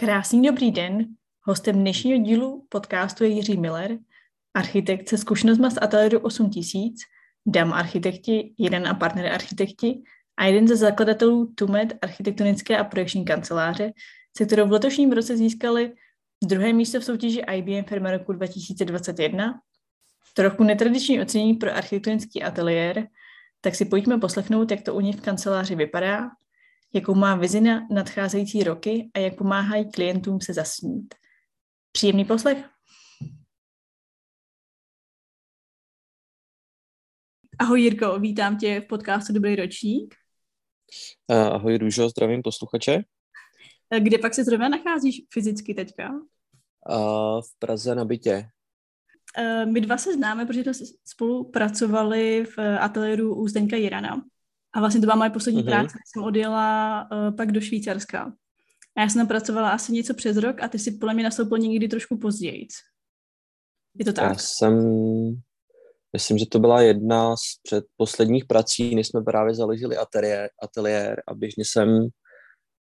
Krásný 0.00 0.42
dobrý 0.42 0.70
den. 0.70 1.06
Hostem 1.42 1.76
dnešního 1.76 2.18
dílu 2.18 2.66
podcastu 2.68 3.24
je 3.24 3.30
Jiří 3.30 3.56
Miller, 3.56 3.98
architekt 4.54 5.08
se 5.08 5.18
zkušenostmi 5.18 5.70
z 5.70 5.78
ateliéru 5.82 6.18
8000, 6.18 6.94
DAM 7.46 7.72
architekti, 7.72 8.54
jeden 8.58 8.86
a 8.88 8.94
partner 8.94 9.32
architekti 9.32 10.02
a 10.36 10.44
jeden 10.44 10.68
ze 10.68 10.76
zakladatelů 10.76 11.52
TUMED 11.54 11.98
architektonické 12.02 12.78
a 12.78 12.84
projekční 12.84 13.24
kanceláře, 13.24 13.92
se 14.36 14.46
kterou 14.46 14.68
v 14.68 14.72
letošním 14.72 15.12
roce 15.12 15.36
získali 15.36 15.92
druhé 16.44 16.72
místo 16.72 17.00
v 17.00 17.04
soutěži 17.04 17.42
IBM 17.54 17.84
Firma 17.88 18.10
roku 18.10 18.32
2021. 18.32 19.60
Trochu 20.34 20.64
netradiční 20.64 21.20
ocenění 21.20 21.54
pro 21.54 21.76
architektonický 21.76 22.42
ateliér, 22.42 23.06
tak 23.60 23.74
si 23.74 23.84
pojďme 23.84 24.18
poslechnout, 24.18 24.70
jak 24.70 24.82
to 24.82 24.94
u 24.94 25.00
nich 25.00 25.16
v 25.16 25.20
kanceláři 25.20 25.74
vypadá 25.74 26.30
jakou 26.92 27.14
má 27.14 27.34
vizi 27.34 27.60
na 27.60 27.86
nadcházející 27.90 28.64
roky 28.64 29.10
a 29.14 29.18
jak 29.18 29.36
pomáhají 29.36 29.90
klientům 29.90 30.40
se 30.40 30.54
zasnít. 30.54 31.14
Příjemný 31.92 32.24
poslech. 32.24 32.70
Ahoj 37.58 37.82
Jirko, 37.82 38.18
vítám 38.18 38.58
tě 38.58 38.80
v 38.80 38.86
podcastu 38.86 39.32
Dobrý 39.32 39.56
ročník. 39.56 40.14
Ahoj 41.28 41.78
Růžo, 41.78 42.08
zdravím 42.08 42.42
posluchače. 42.42 43.02
Kde 43.98 44.18
pak 44.18 44.34
se 44.34 44.44
zrovna 44.44 44.68
nacházíš 44.68 45.22
fyzicky 45.32 45.74
teďka? 45.74 46.10
v 47.40 47.58
Praze 47.58 47.94
na 47.94 48.04
bytě. 48.04 48.48
My 49.72 49.80
dva 49.80 49.98
se 49.98 50.14
známe, 50.14 50.46
protože 50.46 50.74
jsme 50.74 50.86
spolu 51.04 51.50
pracovali 51.50 52.44
v 52.44 52.58
ateliéru 52.58 53.34
u 53.34 53.48
Zdeňka 53.48 53.76
Jirana. 53.76 54.24
A 54.74 54.80
vlastně 54.80 55.00
to 55.00 55.06
byla 55.06 55.16
moje 55.16 55.30
poslední 55.30 55.62
mm-hmm. 55.62 55.66
práce, 55.66 55.98
jsem 56.06 56.22
odjela 56.22 57.08
uh, 57.12 57.36
pak 57.36 57.52
do 57.52 57.60
Švýcarska. 57.60 58.32
A 58.96 59.00
já 59.00 59.08
jsem 59.08 59.20
tam 59.20 59.28
pracovala 59.28 59.70
asi 59.70 59.92
něco 59.92 60.14
přes 60.14 60.36
rok 60.36 60.62
a 60.62 60.68
ty 60.68 60.78
si 60.78 60.92
podle 60.92 61.14
mě 61.14 61.24
nastoupil 61.24 61.58
někdy 61.58 61.88
trošku 61.88 62.18
později. 62.18 62.66
Je 63.98 64.04
to 64.04 64.12
tak? 64.12 64.24
Já 64.24 64.34
jsem, 64.34 64.74
myslím, 66.12 66.38
že 66.38 66.46
to 66.46 66.58
byla 66.58 66.82
jedna 66.82 67.36
z 67.36 67.40
předposledních 67.62 68.44
prací, 68.44 68.94
než 68.94 69.08
jsme 69.08 69.22
právě 69.22 69.54
založili 69.54 69.96
ateliér, 69.96 70.50
ateliér 70.62 71.22
a 71.28 71.34
běžně 71.34 71.64
jsem 71.64 72.08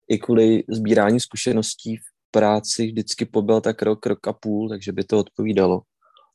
i 0.09 0.17
kvůli 0.17 0.63
sbírání 0.69 1.19
zkušeností 1.19 1.97
v 1.97 2.01
práci 2.31 2.87
vždycky 2.87 3.25
pobyl 3.25 3.61
tak 3.61 3.81
rok, 3.81 4.05
rok 4.05 4.27
a 4.27 4.33
půl, 4.33 4.69
takže 4.69 4.91
by 4.91 5.03
to 5.03 5.19
odpovídalo. 5.19 5.81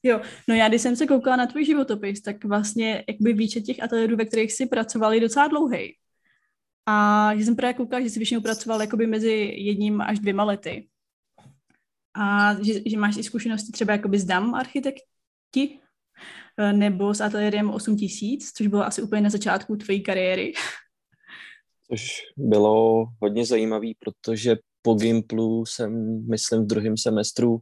Jo, 0.02 0.20
no 0.48 0.54
já 0.54 0.68
když 0.68 0.82
jsem 0.82 0.96
se 0.96 1.06
koukala 1.06 1.36
na 1.36 1.46
tvůj 1.46 1.64
životopis, 1.64 2.22
tak 2.22 2.44
vlastně 2.44 3.04
jakby 3.08 3.32
výčet 3.32 3.60
těch 3.60 3.82
ateliérů, 3.82 4.16
ve 4.16 4.24
kterých 4.24 4.52
jsi 4.52 4.66
pracoval, 4.66 5.12
je 5.12 5.20
docela 5.20 5.48
dlouhý. 5.48 5.96
A 6.86 7.30
že 7.36 7.44
jsem 7.44 7.56
právě 7.56 7.74
koukala, 7.74 8.02
že 8.02 8.10
jsi 8.10 8.18
většinou 8.18 8.40
pracoval 8.40 8.80
jakoby 8.80 9.06
mezi 9.06 9.54
jedním 9.56 10.00
až 10.00 10.18
dvěma 10.18 10.44
lety. 10.44 10.88
A 12.14 12.54
že, 12.62 12.72
že 12.86 12.98
máš 12.98 13.16
i 13.16 13.22
zkušenosti 13.22 13.72
třeba 13.72 13.92
jakoby 13.92 14.18
s 14.18 14.24
DAM 14.24 14.54
architekti, 14.54 15.80
eh, 16.58 16.72
nebo 16.72 17.14
s 17.14 17.20
ateliérem 17.20 17.70
8000, 17.70 18.52
což 18.52 18.66
bylo 18.66 18.86
asi 18.86 19.02
úplně 19.02 19.22
na 19.22 19.30
začátku 19.30 19.76
tvojí 19.76 20.02
kariéry. 20.02 20.52
Což 21.90 22.22
bylo 22.36 23.04
hodně 23.20 23.46
zajímavý, 23.46 23.94
protože 23.94 24.56
po 24.82 24.94
Gimplu 24.94 25.66
jsem, 25.66 26.22
myslím, 26.28 26.62
v 26.62 26.66
druhém 26.66 26.96
semestru 26.96 27.58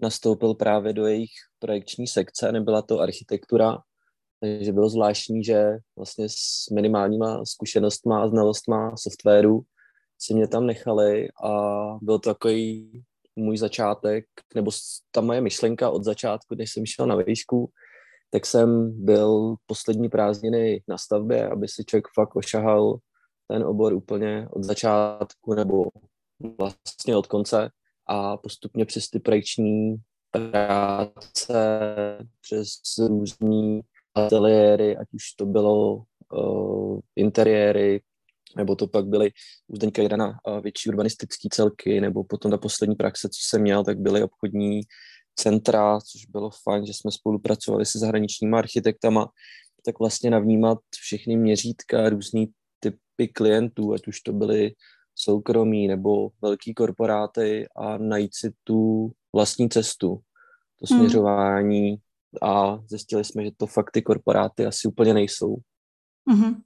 nastoupil 0.00 0.54
právě 0.54 0.92
do 0.92 1.06
jejich 1.06 1.30
projekční 1.64 2.06
sekce, 2.06 2.52
nebyla 2.52 2.82
to 2.82 3.00
architektura, 3.00 3.78
takže 4.40 4.72
bylo 4.72 4.88
zvláštní, 4.88 5.44
že 5.44 5.78
vlastně 5.96 6.28
s 6.28 6.70
minimálníma 6.74 7.44
zkušenostma 7.44 8.22
a 8.22 8.28
znalostma 8.28 8.96
softwaru 8.96 9.62
si 10.18 10.34
mě 10.34 10.48
tam 10.48 10.66
nechali 10.66 11.28
a 11.44 11.50
byl 12.02 12.18
to 12.18 12.34
takový 12.34 12.90
můj 13.36 13.56
začátek, 13.56 14.24
nebo 14.54 14.70
ta 15.10 15.20
moje 15.20 15.40
myšlenka 15.40 15.90
od 15.90 16.04
začátku, 16.04 16.54
než 16.54 16.72
jsem 16.72 16.86
šel 16.86 17.06
na 17.06 17.16
výšku, 17.16 17.70
tak 18.30 18.46
jsem 18.46 18.92
byl 19.04 19.54
poslední 19.66 20.08
prázdniny 20.08 20.82
na 20.88 20.98
stavbě, 20.98 21.48
aby 21.48 21.68
si 21.68 21.84
člověk 21.84 22.08
fakt 22.14 22.36
ošahal 22.36 22.98
ten 23.48 23.62
obor 23.62 23.92
úplně 23.92 24.48
od 24.50 24.64
začátku 24.64 25.54
nebo 25.54 25.84
vlastně 26.58 27.16
od 27.16 27.26
konce 27.26 27.70
a 28.08 28.36
postupně 28.36 28.84
přes 28.84 29.10
ty 29.10 29.20
projekční 29.20 29.96
práce, 30.34 31.54
přes 32.40 32.68
různý 33.08 33.80
ateliéry, 34.14 34.96
ať 34.96 35.08
už 35.12 35.32
to 35.32 35.46
bylo 35.46 36.02
uh, 36.32 37.00
interiéry, 37.16 38.00
nebo 38.56 38.76
to 38.76 38.86
pak 38.86 39.06
byly 39.06 39.32
už 39.68 39.76
Zdeňka 39.76 40.02
Jirana 40.02 40.28
uh, 40.28 40.60
větší 40.60 40.88
urbanistické 40.88 41.48
celky, 41.52 42.00
nebo 42.00 42.24
potom 42.24 42.50
ta 42.50 42.58
poslední 42.58 42.96
praxe, 42.96 43.28
co 43.28 43.38
jsem 43.48 43.62
měl, 43.62 43.84
tak 43.84 43.98
byly 43.98 44.22
obchodní 44.22 44.80
centra, 45.36 46.00
což 46.00 46.26
bylo 46.26 46.50
fajn, 46.62 46.86
že 46.86 46.92
jsme 46.94 47.10
spolupracovali 47.10 47.86
se 47.86 47.98
zahraničníma 47.98 48.58
architektama, 48.58 49.28
tak 49.86 49.98
vlastně 49.98 50.30
navnímat 50.30 50.78
všechny 51.00 51.36
měřítka, 51.36 52.08
různý 52.08 52.46
typy 52.80 53.28
klientů, 53.32 53.92
ať 53.92 54.06
už 54.06 54.20
to 54.20 54.32
byly 54.32 54.72
soukromí 55.14 55.88
nebo 55.88 56.30
velký 56.42 56.74
korporáty 56.74 57.66
a 57.76 57.98
najít 57.98 58.34
si 58.34 58.52
tu 58.64 59.10
vlastní 59.32 59.68
cestu, 59.68 60.20
to 60.78 60.94
hmm. 60.94 60.98
směřování 60.98 61.88
hmm. 61.90 61.98
a 62.42 62.82
zjistili 62.88 63.24
jsme, 63.24 63.44
že 63.44 63.50
to 63.56 63.66
fakt 63.66 63.90
ty 63.90 64.02
korporáty 64.02 64.66
asi 64.66 64.88
úplně 64.88 65.14
nejsou. 65.14 65.56
Mm-hmm. 66.30 66.56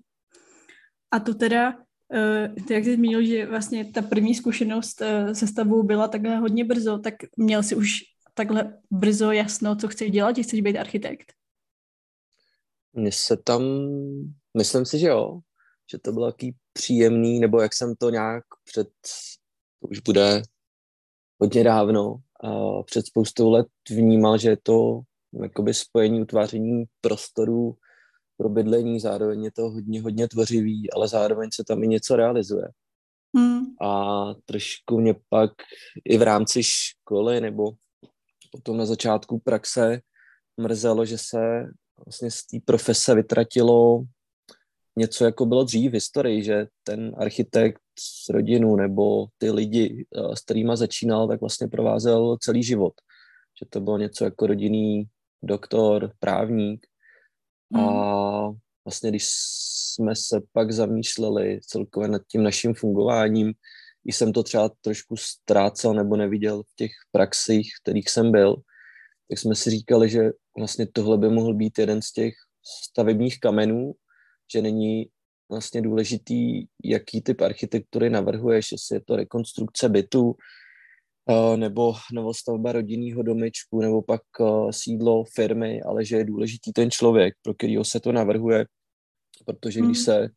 A 1.10 1.20
to 1.20 1.34
teda, 1.34 1.74
uh, 1.74 2.64
ty 2.64 2.74
jak 2.74 2.84
jsi 2.84 2.94
zmínil, 2.94 3.24
že 3.24 3.46
vlastně 3.46 3.84
ta 3.84 4.02
první 4.02 4.34
zkušenost 4.34 5.00
uh, 5.00 5.32
se 5.32 5.46
stavbou 5.46 5.82
byla 5.82 6.08
takhle 6.08 6.36
hodně 6.36 6.64
brzo, 6.64 6.98
tak 6.98 7.14
měl 7.36 7.62
jsi 7.62 7.76
už 7.76 7.90
takhle 8.34 8.78
brzo 8.90 9.32
jasno, 9.32 9.76
co 9.76 9.88
chceš 9.88 10.10
dělat, 10.10 10.36
že 10.36 10.42
chceš 10.42 10.60
být 10.60 10.78
architekt? 10.78 11.32
Mně 12.92 13.12
se 13.12 13.36
tam, 13.36 13.62
myslím 14.56 14.86
si, 14.86 14.98
že 14.98 15.06
jo, 15.06 15.40
že 15.90 15.98
to 15.98 16.12
bylo 16.12 16.32
taký 16.32 16.56
příjemný, 16.78 17.40
nebo 17.40 17.60
jak 17.60 17.74
jsem 17.74 17.94
to 17.98 18.10
nějak 18.10 18.44
před, 18.64 18.88
to 19.80 19.88
už 19.88 19.98
bude 20.00 20.42
hodně 21.40 21.64
dávno, 21.64 22.16
a 22.44 22.82
před 22.82 23.06
spoustou 23.06 23.50
let 23.50 23.66
vnímal, 23.90 24.38
že 24.38 24.48
je 24.50 24.56
to 24.62 25.00
jakoby 25.42 25.74
spojení, 25.74 26.20
utváření 26.20 26.84
prostorů 27.00 27.74
pro 28.36 28.48
bydlení, 28.48 29.00
zároveň 29.00 29.44
je 29.44 29.52
to 29.52 29.62
hodně, 29.70 30.02
hodně 30.02 30.28
tvořivý, 30.28 30.92
ale 30.92 31.08
zároveň 31.08 31.48
se 31.54 31.64
tam 31.64 31.82
i 31.82 31.88
něco 31.88 32.16
realizuje. 32.16 32.68
Hmm. 33.36 33.62
A 33.82 34.24
trošku 34.44 35.00
mě 35.00 35.14
pak 35.28 35.50
i 36.04 36.18
v 36.18 36.22
rámci 36.22 36.62
školy 36.62 37.40
nebo 37.40 37.72
potom 38.52 38.76
na 38.76 38.86
začátku 38.86 39.38
praxe 39.38 40.00
mrzelo, 40.60 41.04
že 41.04 41.18
se 41.18 41.38
vlastně 42.06 42.30
z 42.30 42.46
té 42.46 42.56
profese 42.64 43.14
vytratilo 43.14 44.04
něco, 44.98 45.24
jako 45.24 45.46
bylo 45.46 45.64
dřív 45.64 45.90
v 45.90 45.94
historii, 45.94 46.44
že 46.44 46.66
ten 46.82 47.12
architekt 47.18 47.80
s 47.98 48.28
rodinu 48.28 48.76
nebo 48.76 49.26
ty 49.38 49.50
lidi, 49.50 50.06
eh, 50.16 50.36
s 50.36 50.40
kterými 50.40 50.72
začínal, 50.74 51.28
tak 51.28 51.40
vlastně 51.40 51.68
provázel 51.68 52.36
celý 52.40 52.62
život. 52.62 52.92
Že 53.60 53.66
to 53.70 53.80
bylo 53.80 53.98
něco 53.98 54.24
jako 54.24 54.46
rodinný 54.46 55.04
doktor, 55.42 56.12
právník. 56.20 56.86
Mm. 57.70 57.80
A 57.80 58.46
hmm. 58.46 58.56
vlastně, 58.84 59.10
když 59.10 59.24
jsme 59.94 60.16
se 60.16 60.40
pak 60.52 60.72
zamýšleli 60.72 61.60
celkově 61.66 62.08
nad 62.08 62.22
tím 62.30 62.42
naším 62.42 62.74
fungováním, 62.74 63.52
když 64.02 64.16
jsem 64.16 64.32
to 64.32 64.42
třeba 64.42 64.70
trošku 64.80 65.16
ztrácel 65.16 65.94
nebo 65.94 66.16
neviděl 66.16 66.62
v 66.62 66.76
těch 66.76 66.90
praxích, 67.12 67.70
kterých 67.82 68.10
jsem 68.10 68.32
byl, 68.32 68.56
tak 69.28 69.38
jsme 69.38 69.54
si 69.54 69.70
říkali, 69.70 70.08
že 70.08 70.30
vlastně 70.58 70.86
tohle 70.92 71.18
by 71.18 71.28
mohl 71.28 71.54
být 71.54 71.78
jeden 71.78 72.02
z 72.02 72.12
těch 72.12 72.34
stavebních 72.90 73.40
kamenů, 73.40 73.92
že 74.52 74.62
není 74.62 75.06
vlastně 75.50 75.82
důležitý, 75.82 76.66
jaký 76.84 77.22
typ 77.22 77.40
architektury 77.40 78.10
navrhuješ, 78.10 78.72
jestli 78.72 78.96
je 78.96 79.00
to 79.00 79.16
rekonstrukce 79.16 79.88
bytu, 79.88 80.34
eh, 81.30 81.56
nebo 81.56 81.94
novostavba 82.12 82.72
rodinného 82.72 83.22
domečku, 83.22 83.80
nebo 83.80 84.02
pak 84.02 84.22
eh, 84.40 84.72
sídlo 84.72 85.24
firmy, 85.34 85.82
ale 85.82 86.04
že 86.04 86.16
je 86.16 86.24
důležitý 86.24 86.72
ten 86.72 86.90
člověk, 86.90 87.34
pro 87.42 87.54
kterého 87.54 87.84
se 87.84 88.00
to 88.00 88.12
navrhuje, 88.12 88.66
protože 89.46 89.80
když 89.80 89.98
hmm. 89.98 90.04
se 90.04 90.28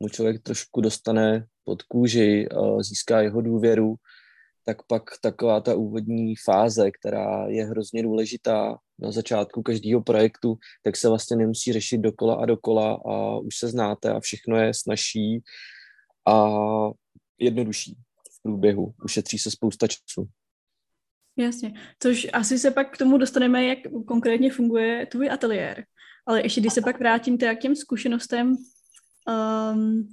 mu 0.00 0.08
člověk 0.08 0.42
trošku 0.42 0.80
dostane 0.80 1.46
pod 1.64 1.82
kůži, 1.82 2.48
eh, 2.50 2.82
získá 2.82 3.20
jeho 3.20 3.40
důvěru, 3.40 3.94
tak 4.66 4.76
pak 4.86 5.02
taková 5.22 5.60
ta 5.60 5.74
úvodní 5.74 6.34
fáze, 6.44 6.90
která 6.90 7.46
je 7.48 7.64
hrozně 7.64 8.02
důležitá 8.02 8.78
na 8.98 9.12
začátku 9.12 9.62
každého 9.62 10.02
projektu, 10.02 10.58
tak 10.82 10.96
se 10.96 11.08
vlastně 11.08 11.36
nemusí 11.36 11.72
řešit 11.72 11.98
dokola 11.98 12.34
a 12.34 12.46
dokola 12.46 12.94
a 12.94 13.38
už 13.38 13.56
se 13.56 13.68
znáte 13.68 14.10
a 14.10 14.20
všechno 14.20 14.56
je 14.56 14.74
snažší 14.74 15.42
a 16.28 16.48
jednodušší 17.38 17.94
v 18.32 18.42
průběhu. 18.42 18.94
Ušetří 19.04 19.38
se 19.38 19.50
spousta 19.50 19.86
času. 19.86 20.28
Jasně, 21.36 21.72
což 21.98 22.26
asi 22.32 22.58
se 22.58 22.70
pak 22.70 22.94
k 22.94 22.98
tomu 22.98 23.18
dostaneme, 23.18 23.64
jak 23.64 23.78
konkrétně 24.06 24.52
funguje 24.52 25.06
tvůj 25.06 25.30
ateliér. 25.30 25.84
Ale 26.26 26.42
ještě 26.42 26.60
když 26.60 26.72
se 26.72 26.80
pak 26.80 26.98
vrátím 26.98 27.38
k 27.38 27.60
těm 27.60 27.76
zkušenostem, 27.76 28.56
um, 29.72 30.08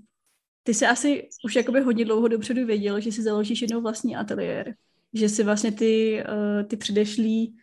ty 0.63 0.74
jsi 0.74 0.86
asi 0.86 1.30
už 1.45 1.56
jakoby 1.56 1.81
hodně 1.81 2.06
dlouho 2.06 2.27
dopředu 2.27 2.66
věděl, 2.66 3.00
že 3.00 3.12
si 3.12 3.24
založíš 3.24 3.62
jednou 3.62 3.81
vlastní 3.81 4.16
ateliér. 4.16 4.75
Že 5.13 5.30
si 5.30 5.44
vlastně 5.44 5.72
ty, 5.72 6.24
uh, 6.24 6.68
ty 6.68 6.77
předešlý 6.77 7.56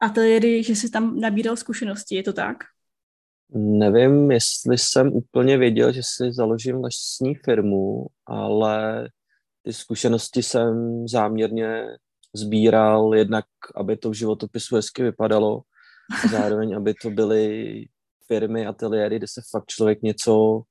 ateliéry, 0.00 0.62
že 0.62 0.76
jsi 0.76 0.90
tam 0.90 1.20
nabíral 1.20 1.56
zkušenosti, 1.56 2.14
je 2.14 2.22
to 2.22 2.32
tak? 2.32 2.56
Nevím, 3.54 4.30
jestli 4.30 4.78
jsem 4.78 5.12
úplně 5.12 5.58
věděl, 5.58 5.92
že 5.92 6.02
si 6.02 6.32
založím 6.32 6.80
vlastní 6.80 7.34
firmu, 7.34 8.06
ale 8.26 9.08
ty 9.62 9.72
zkušenosti 9.72 10.42
jsem 10.42 11.04
záměrně 11.08 11.86
sbíral 12.34 13.14
jednak, 13.14 13.44
aby 13.74 13.96
to 13.96 14.10
v 14.10 14.14
životopisu 14.14 14.76
hezky 14.76 15.02
vypadalo 15.02 15.62
a 16.24 16.28
zároveň, 16.30 16.76
aby 16.76 16.94
to 17.02 17.10
byly 17.10 17.84
firmy, 18.26 18.66
ateliéry, 18.66 19.16
kde 19.16 19.26
se 19.28 19.40
fakt 19.50 19.66
člověk 19.66 20.02
něco 20.02 20.62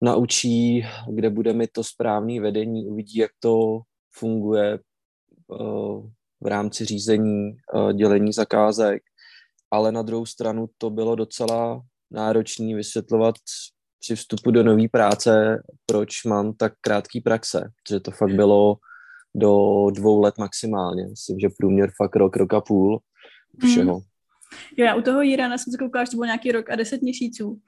naučí, 0.00 0.86
kde 1.12 1.30
bude 1.30 1.52
mi 1.52 1.66
to 1.66 1.84
správné 1.84 2.40
vedení, 2.40 2.86
uvidí, 2.86 3.18
jak 3.18 3.30
to 3.40 3.80
funguje 4.14 4.74
eh, 4.74 6.10
v 6.46 6.48
rámci 6.48 6.84
řízení, 6.84 7.50
eh, 7.50 7.92
dělení 7.92 8.32
zakázek, 8.32 9.02
ale 9.70 9.92
na 9.92 10.02
druhou 10.02 10.26
stranu 10.26 10.66
to 10.78 10.90
bylo 10.90 11.14
docela 11.14 11.82
náročné 12.10 12.74
vysvětlovat 12.74 13.34
při 14.00 14.16
vstupu 14.16 14.50
do 14.50 14.62
nové 14.62 14.88
práce, 14.88 15.62
proč 15.86 16.24
mám 16.24 16.54
tak 16.54 16.72
krátký 16.80 17.20
praxe, 17.20 17.70
protože 17.82 18.00
to 18.00 18.10
fakt 18.10 18.34
bylo 18.34 18.76
do 19.34 19.54
dvou 19.90 20.20
let 20.20 20.38
maximálně. 20.38 21.06
Myslím, 21.06 21.38
že 21.38 21.48
průměr 21.58 21.90
fakt 21.96 22.16
rok, 22.16 22.36
rok 22.36 22.54
a 22.54 22.60
půl 22.60 23.00
všeho. 23.64 23.94
Hmm. 23.94 24.02
Jo, 24.76 24.84
já 24.86 24.94
u 24.94 25.02
toho 25.02 25.22
Jirana 25.22 25.58
jsem 25.58 25.70
se 25.70 25.78
koukala, 25.78 26.04
že 26.04 26.10
to 26.10 26.16
bylo 26.16 26.24
nějaký 26.24 26.52
rok 26.52 26.70
a 26.70 26.76
deset 26.76 27.02
měsíců. 27.02 27.60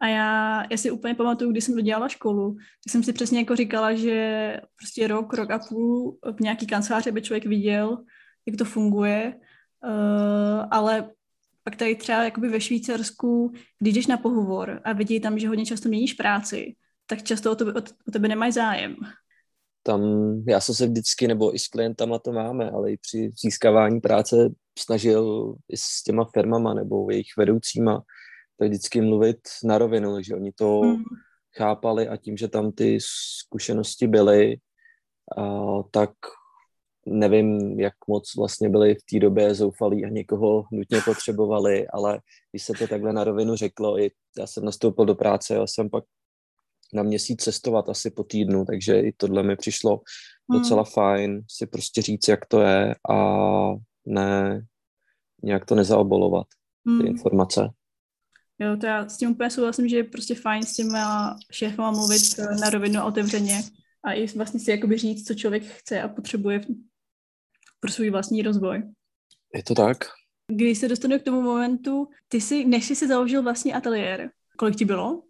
A 0.00 0.06
já, 0.06 0.62
já 0.70 0.76
si 0.76 0.90
úplně 0.90 1.14
pamatuju, 1.14 1.50
když 1.50 1.64
jsem 1.64 1.74
dodělala 1.74 2.08
školu, 2.08 2.54
tak 2.54 2.90
jsem 2.92 3.02
si 3.02 3.12
přesně 3.12 3.38
jako 3.38 3.56
říkala, 3.56 3.94
že 3.94 4.60
prostě 4.76 5.06
rok, 5.06 5.34
rok 5.34 5.50
a 5.50 5.58
půl 5.68 6.18
v 6.36 6.40
nějaký 6.40 6.66
kanceláři 6.66 7.12
by 7.12 7.22
člověk 7.22 7.46
viděl, 7.46 8.04
jak 8.46 8.56
to 8.56 8.64
funguje, 8.64 9.34
uh, 9.84 10.66
ale 10.70 11.10
pak 11.62 11.76
tady 11.76 11.96
třeba 11.96 12.24
jakoby 12.24 12.48
ve 12.48 12.60
Švýcarsku, 12.60 13.52
když 13.78 13.94
jdeš 13.94 14.06
na 14.06 14.16
pohovor 14.16 14.80
a 14.84 14.92
vidí 14.92 15.20
tam, 15.20 15.38
že 15.38 15.48
hodně 15.48 15.66
často 15.66 15.88
měníš 15.88 16.14
práci, 16.14 16.74
tak 17.06 17.22
často 17.22 17.52
o 17.52 17.54
tebe, 17.54 17.72
o, 17.72 18.10
tebe 18.12 18.28
nemají 18.28 18.52
zájem. 18.52 18.96
Tam 19.82 20.00
já 20.48 20.60
jsem 20.60 20.74
se 20.74 20.86
vždycky, 20.86 21.28
nebo 21.28 21.54
i 21.54 21.58
s 21.58 21.68
klientama 21.68 22.18
to 22.18 22.32
máme, 22.32 22.70
ale 22.70 22.92
i 22.92 22.96
při 22.96 23.30
získávání 23.42 24.00
práce 24.00 24.36
snažil 24.78 25.54
i 25.68 25.76
s 25.76 26.02
těma 26.02 26.24
firmama 26.34 26.74
nebo 26.74 27.10
jejich 27.10 27.36
vedoucíma 27.38 28.02
tak 28.58 28.68
vždycky 28.68 29.00
mluvit 29.00 29.38
na 29.64 29.78
rovinu, 29.78 30.22
že 30.22 30.34
oni 30.34 30.52
to 30.52 30.80
hmm. 30.80 31.02
chápali 31.56 32.08
a 32.08 32.16
tím, 32.16 32.36
že 32.36 32.48
tam 32.48 32.72
ty 32.72 32.98
zkušenosti 33.00 34.06
byly, 34.06 34.56
a, 35.38 35.42
tak 35.90 36.10
nevím, 37.06 37.80
jak 37.80 37.94
moc 38.08 38.36
vlastně 38.36 38.68
byli 38.68 38.94
v 38.94 39.04
té 39.10 39.18
době 39.18 39.54
zoufalí 39.54 40.04
a 40.04 40.08
někoho 40.08 40.64
nutně 40.72 41.00
potřebovali, 41.04 41.88
ale 41.88 42.20
když 42.50 42.64
se 42.64 42.72
to 42.72 42.86
takhle 42.86 43.12
na 43.12 43.24
rovinu 43.24 43.56
řeklo, 43.56 43.98
i 43.98 44.10
já 44.38 44.46
jsem 44.46 44.64
nastoupil 44.64 45.04
do 45.04 45.14
práce, 45.14 45.54
já 45.54 45.66
jsem 45.66 45.90
pak 45.90 46.04
na 46.94 47.02
měsíc 47.02 47.42
cestovat 47.42 47.88
asi 47.88 48.10
po 48.10 48.24
týdnu, 48.24 48.64
takže 48.64 49.00
i 49.00 49.12
tohle 49.16 49.42
mi 49.42 49.56
přišlo 49.56 50.00
hmm. 50.50 50.60
docela 50.60 50.84
fajn 50.84 51.42
si 51.50 51.66
prostě 51.66 52.02
říct, 52.02 52.28
jak 52.28 52.46
to 52.46 52.60
je 52.60 52.94
a 53.10 53.16
ne 54.06 54.62
nějak 55.42 55.64
to 55.64 55.74
nezaobolovat, 55.74 56.46
ty 56.84 56.90
hmm. 56.90 57.06
informace. 57.06 57.68
Jo, 58.58 58.76
to 58.76 58.86
já 58.86 59.08
s 59.08 59.16
tím 59.16 59.30
úplně 59.30 59.50
souhlasím, 59.50 59.88
že 59.88 59.96
je 59.96 60.04
prostě 60.04 60.34
fajn 60.34 60.62
s 60.62 60.74
těma 60.74 61.36
šéfama 61.50 61.90
mluvit 61.90 62.22
na 62.60 62.70
rovinu 62.70 63.00
a 63.00 63.04
otevřeně 63.04 63.62
a 64.04 64.12
i 64.12 64.26
vlastně 64.26 64.60
si 64.60 64.70
jakoby 64.70 64.98
říct, 64.98 65.26
co 65.26 65.34
člověk 65.34 65.64
chce 65.64 66.02
a 66.02 66.08
potřebuje 66.08 66.60
pro 67.84 67.92
svůj 67.92 68.10
vlastní 68.10 68.42
rozvoj. 68.42 68.82
Je 69.54 69.62
to 69.62 69.74
tak. 69.74 69.96
Když 70.52 70.78
se 70.78 70.88
dostanu 70.88 71.18
k 71.18 71.22
tomu 71.22 71.42
momentu, 71.42 72.08
ty 72.28 72.40
si, 72.40 72.64
než 72.64 72.86
jsi 72.86 72.96
si 72.96 73.08
založil 73.08 73.42
vlastní 73.42 73.74
ateliér, 73.74 74.30
kolik 74.58 74.76
ti 74.76 74.84
bylo? 74.84 75.22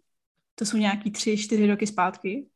To 0.55 0.65
jsou 0.65 0.77
nějaký 0.77 1.11
tři, 1.11 1.37
čtyři 1.37 1.67
roky 1.67 1.87
zpátky? 1.87 2.49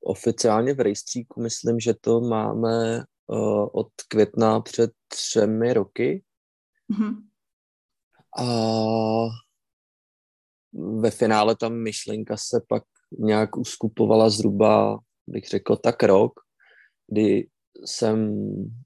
Oficiálně 0.00 0.74
v 0.74 0.80
rejstříku 0.80 1.40
myslím, 1.40 1.80
že 1.80 1.94
to 2.00 2.20
máme 2.20 3.04
uh, 3.26 3.68
od 3.72 3.88
května 4.08 4.60
před 4.60 4.90
třemi 5.08 5.72
roky. 5.72 6.24
Mm-hmm. 6.92 7.16
A 8.38 8.44
ve 11.00 11.10
finále 11.10 11.56
ta 11.56 11.68
myšlenka 11.68 12.36
se 12.36 12.60
pak 12.68 12.82
nějak 13.18 13.56
uskupovala 13.56 14.30
zhruba, 14.30 14.98
bych 15.26 15.48
řekl, 15.48 15.76
tak 15.76 16.02
rok, 16.02 16.32
kdy 17.06 17.48
jsem 17.84 18.36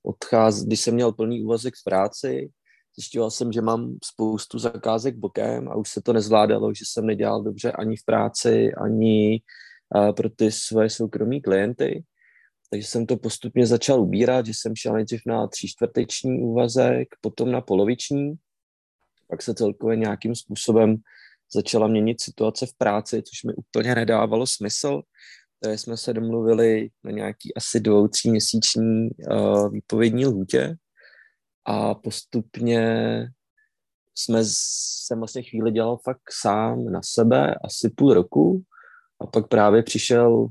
odcházel, 0.02 0.66
když 0.66 0.80
jsem 0.80 0.94
měl 0.94 1.12
plný 1.12 1.42
úvazek 1.42 1.76
z 1.76 1.82
práci, 1.82 2.50
zjišťoval 2.96 3.30
jsem, 3.30 3.52
že 3.52 3.60
mám 3.60 3.96
spoustu 4.04 4.58
zakázek 4.58 5.16
bokem 5.16 5.68
a 5.68 5.76
už 5.76 5.88
se 5.88 6.02
to 6.02 6.12
nezvládalo, 6.12 6.74
že 6.74 6.84
jsem 6.88 7.06
nedělal 7.06 7.42
dobře 7.42 7.72
ani 7.72 7.96
v 7.96 8.04
práci, 8.04 8.72
ani 8.74 9.42
uh, 9.96 10.12
pro 10.12 10.30
ty 10.30 10.52
své 10.52 10.90
soukromí 10.90 11.40
klienty. 11.40 12.04
Takže 12.70 12.86
jsem 12.86 13.06
to 13.06 13.16
postupně 13.16 13.66
začal 13.66 14.00
ubírat, 14.00 14.46
že 14.46 14.52
jsem 14.54 14.76
šel 14.76 14.92
nejdřív 14.92 15.20
na 15.26 15.46
tři 15.46 15.68
čtvrteční 15.68 16.40
úvazek, 16.40 17.08
potom 17.20 17.52
na 17.52 17.60
poloviční, 17.60 18.34
pak 19.28 19.42
se 19.42 19.54
celkově 19.54 19.96
nějakým 19.96 20.34
způsobem 20.34 20.96
začala 21.54 21.88
měnit 21.88 22.20
situace 22.20 22.66
v 22.66 22.74
práci, 22.78 23.22
což 23.22 23.42
mi 23.42 23.54
úplně 23.54 23.94
nedávalo 23.94 24.46
smysl. 24.46 25.02
Takže 25.62 25.78
jsme 25.78 25.96
se 25.96 26.12
domluvili 26.12 26.90
na 27.04 27.10
nějaký 27.10 27.54
asi 27.54 27.80
dvou, 27.80 28.08
tří 28.08 28.30
měsíční 28.30 29.08
uh, 29.30 29.72
výpovědní 29.72 30.26
lhůtě 30.26 30.76
a 31.64 31.94
postupně 31.94 32.82
jsme, 34.14 34.40
jsem 34.44 35.18
vlastně 35.18 35.42
chvíli 35.42 35.70
dělal 35.70 35.96
fakt 35.96 36.22
sám 36.40 36.84
na 36.84 37.00
sebe, 37.04 37.54
asi 37.64 37.90
půl 37.96 38.14
roku 38.14 38.62
a 39.20 39.26
pak 39.26 39.48
právě 39.48 39.82
přišel 39.82 40.32
uh, 40.32 40.48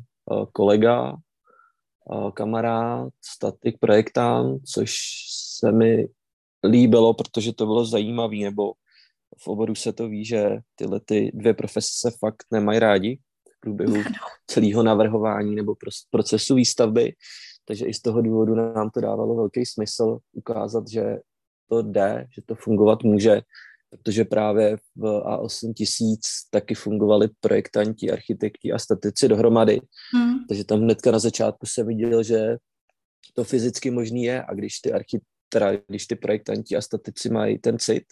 kolega, 0.54 1.12
uh, 1.12 2.32
kamarád, 2.32 3.10
statik, 3.26 3.80
projektant, 3.80 4.62
což 4.74 4.96
se 5.60 5.72
mi 5.72 6.08
líbilo, 6.70 7.14
protože 7.14 7.54
to 7.54 7.66
bylo 7.66 7.86
zajímavé, 7.86 8.36
nebo 8.36 8.74
v 9.44 9.48
oboru 9.48 9.76
se 9.76 9.94
to 9.94 10.08
ví, 10.08 10.26
že 10.26 10.58
tyhle 10.76 11.00
ty 11.00 11.32
dvě 11.34 11.54
profese 11.54 11.90
se 11.92 12.18
fakt 12.20 12.44
nemají 12.52 12.80
rádi 12.80 13.20
průběhu 13.62 14.04
celého 14.48 14.84
navrhování 14.84 15.56
nebo 15.56 15.76
procesu 16.10 16.56
výstavby, 16.56 17.14
takže 17.66 17.86
i 17.86 17.94
z 17.94 18.02
toho 18.02 18.22
důvodu 18.22 18.56
nám 18.56 18.90
to 18.90 19.02
dávalo 19.02 19.36
velký 19.36 19.66
smysl 19.66 20.18
ukázat, 20.34 20.88
že 20.90 21.18
to 21.70 21.82
jde, 21.82 22.28
že 22.36 22.42
to 22.46 22.56
fungovat 22.56 23.04
může, 23.04 23.42
protože 23.90 24.26
právě 24.26 24.78
v 24.96 25.04
A8 25.04 25.74
tisíc 25.74 26.28
taky 26.50 26.76
fungovali 26.76 27.30
projektanti, 27.40 28.12
architekti 28.12 28.72
a 28.72 28.80
statici 28.80 29.28
dohromady, 29.28 29.80
hmm. 30.16 30.48
takže 30.48 30.66
tam 30.66 30.80
hnedka 30.80 31.12
na 31.12 31.20
začátku 31.20 31.66
se 31.66 31.84
viděl, 31.84 32.24
že 32.24 32.58
to 33.34 33.44
fyzicky 33.44 33.92
možný 33.92 34.24
je 34.24 34.44
a 34.44 34.54
když 34.54 34.80
ty 34.80 34.94
archit, 34.94 35.22
teda, 35.50 35.72
když 35.88 36.08
ty 36.08 36.16
projektanti 36.16 36.76
a 36.76 36.82
statici 36.82 37.30
mají 37.30 37.60
ten 37.60 37.80
cit, 37.80 38.04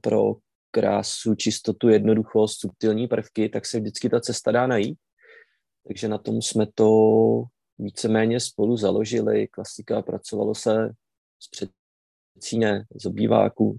pro 0.00 0.34
krásu, 0.72 1.34
čistotu, 1.34 1.88
jednoduchost, 1.88 2.60
subtilní 2.60 3.08
prvky, 3.08 3.48
tak 3.48 3.66
se 3.66 3.80
vždycky 3.80 4.08
ta 4.08 4.20
cesta 4.20 4.52
dá 4.52 4.66
najít. 4.66 4.98
Takže 5.86 6.08
na 6.08 6.18
tom 6.18 6.42
jsme 6.42 6.66
to 6.74 6.88
víceméně 7.78 8.40
spolu 8.40 8.76
založili. 8.76 9.48
Klasika 9.48 10.02
pracovalo 10.02 10.54
se 10.54 10.90
z 11.42 11.66
předcíně, 12.36 12.84
z 13.00 13.06
obýváků. 13.06 13.76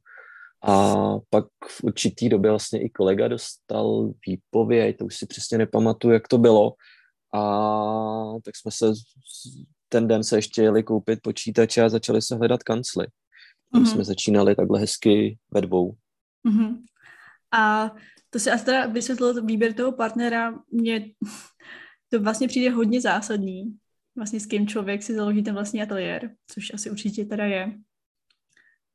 A 0.66 0.96
pak 1.30 1.46
v 1.68 1.84
určitý 1.84 2.30
době 2.30 2.50
vlastně 2.50 2.82
i 2.82 2.90
kolega 2.90 3.28
dostal 3.28 4.12
výpověď, 4.28 4.98
to 4.98 5.06
už 5.06 5.16
si 5.18 5.26
přesně 5.26 5.58
nepamatuju, 5.58 6.14
jak 6.14 6.28
to 6.28 6.38
bylo. 6.38 6.74
A 7.34 7.42
tak 8.44 8.56
jsme 8.56 8.72
se 8.72 8.94
ten 9.90 10.08
den 10.08 10.24
se 10.24 10.38
ještě 10.38 10.62
jeli 10.62 10.84
koupit 10.84 11.20
počítače 11.24 11.82
a 11.84 11.90
začali 11.90 12.22
se 12.22 12.36
hledat 12.36 12.64
kancly. 12.64 13.08
Mm-hmm. 13.76 13.86
jsme 13.86 14.04
začínali 14.04 14.56
takhle 14.56 14.80
hezky 14.80 15.38
ve 15.52 15.62
dvou. 15.62 15.96
Mm-hmm. 16.48 16.84
A 17.52 17.92
to 18.30 18.40
se 18.40 18.52
asi 18.52 18.66
teda 18.66 18.86
vysvětlil 18.86 19.46
výběr 19.46 19.74
toho 19.74 19.92
partnera, 19.92 20.60
mně 20.72 21.10
to 22.10 22.22
vlastně 22.22 22.48
přijde 22.48 22.70
hodně 22.70 23.02
zásadní, 23.02 23.78
vlastně 24.16 24.40
s 24.40 24.46
kým 24.46 24.68
člověk 24.68 25.04
si 25.04 25.16
založí 25.16 25.44
ten 25.44 25.54
vlastní 25.54 25.82
ateliér, 25.82 26.30
což 26.48 26.74
asi 26.74 26.92
určitě 26.92 27.26
teda 27.26 27.46
je. 27.46 27.74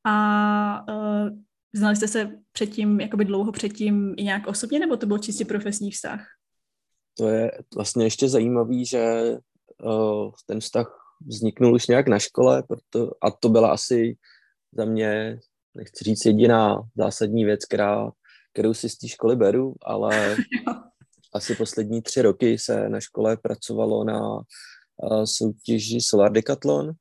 A 0.05 0.85
uh, 0.89 1.29
znali 1.73 1.97
jste 1.97 2.09
se 2.09 2.39
předtím, 2.53 3.01
jakoby 3.01 3.25
dlouho 3.25 3.53
předtím 3.53 4.15
i 4.17 4.25
nějak 4.25 4.47
osobně, 4.47 4.79
nebo 4.79 4.97
to 4.97 5.07
byl 5.07 5.19
čistě 5.19 5.45
profesní 5.45 5.91
vztah? 5.91 6.27
To 7.19 7.29
je 7.29 7.53
vlastně 7.75 8.07
ještě 8.07 8.29
zajímavý, 8.29 8.87
že 8.87 9.37
uh, 9.83 10.31
ten 10.47 10.61
vztah 10.61 11.09
vzniknul 11.27 11.75
už 11.75 11.87
nějak 11.87 12.09
na 12.09 12.19
škole, 12.19 12.63
proto, 12.63 13.11
a 13.23 13.31
to 13.31 13.49
byla 13.49 13.73
asi 13.73 14.17
za 14.73 14.85
mě, 14.85 15.39
nechci 15.79 16.05
říct 16.05 16.27
jediná 16.27 16.83
zásadní 16.97 17.45
věc, 17.45 17.65
která, 17.65 18.11
kterou 18.53 18.75
si 18.75 18.89
z 18.89 18.99
té 18.99 19.09
školy 19.09 19.37
beru, 19.37 19.75
ale 19.83 20.37
asi 21.35 21.55
poslední 21.55 22.03
tři 22.03 22.23
roky 22.23 22.59
se 22.59 22.89
na 22.89 23.01
škole 23.01 23.37
pracovalo 23.37 24.05
na 24.05 24.37
uh, 24.37 25.25
soutěži 25.25 26.01
Solar 26.01 26.33
Decathlon, 26.33 26.93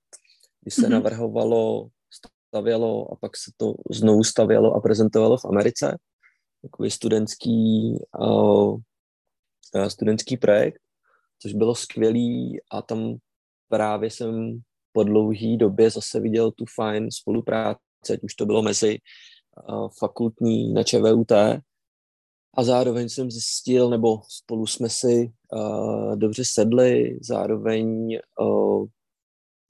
kdy 0.62 0.72
se 0.72 0.82
mm-hmm. 0.82 0.90
navrhovalo, 0.90 1.88
stavělo 2.48 3.14
a 3.14 3.16
pak 3.16 3.38
se 3.38 3.52
to 3.58 3.74
znovu 3.92 4.24
stavělo 4.24 4.74
a 4.74 4.82
prezentovalo 4.82 5.38
v 5.38 5.46
Americe. 5.46 5.98
Takový 6.62 6.92
studentský, 6.92 7.94
uh, 8.20 8.78
studentský 9.88 10.38
projekt, 10.38 10.82
což 11.42 11.54
bylo 11.54 11.76
skvělý 11.76 12.60
a 12.72 12.82
tam 12.82 13.16
právě 13.70 14.10
jsem 14.10 14.60
po 14.92 15.04
dlouhé 15.04 15.58
době 15.58 15.90
zase 15.90 16.20
viděl 16.20 16.52
tu 16.52 16.66
fajn 16.76 17.12
spolupráci, 17.12 17.87
ať 18.14 18.20
už 18.24 18.34
to 18.36 18.46
bylo 18.46 18.62
mezi 18.62 18.98
fakultní 20.00 20.74
na 20.74 20.84
ČVUT 20.84 21.32
a 22.58 22.64
zároveň 22.64 23.10
jsem 23.10 23.32
zjistil, 23.32 23.90
nebo 23.90 24.22
spolu 24.28 24.68
jsme 24.68 24.90
si 24.90 25.32
uh, 25.54 26.16
dobře 26.16 26.44
sedli, 26.46 27.20
zároveň 27.22 28.18
uh, 28.40 28.86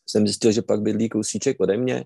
jsem 0.10 0.28
zjistil, 0.28 0.52
že 0.52 0.62
pak 0.62 0.82
bydlí 0.82 1.10
kousíček 1.10 1.60
ode 1.60 1.78
mě, 1.78 2.06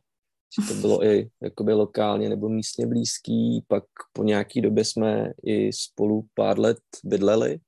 že 0.60 0.68
to 0.68 0.74
bylo 0.74 1.06
i 1.06 1.30
jakoby 1.42 1.74
lokálně 1.74 2.30
nebo 2.30 2.50
místně 2.50 2.88
blízký, 2.88 3.66
pak 3.68 3.84
po 4.14 4.24
nějaký 4.24 4.62
době 4.62 4.86
jsme 4.86 5.32
i 5.44 5.74
spolu 5.74 6.26
pár 6.34 6.60
let 6.60 6.80
bydleli 7.04 7.60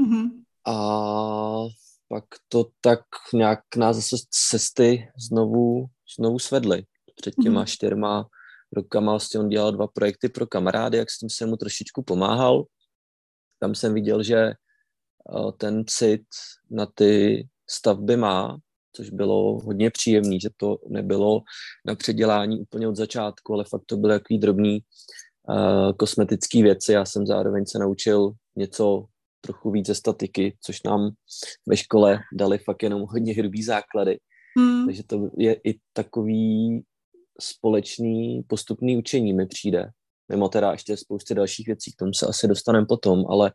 mm-hmm. 0.00 0.30
a 0.66 1.64
pak 2.08 2.24
to 2.48 2.66
tak 2.80 3.00
nějak 3.34 3.60
nás 3.76 3.96
zase 3.96 4.16
cesty 4.30 5.08
znovu, 5.28 5.86
znovu 6.16 6.38
svedly. 6.38 6.84
Před 7.16 7.34
těma 7.42 7.62
mm-hmm. 7.62 7.68
čtyřma 7.68 8.26
rokama 8.72 9.12
vlastně 9.12 9.40
on 9.40 9.48
dělal 9.48 9.72
dva 9.72 9.86
projekty 9.86 10.28
pro 10.28 10.46
kamarády, 10.46 10.98
jak 10.98 11.10
s 11.10 11.18
tím 11.18 11.30
jsem 11.30 11.48
mu 11.48 11.56
trošičku 11.56 12.02
pomáhal. 12.02 12.64
Tam 13.58 13.74
jsem 13.74 13.94
viděl, 13.94 14.22
že 14.22 14.36
eh, 14.36 15.52
ten 15.58 15.84
cit 15.86 16.26
na 16.70 16.86
ty 16.94 17.42
stavby 17.70 18.16
má, 18.16 18.58
což 18.96 19.10
bylo 19.10 19.60
hodně 19.60 19.90
příjemný, 19.90 20.40
že 20.40 20.48
to 20.56 20.78
nebylo 20.88 21.40
na 21.86 21.94
předělání 21.94 22.60
úplně 22.60 22.88
od 22.88 22.96
začátku, 22.96 23.54
ale 23.54 23.64
fakt 23.64 23.82
to 23.86 23.96
byly 23.96 24.14
takový 24.14 24.38
drobný 24.38 24.80
uh, 25.48 25.92
kosmetický 25.92 26.62
věci. 26.62 26.92
Já 26.92 27.04
jsem 27.04 27.26
zároveň 27.26 27.66
se 27.66 27.78
naučil 27.78 28.32
něco 28.56 29.04
trochu 29.40 29.70
více 29.70 29.94
statiky, 29.94 30.56
což 30.64 30.82
nám 30.82 31.10
ve 31.66 31.76
škole 31.76 32.18
dali 32.32 32.58
fakt 32.58 32.82
jenom 32.82 33.02
hodně 33.08 33.34
hrubý 33.34 33.62
základy. 33.62 34.18
Hmm. 34.58 34.86
Takže 34.86 35.02
to 35.06 35.30
je 35.38 35.54
i 35.64 35.78
takový 35.92 36.82
společný 37.40 38.42
postupný 38.46 38.96
učení 38.96 39.32
mi 39.32 39.46
přijde. 39.46 39.90
Mimo 40.28 40.48
teda 40.48 40.72
ještě 40.72 40.96
spousty 40.96 41.34
dalších 41.34 41.66
věcí, 41.66 41.92
k 41.92 41.96
tomu 41.96 42.12
se 42.14 42.26
asi 42.26 42.48
dostaneme 42.48 42.86
potom, 42.86 43.24
ale 43.28 43.52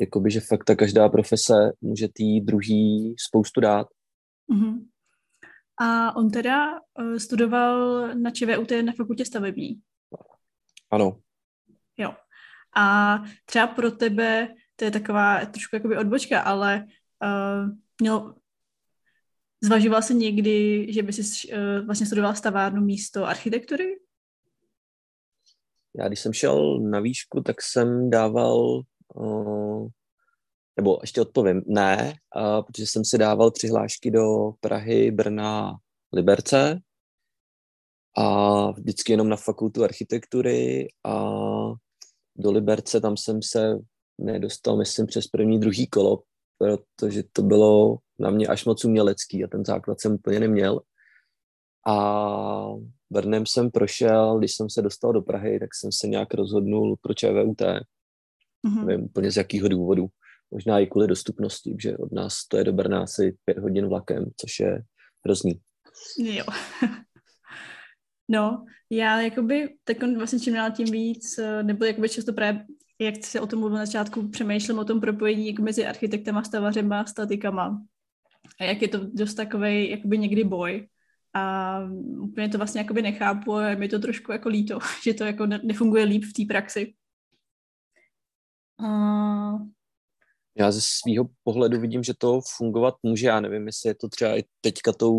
jakoby, 0.00 0.30
že 0.30 0.40
fakt 0.40 0.64
ta 0.64 0.76
každá 0.76 1.08
profese 1.08 1.72
může 1.80 2.08
tý 2.08 2.40
druhý 2.40 3.14
spoustu 3.28 3.60
dát. 3.60 3.86
Mm-hmm. 4.52 4.86
A 5.80 6.16
on 6.16 6.30
teda 6.30 6.72
uh, 6.72 7.16
studoval 7.16 8.08
na 8.14 8.30
ČVUT 8.30 8.70
na 8.84 8.92
fakultě 8.96 9.24
stavební. 9.24 9.80
Ano. 10.90 11.20
Jo. 11.96 12.14
A 12.76 13.18
třeba 13.44 13.66
pro 13.66 13.90
tebe, 13.90 14.54
to 14.76 14.84
je 14.84 14.90
taková 14.90 15.46
trošku 15.46 15.76
jakoby 15.76 15.96
odbočka, 15.96 16.40
ale 16.40 16.84
uh, 17.24 17.70
měl, 18.00 18.34
Zvažoval 19.60 20.02
jsi 20.02 20.14
někdy, 20.14 20.86
že 20.92 21.02
by 21.02 21.12
si 21.12 21.52
uh, 21.52 21.86
vlastně 21.86 22.06
studoval 22.06 22.34
stavárnu 22.34 22.80
místo 22.80 23.24
architektury? 23.24 23.84
Já 25.98 26.08
když 26.08 26.20
jsem 26.20 26.32
šel 26.32 26.80
na 26.80 27.00
výšku, 27.00 27.40
tak 27.40 27.62
jsem 27.62 28.10
dával, 28.10 28.82
uh, 29.14 29.88
nebo 30.76 30.98
ještě 31.00 31.20
odpovím, 31.20 31.62
ne, 31.66 32.14
uh, 32.36 32.64
protože 32.66 32.86
jsem 32.86 33.04
si 33.04 33.18
dával 33.18 33.50
přihlášky 33.50 34.10
do 34.10 34.52
Prahy, 34.60 35.10
Brna, 35.10 35.76
Liberce 36.12 36.80
a 38.16 38.70
vždycky 38.70 39.12
jenom 39.12 39.28
na 39.28 39.36
fakultu 39.36 39.84
architektury 39.84 40.88
a 41.04 41.30
do 42.36 42.50
Liberce 42.50 43.00
tam 43.00 43.16
jsem 43.16 43.42
se 43.42 43.78
nedostal, 44.18 44.76
myslím, 44.76 45.06
přes 45.06 45.26
první, 45.26 45.60
druhý 45.60 45.86
kolo, 45.86 46.22
protože 46.58 47.22
to 47.32 47.42
bylo 47.42 47.98
na 48.18 48.30
mě 48.30 48.46
až 48.46 48.64
moc 48.64 48.84
umělecký 48.84 49.44
a 49.44 49.48
ten 49.48 49.64
základ 49.64 50.00
jsem 50.00 50.14
úplně 50.14 50.40
neměl. 50.40 50.80
A 51.86 52.66
Brnem 53.10 53.46
jsem 53.46 53.70
prošel, 53.70 54.38
když 54.38 54.54
jsem 54.54 54.70
se 54.70 54.82
dostal 54.82 55.12
do 55.12 55.22
Prahy, 55.22 55.60
tak 55.60 55.74
jsem 55.74 55.92
se 55.92 56.08
nějak 56.08 56.34
rozhodnul 56.34 56.96
pro 57.00 57.14
ČVUT. 57.14 57.60
Mm-hmm. 57.60 58.84
Nevím 58.84 59.04
úplně 59.04 59.30
z 59.30 59.36
jakého 59.36 59.68
důvodu. 59.68 60.06
Možná 60.50 60.78
i 60.78 60.86
kvůli 60.86 61.06
dostupnosti, 61.06 61.76
že 61.80 61.96
od 61.96 62.12
nás 62.12 62.46
to 62.48 62.56
je 62.56 62.64
do 62.64 62.72
Brna 62.72 63.02
asi 63.02 63.36
pět 63.44 63.58
hodin 63.58 63.88
vlakem, 63.88 64.24
což 64.36 64.60
je 64.60 64.82
hrozný. 65.24 65.60
Jo. 66.18 66.44
No, 68.30 68.64
já 68.90 69.20
jakoby 69.20 69.74
tak 69.84 69.96
vlastně 70.16 70.40
čím 70.40 70.54
dál 70.54 70.70
tím 70.70 70.90
víc, 70.90 71.38
eh, 71.38 71.62
nebo 71.62 71.84
jakoby 71.84 72.08
často 72.08 72.32
právě 72.32 72.66
jak 73.00 73.24
se 73.24 73.40
o 73.40 73.46
tom 73.46 73.60
mluvil 73.60 73.78
na 73.78 73.86
začátku, 73.86 74.28
přemýšlím 74.28 74.78
o 74.78 74.84
tom 74.84 75.00
propojení 75.00 75.46
jako 75.46 75.62
mezi 75.62 75.86
architektama, 75.86 76.44
stavařema, 76.44 77.04
statikama. 77.04 77.82
A 78.60 78.64
jak 78.64 78.82
je 78.82 78.88
to 78.88 78.98
dost 79.12 79.34
takový 79.34 79.90
jakoby 79.90 80.18
někdy 80.18 80.44
boj. 80.44 80.88
A 81.34 81.78
úplně 82.20 82.48
to 82.48 82.58
vlastně 82.58 82.80
jakoby 82.80 83.02
nechápu 83.02 83.54
a 83.54 83.74
mi 83.74 83.88
to 83.88 83.98
trošku 83.98 84.32
jako 84.32 84.48
líto, 84.48 84.78
že 85.04 85.14
to 85.14 85.24
jako 85.24 85.46
nefunguje 85.46 86.04
líp 86.04 86.24
v 86.24 86.32
té 86.32 86.54
praxi. 86.54 86.94
A... 88.84 88.88
Já 90.58 90.72
ze 90.72 90.80
svého 90.80 91.28
pohledu 91.44 91.80
vidím, 91.80 92.02
že 92.02 92.14
to 92.18 92.40
fungovat 92.56 92.94
může. 93.02 93.26
Já 93.26 93.40
nevím, 93.40 93.66
jestli 93.66 93.90
je 93.90 93.94
to 93.94 94.08
třeba 94.08 94.38
i 94.38 94.42
teďka 94.60 94.92
tou 94.92 95.18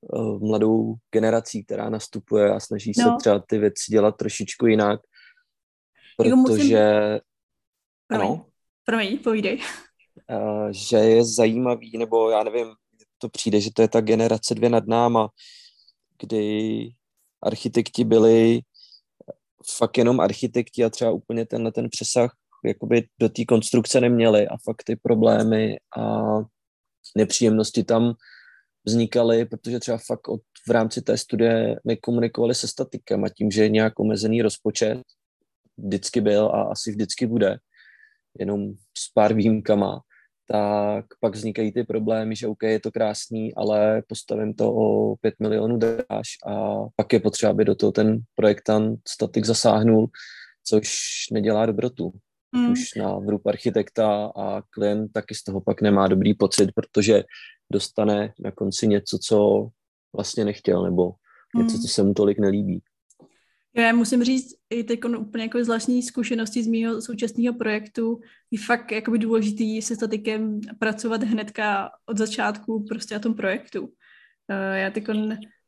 uh, 0.00 0.48
mladou 0.48 0.94
generací, 1.10 1.64
která 1.64 1.90
nastupuje 1.90 2.54
a 2.54 2.60
snaží 2.60 2.92
no. 2.98 3.04
se 3.04 3.10
třeba 3.20 3.38
ty 3.38 3.58
věci 3.58 3.92
dělat 3.92 4.16
trošičku 4.16 4.66
jinak. 4.66 5.00
Protože... 6.16 6.34
musím... 6.34 6.76
Ano. 8.10 8.46
Promiň, 8.84 9.18
povídej. 9.18 9.60
Uh, 10.30 10.68
že 10.70 10.96
je 10.96 11.24
zajímavý, 11.24 11.98
nebo 11.98 12.30
já 12.30 12.42
nevím, 12.42 12.66
to 13.18 13.28
přijde, 13.28 13.60
že 13.60 13.70
to 13.74 13.82
je 13.82 13.88
ta 13.88 14.00
generace 14.00 14.54
dvě 14.54 14.70
nad 14.70 14.86
náma, 14.86 15.28
kdy 16.18 16.88
architekti 17.42 18.04
byli 18.04 18.60
fakt 19.78 19.98
jenom 19.98 20.20
architekti 20.20 20.84
a 20.84 20.90
třeba 20.90 21.10
úplně 21.10 21.46
tenhle 21.46 21.72
ten 21.72 21.88
přesah 21.90 22.36
jakoby 22.64 23.08
do 23.20 23.28
té 23.28 23.44
konstrukce 23.44 24.00
neměli 24.00 24.48
a 24.48 24.56
fakt 24.64 24.82
ty 24.84 24.96
problémy 24.96 25.76
a 25.98 26.32
nepříjemnosti 27.16 27.84
tam 27.84 28.14
vznikaly, 28.86 29.44
protože 29.44 29.80
třeba 29.80 29.98
fakt 30.06 30.28
od, 30.28 30.40
v 30.68 30.70
rámci 30.70 31.02
té 31.02 31.18
studie 31.18 31.80
nekomunikovali 31.84 32.54
se 32.54 32.68
statikem 32.68 33.24
a 33.24 33.28
tím, 33.28 33.50
že 33.50 33.62
je 33.62 33.68
nějak 33.68 34.00
omezený 34.00 34.42
rozpočet, 34.42 35.02
vždycky 35.76 36.20
byl 36.20 36.46
a 36.46 36.62
asi 36.62 36.90
vždycky 36.90 37.26
bude, 37.26 37.58
jenom 38.38 38.72
s 38.98 39.12
pár 39.14 39.34
výjimkama, 39.34 40.00
tak 40.50 41.04
pak 41.20 41.34
vznikají 41.34 41.72
ty 41.72 41.84
problémy, 41.84 42.36
že 42.36 42.46
OK, 42.46 42.62
je 42.62 42.80
to 42.80 42.92
krásný, 42.92 43.54
ale 43.54 44.02
postavím 44.08 44.54
to 44.54 44.74
o 44.74 45.16
5 45.16 45.34
milionů 45.40 45.76
dráž 45.76 46.28
a 46.46 46.76
pak 46.96 47.12
je 47.12 47.20
potřeba, 47.20 47.50
aby 47.50 47.64
do 47.64 47.74
toho 47.74 47.92
ten 47.92 48.20
projektant 48.34 49.00
statik 49.08 49.44
zasáhnul, 49.44 50.06
což 50.64 50.90
nedělá 51.32 51.66
dobrotu. 51.66 52.12
Mm. 52.52 52.70
Už 52.70 52.94
na 52.94 53.18
vrub 53.18 53.46
architekta 53.46 54.32
a 54.36 54.62
klient 54.70 55.12
taky 55.12 55.34
z 55.34 55.42
toho 55.44 55.60
pak 55.60 55.82
nemá 55.82 56.08
dobrý 56.08 56.34
pocit, 56.34 56.70
protože 56.74 57.24
dostane 57.72 58.32
na 58.38 58.50
konci 58.50 58.88
něco, 58.88 59.18
co 59.18 59.68
vlastně 60.16 60.44
nechtěl, 60.44 60.82
nebo 60.82 61.12
něco, 61.56 61.76
mm. 61.76 61.82
co 61.82 61.88
se 61.88 62.02
mu 62.02 62.14
tolik 62.14 62.38
nelíbí. 62.38 62.82
Já 63.78 63.92
musím 63.92 64.24
říct, 64.24 64.54
i 64.70 64.84
teď 64.84 65.04
úplně 65.04 65.44
jako 65.44 65.64
zvláštní 65.64 66.02
zkušenosti 66.02 66.62
z 66.62 66.66
mého 66.66 67.02
současného 67.02 67.54
projektu 67.54 68.20
je 68.50 68.58
fakt 68.58 68.92
jakoby 68.92 69.18
důležitý 69.18 69.82
se 69.82 69.94
statikem 69.94 70.60
pracovat 70.78 71.22
hnedka 71.22 71.90
od 72.06 72.18
začátku 72.18 72.84
prostě 72.88 73.14
na 73.14 73.20
tom 73.20 73.34
projektu. 73.34 73.92
Eh, 74.48 74.78
já 74.78 74.90
teď 74.90 75.04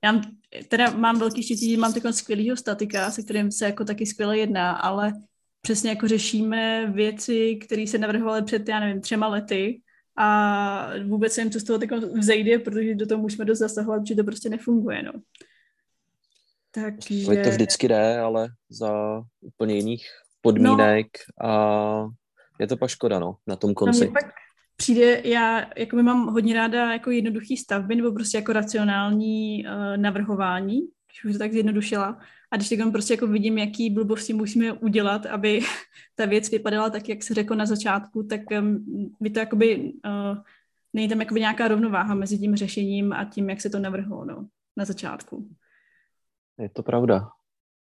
já 0.05 0.21
teda 0.69 0.91
mám 0.91 1.19
velký 1.19 1.43
štěstí, 1.43 1.71
že 1.71 1.77
mám 1.77 1.93
teď 1.93 2.03
skvělého 2.11 2.57
statika, 2.57 3.11
se 3.11 3.23
kterým 3.23 3.53
se 3.53 3.65
jako 3.65 3.85
taky 3.85 4.07
skvěle 4.07 4.39
jedná, 4.39 4.73
ale 4.73 5.13
přesně 5.61 5.91
jako 5.91 6.09
řešíme 6.09 6.93
věci, 6.93 7.57
které 7.57 7.87
se 7.87 7.99
navrhovaly 7.99 8.43
před, 8.43 8.69
já 8.69 8.81
nevím, 8.81 9.01
třema 9.01 9.29
lety 9.29 9.81
a 10.17 10.91
vůbec 11.05 11.33
jsem 11.33 11.51
co 11.51 11.61
z 11.61 11.65
toho 11.65 11.79
vzejde, 12.21 12.59
protože 12.59 12.95
do 12.95 13.07
toho 13.07 13.23
musíme 13.23 13.45
dost 13.45 13.59
zasahovat, 13.59 14.07
že 14.07 14.15
to 14.15 14.25
prostě 14.25 14.49
nefunguje, 14.49 15.03
no. 15.03 15.13
Takže... 16.71 17.43
To 17.45 17.51
vždycky 17.51 17.89
jde, 17.89 18.19
ale 18.19 18.49
za 18.71 19.23
úplně 19.41 19.75
jiných 19.75 20.07
podmínek 20.41 21.07
no. 21.43 21.49
a 21.49 22.09
je 22.61 22.67
to 22.67 22.77
pak 22.77 22.91
škoda, 22.91 23.19
no, 23.19 23.37
na 23.47 23.57
tom 23.57 23.75
konci. 23.75 24.07
No, 24.07 24.13
pak 24.13 24.25
přijde, 24.77 25.23
já 25.25 25.71
jako 25.77 25.97
mám 25.97 26.27
hodně 26.27 26.55
ráda 26.55 26.93
jako 26.93 27.11
jednoduchý 27.11 27.57
stavby 27.57 27.95
nebo 27.95 28.13
prostě 28.13 28.39
jako 28.39 28.53
racionální 28.53 29.65
uh, 29.65 29.97
navrhování, 29.97 30.81
když 31.07 31.25
už 31.25 31.33
to 31.33 31.39
tak 31.39 31.53
zjednodušila. 31.53 32.19
a 32.51 32.57
když 32.57 32.69
teď 32.69 32.81
prostě 32.93 33.15
jako 33.15 33.27
vidím, 33.27 33.59
jaký 33.59 33.91
blbosti 33.91 34.33
musíme 34.33 34.73
udělat, 34.73 35.27
aby 35.27 35.61
ta 36.15 36.27
věc 36.27 36.51
vypadala 36.51 36.91
tak, 36.91 37.09
jak 37.09 37.23
se 37.23 37.35
řekl 37.35 37.55
na 37.55 37.67
začátku, 37.67 38.23
tak 38.23 38.41
um, 38.61 38.85
by 39.21 39.31
to 39.31 39.41
jakoby, 39.41 39.93
uh, 40.07 40.39
není 40.93 41.09
tam 41.09 41.21
jakoby 41.21 41.41
nějaká 41.41 41.69
rovnováha 41.69 42.15
mezi 42.15 42.39
tím 42.39 42.57
řešením 42.57 43.13
a 43.13 43.25
tím, 43.25 43.51
jak 43.51 43.61
se 43.61 43.71
to 43.71 43.79
navrhlo 43.79 44.25
no, 44.25 44.47
na 44.77 44.85
začátku. 44.85 45.49
Je 46.61 46.69
to 46.69 46.83
pravda. 46.83 47.29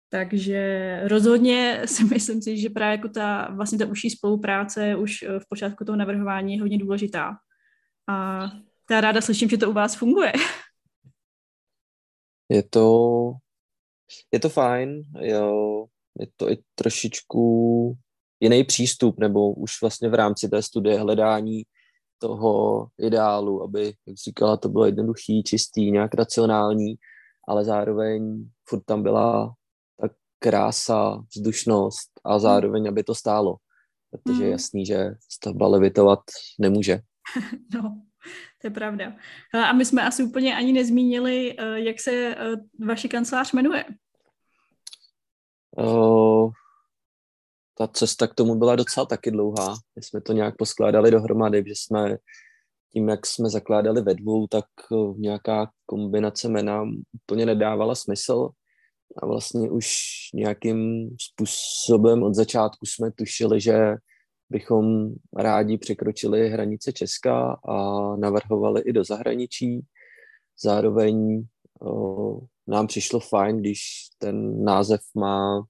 Takže 0.10 1.02
rozhodně 1.08 1.82
si 1.86 2.04
myslím 2.14 2.42
si, 2.42 2.58
že 2.58 2.70
právě 2.70 2.92
jako 2.92 3.10
ta, 3.10 3.52
vlastně 3.52 3.78
ta 3.78 3.86
užší 3.86 4.10
spolupráce 4.10 4.96
už 4.96 5.24
eh, 5.24 5.40
v 5.40 5.44
počátku 5.50 5.86
toho 5.86 5.96
navrhování 5.96 6.54
je 6.54 6.62
hodně 6.62 6.78
důležitá. 6.78 7.38
A 8.10 8.44
já 8.92 9.02
ráda 9.02 9.22
slyším, 9.22 9.50
že 9.50 9.58
to 9.58 9.70
u 9.70 9.74
vás 9.74 9.96
funguje. 9.96 10.34
Je 12.50 12.64
to, 12.64 13.34
je 14.32 14.40
to 14.40 14.50
fajn, 14.50 15.04
jo, 15.20 15.86
je 16.20 16.28
to 16.36 16.52
i 16.52 16.58
trošičku 16.76 17.98
jiný 18.40 18.64
přístup, 18.64 19.20
nebo 19.20 19.54
už 19.54 19.72
vlastně 19.82 20.10
v 20.10 20.14
rámci 20.14 20.50
té 20.50 20.62
studie 20.62 21.00
hledání 21.00 21.64
toho 22.18 22.88
ideálu, 22.98 23.64
aby, 23.64 23.94
jak 24.08 24.18
říkala, 24.26 24.58
to 24.58 24.70
bylo 24.70 24.86
jednoduchý, 24.86 25.44
čistý, 25.44 25.92
nějak 25.92 26.14
racionální, 26.14 26.96
ale 27.48 27.66
zároveň 27.66 28.50
furt 28.70 28.84
tam 28.86 29.04
byla 29.04 29.54
ta 30.02 30.10
krása, 30.40 31.24
vzdušnost 31.36 32.12
a 32.24 32.32
hmm. 32.32 32.40
zároveň, 32.40 32.88
aby 32.88 33.04
to 33.04 33.16
stálo. 33.16 33.56
Protože 34.12 34.44
je 34.44 34.46
hmm. 34.46 34.52
jasný, 34.52 34.86
že 34.86 35.12
stavba 35.32 35.68
levitovat 35.68 36.20
nemůže. 36.60 37.00
No, 37.74 38.02
to 38.62 38.68
je 38.68 38.72
pravda. 38.72 39.14
A 39.54 39.74
my 39.74 39.86
jsme 39.86 40.04
asi 40.04 40.24
úplně 40.24 40.56
ani 40.56 40.74
nezmínili, 40.74 41.56
eh, 41.58 41.80
jak 41.80 42.00
se 42.00 42.12
eh, 42.12 42.36
vaši 42.86 43.10
kancelář 43.10 43.52
jmenuje. 43.52 43.86
Uh, 45.78 46.52
ta 47.78 47.88
cesta 47.88 48.28
k 48.28 48.34
tomu 48.34 48.56
byla 48.56 48.76
docela 48.76 49.06
taky 49.06 49.32
dlouhá. 49.32 49.76
My 49.96 50.04
jsme 50.04 50.22
to 50.22 50.34
nějak 50.34 50.58
poskládali 50.58 51.12
dohromady, 51.12 51.64
že 51.68 51.74
jsme 51.76 52.18
tím, 52.96 53.10
jak 53.10 53.26
jsme 53.26 53.50
zakládali 53.50 54.02
ve 54.02 54.14
dvou, 54.14 54.48
tak 54.48 54.66
nějaká 55.18 55.72
kombinace 55.86 56.50
jména 56.50 56.84
úplně 57.14 57.46
nedávala 57.46 57.96
smysl. 57.96 58.50
A 59.22 59.26
vlastně 59.26 59.72
už 59.72 59.88
nějakým 60.34 61.10
způsobem 61.22 62.24
od 62.24 62.36
začátku 62.36 62.86
jsme 62.86 63.12
tušili, 63.12 63.62
že 63.62 63.96
bychom 64.50 65.14
rádi 65.38 65.78
překročili 65.78 66.50
hranice 66.50 66.94
Česka 66.94 67.60
a 67.68 67.76
navrhovali 68.16 68.82
i 68.82 68.94
do 68.94 69.04
zahraničí. 69.04 69.86
Zároveň 70.64 71.44
o, 71.82 72.40
nám 72.68 72.88
přišlo 72.88 73.20
fajn, 73.20 73.58
když 73.58 73.80
ten 74.18 74.64
název 74.64 75.02
má 75.16 75.64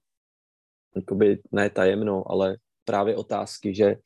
jakoby 0.96 1.42
ne 1.52 1.70
tajemno, 1.70 2.30
ale 2.30 2.56
právě 2.84 3.16
otázky, 3.16 3.74
že 3.74 3.96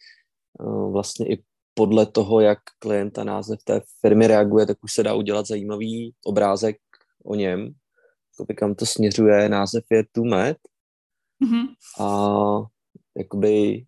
o, 0.60 0.90
vlastně 0.90 1.32
i 1.32 1.44
podle 1.74 2.06
toho, 2.06 2.40
jak 2.40 2.58
klient 2.78 3.18
a 3.18 3.24
název 3.24 3.58
té 3.64 3.80
firmy 4.00 4.26
reaguje, 4.26 4.66
tak 4.66 4.84
už 4.84 4.92
se 4.92 5.02
dá 5.02 5.14
udělat 5.14 5.46
zajímavý 5.46 6.14
obrázek 6.24 6.76
o 7.24 7.34
něm, 7.34 7.74
jakoby 8.32 8.54
kam 8.54 8.74
to 8.74 8.86
směřuje. 8.86 9.48
Název 9.48 9.84
je 9.90 10.04
Tumet 10.12 10.58
mm-hmm. 11.44 11.66
a 12.00 12.08
jakoby 13.18 13.84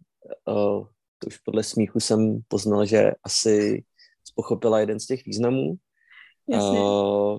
uh, 0.49 0.87
to 1.19 1.27
už 1.27 1.39
podle 1.39 1.63
smíchu 1.63 2.01
jsem 2.01 2.41
poznal, 2.49 2.87
že 2.87 3.13
asi 3.25 3.85
pochopila 4.35 4.81
jeden 4.81 5.01
z 5.01 5.07
těch 5.07 5.25
významů. 5.27 5.75
Jasně. 6.49 6.81
Uh, 6.81 7.39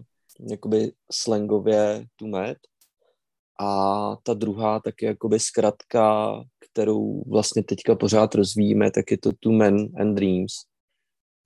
jakoby 0.50 0.92
slangově 1.12 2.06
tu 2.16 2.28
med. 2.28 2.58
A 3.60 4.16
ta 4.24 4.34
druhá 4.34 4.80
tak 4.80 5.02
je 5.02 5.08
jakoby 5.08 5.40
zkratka, 5.40 6.34
kterou 6.74 7.24
vlastně 7.28 7.64
teďka 7.64 7.96
pořád 7.96 8.36
rozvíjíme, 8.36 8.92
tak 8.92 9.12
je 9.12 9.18
to 9.18 9.32
Two 9.40 9.52
Men 9.52 9.76
and 10.00 10.16
Dreams. 10.16 10.54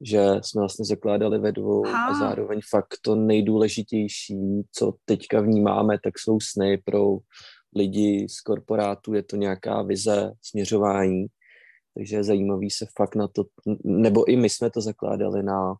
Že 0.01 0.25
jsme 0.41 0.59
vlastně 0.59 0.85
zakládali 0.85 1.39
ve 1.39 1.51
dvou 1.51 1.85
Aha. 1.85 2.07
a 2.07 2.19
zároveň 2.19 2.59
fakt 2.69 2.95
to 3.01 3.15
nejdůležitější, 3.15 4.37
co 4.71 4.93
teďka 5.05 5.41
vnímáme, 5.41 5.97
tak 6.03 6.19
jsou 6.19 6.39
sny 6.39 6.77
pro 6.77 7.17
lidi 7.75 8.27
z 8.29 8.41
korporátu, 8.41 9.13
je 9.13 9.23
to 9.23 9.35
nějaká 9.35 9.81
vize, 9.81 10.31
směřování 10.41 11.25
takže 11.97 12.15
je 12.15 12.23
zajímavý 12.23 12.71
se 12.71 12.85
fakt 12.97 13.15
na 13.15 13.27
to, 13.27 13.43
nebo 13.83 14.29
i 14.29 14.35
my 14.35 14.49
jsme 14.49 14.69
to 14.69 14.81
zakládali 14.81 15.43
na 15.43 15.75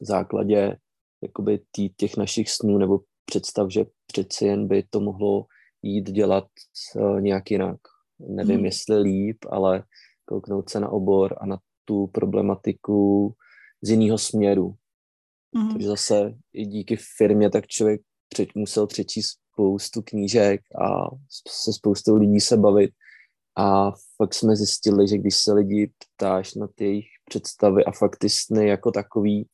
základě 0.00 0.76
jakoby 1.22 1.60
tý, 1.70 1.90
těch 1.90 2.16
našich 2.16 2.50
snů 2.50 2.78
nebo 2.78 3.00
představ, 3.24 3.70
že 3.70 3.84
přeci 4.06 4.46
jen 4.46 4.68
by 4.68 4.82
to 4.90 5.00
mohlo 5.00 5.46
jít 5.82 6.10
dělat 6.10 6.44
uh, 6.96 7.20
nějak 7.20 7.50
jinak. 7.50 7.80
Nevím, 8.28 8.56
hmm. 8.56 8.64
jestli 8.64 8.98
líp, 8.98 9.38
ale 9.50 9.82
kouknout 10.24 10.70
se 10.70 10.80
na 10.80 10.88
obor 10.88 11.36
a 11.40 11.46
na 11.46 11.58
tu 11.84 12.06
problematiku 12.06 13.34
z 13.82 13.90
jiného 13.90 14.18
směru. 14.18 14.74
Hmm. 15.56 15.72
Takže 15.72 15.88
zase 15.88 16.34
i 16.52 16.66
díky 16.66 16.96
firmě, 17.16 17.50
tak 17.50 17.66
člověk 17.66 18.00
před, 18.28 18.48
musel 18.54 18.86
přečíst 18.86 19.38
spoustu 19.52 20.02
knížek 20.02 20.60
a 20.82 21.10
se 21.48 21.72
spoustou 21.72 22.16
lidí 22.16 22.40
se 22.40 22.56
bavit, 22.56 22.90
a 23.56 23.90
fakt 24.16 24.34
jsme 24.34 24.56
zjistili, 24.56 25.08
že 25.08 25.18
když 25.18 25.36
se 25.36 25.52
lidi 25.52 25.92
ptáš 26.16 26.54
na 26.54 26.68
ty 26.74 26.84
jejich 26.84 27.06
představy 27.24 27.84
a 27.84 27.92
fakt 27.92 28.16
ty 28.16 28.28
sny 28.28 28.68
jako 28.68 28.90
takový, 28.90 29.48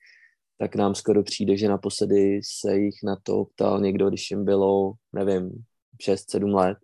tak 0.59 0.77
nám 0.77 0.95
skoro 0.95 1.23
přijde, 1.23 1.57
že 1.57 1.69
naposledy 1.69 2.41
se 2.45 2.77
jich 2.77 2.95
na 3.05 3.17
to 3.23 3.45
ptal 3.45 3.81
někdo, 3.81 4.09
když 4.09 4.31
jim 4.31 4.45
bylo, 4.45 4.93
nevím, 5.13 5.65
6-7 6.09 6.55
let 6.55 6.79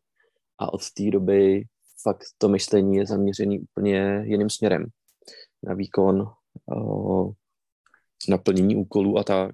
a 0.58 0.72
od 0.72 0.90
té 0.90 1.10
doby 1.10 1.64
fakt 2.06 2.24
to 2.38 2.48
myšlení 2.48 2.96
je 2.96 3.06
zaměřený 3.06 3.60
úplně 3.60 4.22
jiným 4.24 4.50
směrem 4.50 4.86
na 5.62 5.74
výkon, 5.74 6.26
naplnění 8.28 8.76
úkolů 8.76 9.18
a 9.18 9.24
tak. 9.24 9.50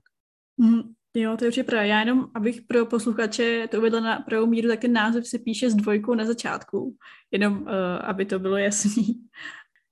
Mm, 0.56 0.82
Jo, 1.14 1.36
to 1.36 1.44
je 1.44 1.48
určitě 1.48 1.64
pravda. 1.64 1.84
Já 1.84 2.00
jenom, 2.00 2.30
abych 2.34 2.62
pro 2.62 2.86
posluchače 2.86 3.68
to 3.70 3.78
uvedla 3.78 4.00
na 4.00 4.20
pravou 4.20 4.46
míru, 4.46 4.68
tak 4.68 4.80
ten 4.80 4.92
název 4.92 5.26
se 5.26 5.38
píše 5.38 5.70
s 5.70 5.74
dvojkou 5.74 6.14
na 6.14 6.24
začátku, 6.24 6.96
jenom 7.30 7.62
uh, 7.62 7.68
aby 8.02 8.24
to 8.24 8.38
bylo 8.38 8.56
jasný. 8.56 9.28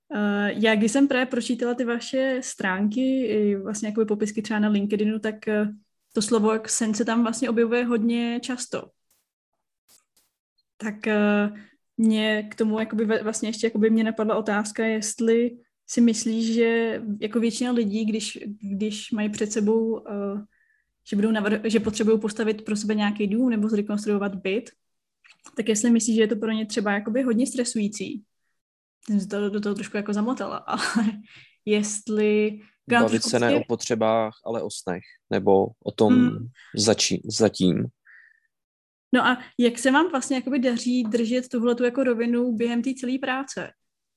Uh, 0.09 0.45
já 0.45 0.75
když 0.75 0.91
jsem 0.91 1.07
právě 1.07 1.25
pročítala 1.25 1.73
ty 1.73 1.85
vaše 1.85 2.39
stránky, 2.43 3.25
i 3.25 3.55
vlastně 3.55 3.89
jako 3.89 4.05
popisky 4.05 4.41
třeba 4.41 4.59
na 4.59 4.69
LinkedInu, 4.69 5.19
tak 5.19 5.35
uh, 5.47 5.67
to 6.13 6.21
slovo 6.21 6.51
sen 6.65 6.93
se 6.93 7.05
tam 7.05 7.23
vlastně 7.23 7.49
objevuje 7.49 7.85
hodně 7.85 8.39
často. 8.39 8.89
Tak 10.77 10.95
uh, 11.07 11.57
mě 12.01 12.47
k 12.51 12.55
tomu 12.55 12.79
jakoby 12.79 13.05
vlastně 13.05 13.49
ještě 13.49 13.67
jakoby 13.67 13.89
mě 13.89 14.03
napadla 14.03 14.37
otázka, 14.37 14.85
jestli 14.85 15.57
si 15.87 16.01
myslíš, 16.01 16.53
že 16.53 17.01
jako 17.19 17.39
většina 17.39 17.71
lidí, 17.71 18.05
když, 18.05 18.39
když 18.61 19.11
mají 19.11 19.29
před 19.29 19.51
sebou 19.51 19.99
uh, 19.99 20.41
že, 21.09 21.15
budou 21.15 21.31
navr- 21.31 21.61
že 21.63 21.79
potřebují 21.79 22.19
postavit 22.19 22.65
pro 22.65 22.75
sebe 22.75 22.95
nějaký 22.95 23.27
dům 23.27 23.49
nebo 23.49 23.69
zrekonstruovat 23.69 24.35
byt, 24.35 24.69
tak 25.57 25.69
jestli 25.69 25.91
myslíš, 25.91 26.15
že 26.15 26.21
je 26.21 26.27
to 26.27 26.35
pro 26.35 26.51
ně 26.51 26.65
třeba 26.65 26.91
jakoby 26.91 27.21
hodně 27.21 27.47
stresující, 27.47 28.23
jsem 29.05 29.19
se 29.19 29.27
to 29.27 29.49
do 29.49 29.61
toho 29.61 29.75
trošku 29.75 29.97
jako 29.97 30.13
zamotala, 30.13 30.57
ale 30.67 31.05
jestli... 31.65 32.59
Bavit 32.89 33.23
se 33.23 33.39
ne 33.39 33.55
o 33.55 33.61
potřebách, 33.67 34.33
ale 34.45 34.61
o 34.61 34.69
snech, 34.69 35.03
nebo 35.29 35.67
o 35.85 35.91
tom 35.91 36.13
hmm. 36.13 36.47
začí, 36.75 37.21
zatím. 37.25 37.85
No 39.13 39.25
a 39.25 39.37
jak 39.57 39.79
se 39.79 39.91
vám 39.91 40.11
vlastně 40.11 40.35
jakoby 40.35 40.59
daří 40.59 41.03
držet 41.03 41.49
tuhle 41.49 41.75
tu 41.75 41.83
jako 41.83 42.03
rovinu 42.03 42.51
během 42.51 42.81
té 42.81 42.89
celé 42.93 43.17
práce? 43.21 43.71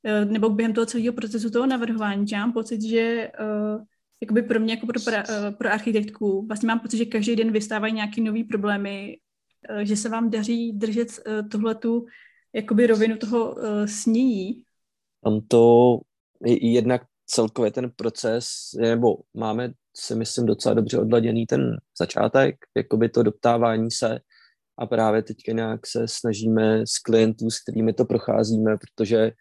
Eh, 0.04 0.24
nebo 0.24 0.50
během 0.50 0.72
toho 0.72 0.86
celého 0.86 1.12
procesu 1.12 1.50
toho 1.50 1.66
navrhování? 1.66 2.26
Já 2.32 2.38
mám 2.38 2.52
pocit, 2.52 2.82
že 2.82 3.30
uh, 3.40 3.84
jakoby 4.24 4.42
pro 4.42 4.60
mě 4.60 4.74
jako 4.74 4.86
pro, 4.86 5.00
pro, 5.00 5.14
eh, 5.14 5.50
pro 5.50 5.68
architektku 5.72 6.46
vlastně 6.46 6.66
mám 6.66 6.80
pocit, 6.80 6.96
že 6.96 7.04
každý 7.04 7.36
den 7.36 7.52
vystávají 7.52 7.94
nějaké 7.94 8.20
nové 8.20 8.44
problémy, 8.44 9.18
eh, 9.68 9.86
že 9.86 9.96
se 9.96 10.08
vám 10.08 10.30
daří 10.30 10.72
držet 10.72 11.08
eh, 11.26 11.42
tuhletu 11.42 12.06
jakoby 12.52 12.86
rovinu 12.86 13.16
toho 13.16 13.56
snění. 13.86 14.62
Tam 15.24 15.40
to 15.48 16.00
jednak 16.46 17.02
celkově 17.26 17.70
ten 17.70 17.90
proces, 17.96 18.46
nebo 18.80 19.16
máme 19.34 19.72
si 19.96 20.14
myslím 20.14 20.46
docela 20.46 20.74
dobře 20.74 20.98
odladěný 20.98 21.46
ten 21.46 21.76
začátek, 21.98 22.56
jakoby 22.76 23.08
to 23.08 23.22
doptávání 23.22 23.90
se 23.90 24.18
a 24.78 24.86
právě 24.86 25.22
teďka 25.22 25.52
nějak 25.52 25.86
se 25.86 26.08
snažíme 26.08 26.80
s 26.86 26.98
klientů, 26.98 27.50
s 27.50 27.62
kterými 27.62 27.92
to 27.92 28.04
procházíme, 28.04 28.76
protože 28.76 29.32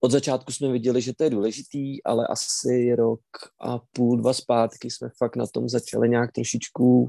od 0.00 0.10
začátku 0.10 0.52
jsme 0.52 0.72
viděli, 0.72 1.02
že 1.02 1.12
to 1.16 1.24
je 1.24 1.30
důležitý, 1.30 2.04
ale 2.04 2.26
asi 2.26 2.94
rok 2.94 3.20
a 3.60 3.78
půl, 3.92 4.16
dva 4.16 4.32
zpátky 4.32 4.90
jsme 4.90 5.08
fakt 5.18 5.36
na 5.36 5.46
tom 5.46 5.68
začali 5.68 6.08
nějak 6.08 6.32
trošičku 6.32 7.08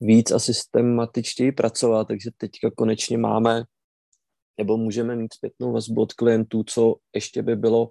víc 0.00 0.30
a 0.30 0.38
systematičtěji 0.38 1.52
pracovat, 1.52 2.08
takže 2.08 2.30
teďka 2.36 2.70
konečně 2.70 3.18
máme 3.18 3.64
nebo 4.58 4.76
můžeme 4.76 5.16
mít 5.16 5.34
zpětnou 5.34 5.72
vazbu 5.72 6.02
od 6.02 6.12
klientů, 6.12 6.64
co 6.64 6.94
ještě 7.14 7.42
by 7.42 7.56
bylo 7.56 7.90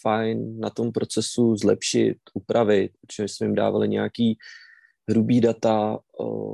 fajn 0.00 0.60
na 0.60 0.70
tom 0.70 0.92
procesu 0.92 1.56
zlepšit, 1.56 2.16
upravit, 2.34 2.92
protože 3.00 3.28
jsme 3.28 3.46
jim 3.46 3.54
dávali 3.54 3.88
nějaký 3.88 4.38
hrubý 5.10 5.40
data, 5.40 5.98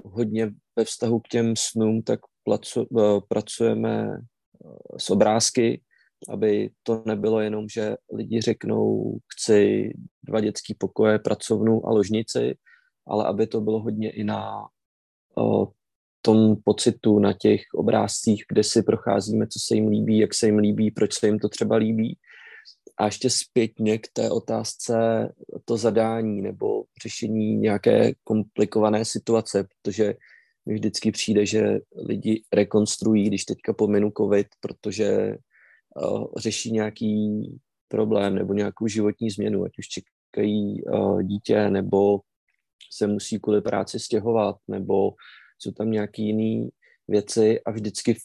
hodně 0.04 0.50
ve 0.76 0.84
vztahu 0.84 1.20
k 1.20 1.28
těm 1.28 1.56
snům, 1.56 2.02
tak 2.02 2.20
placu, 2.44 2.86
pracujeme 3.28 4.18
s 4.98 5.10
obrázky, 5.10 5.82
aby 6.28 6.70
to 6.82 7.02
nebylo 7.06 7.40
jenom, 7.40 7.68
že 7.68 7.96
lidi 8.12 8.40
řeknou, 8.40 9.16
chci 9.34 9.90
dva 10.22 10.40
dětský 10.40 10.74
pokoje, 10.74 11.18
pracovnu 11.18 11.86
a 11.86 11.90
ložnici, 11.90 12.56
ale 13.06 13.24
aby 13.26 13.46
to 13.46 13.60
bylo 13.60 13.80
hodně 13.80 14.10
i 14.10 14.24
na 14.24 14.66
tom 16.22 16.56
pocitu, 16.64 17.18
na 17.18 17.32
těch 17.32 17.60
obrázcích, 17.74 18.44
kde 18.48 18.64
si 18.64 18.82
procházíme, 18.82 19.46
co 19.46 19.58
se 19.66 19.74
jim 19.74 19.88
líbí, 19.88 20.18
jak 20.18 20.34
se 20.34 20.46
jim 20.46 20.58
líbí, 20.58 20.90
proč 20.90 21.14
se 21.14 21.26
jim 21.26 21.38
to 21.38 21.48
třeba 21.48 21.76
líbí. 21.76 22.18
A 22.98 23.04
ještě 23.04 23.30
zpětně 23.30 23.98
k 23.98 24.08
té 24.12 24.30
otázce 24.30 24.94
to 25.64 25.76
zadání 25.76 26.42
nebo 26.42 26.84
řešení 27.02 27.56
nějaké 27.56 28.12
komplikované 28.24 29.04
situace, 29.04 29.64
protože 29.64 30.14
mi 30.66 30.74
vždycky 30.74 31.12
přijde, 31.12 31.46
že 31.46 31.78
lidi 31.96 32.42
rekonstruují, 32.52 33.26
když 33.26 33.44
teďka 33.44 33.72
pominu 33.72 34.12
covid, 34.16 34.46
protože 34.60 35.36
uh, 35.96 36.24
řeší 36.36 36.72
nějaký 36.72 37.42
problém 37.88 38.34
nebo 38.34 38.52
nějakou 38.52 38.86
životní 38.86 39.30
změnu, 39.30 39.64
ať 39.64 39.72
už 39.78 39.88
čekají 39.88 40.84
uh, 40.84 41.22
dítě, 41.22 41.70
nebo 41.70 42.20
se 42.92 43.06
musí 43.06 43.40
kvůli 43.40 43.60
práci 43.60 43.98
stěhovat, 43.98 44.56
nebo 44.68 45.10
jsou 45.58 45.72
tam 45.72 45.90
nějaké 45.90 46.22
jiné 46.22 46.68
věci 47.08 47.60
a 47.60 47.70
vždycky 47.70 48.16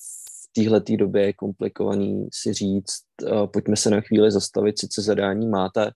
v 0.53 0.61
téhle 0.61 0.81
době 0.97 1.25
je 1.25 1.33
komplikovaný 1.33 2.27
si 2.33 2.53
říct, 2.53 3.03
uh, 3.21 3.47
pojďme 3.47 3.75
se 3.75 3.89
na 3.89 4.01
chvíli 4.01 4.31
zastavit, 4.31 4.79
sice 4.79 5.01
zadání 5.01 5.47
máte, 5.47 5.91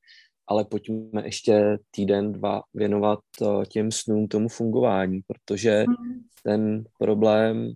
ale 0.48 0.66
pojďme 0.66 1.26
ještě 1.26 1.78
týden, 1.92 2.32
dva 2.32 2.62
věnovat 2.74 3.20
uh, 3.42 3.64
těm 3.66 3.92
snům, 3.92 4.28
tomu 4.28 4.50
fungování, 4.50 5.22
protože 5.28 5.86
mm. 5.88 6.22
ten 6.44 6.84
problém 7.00 7.72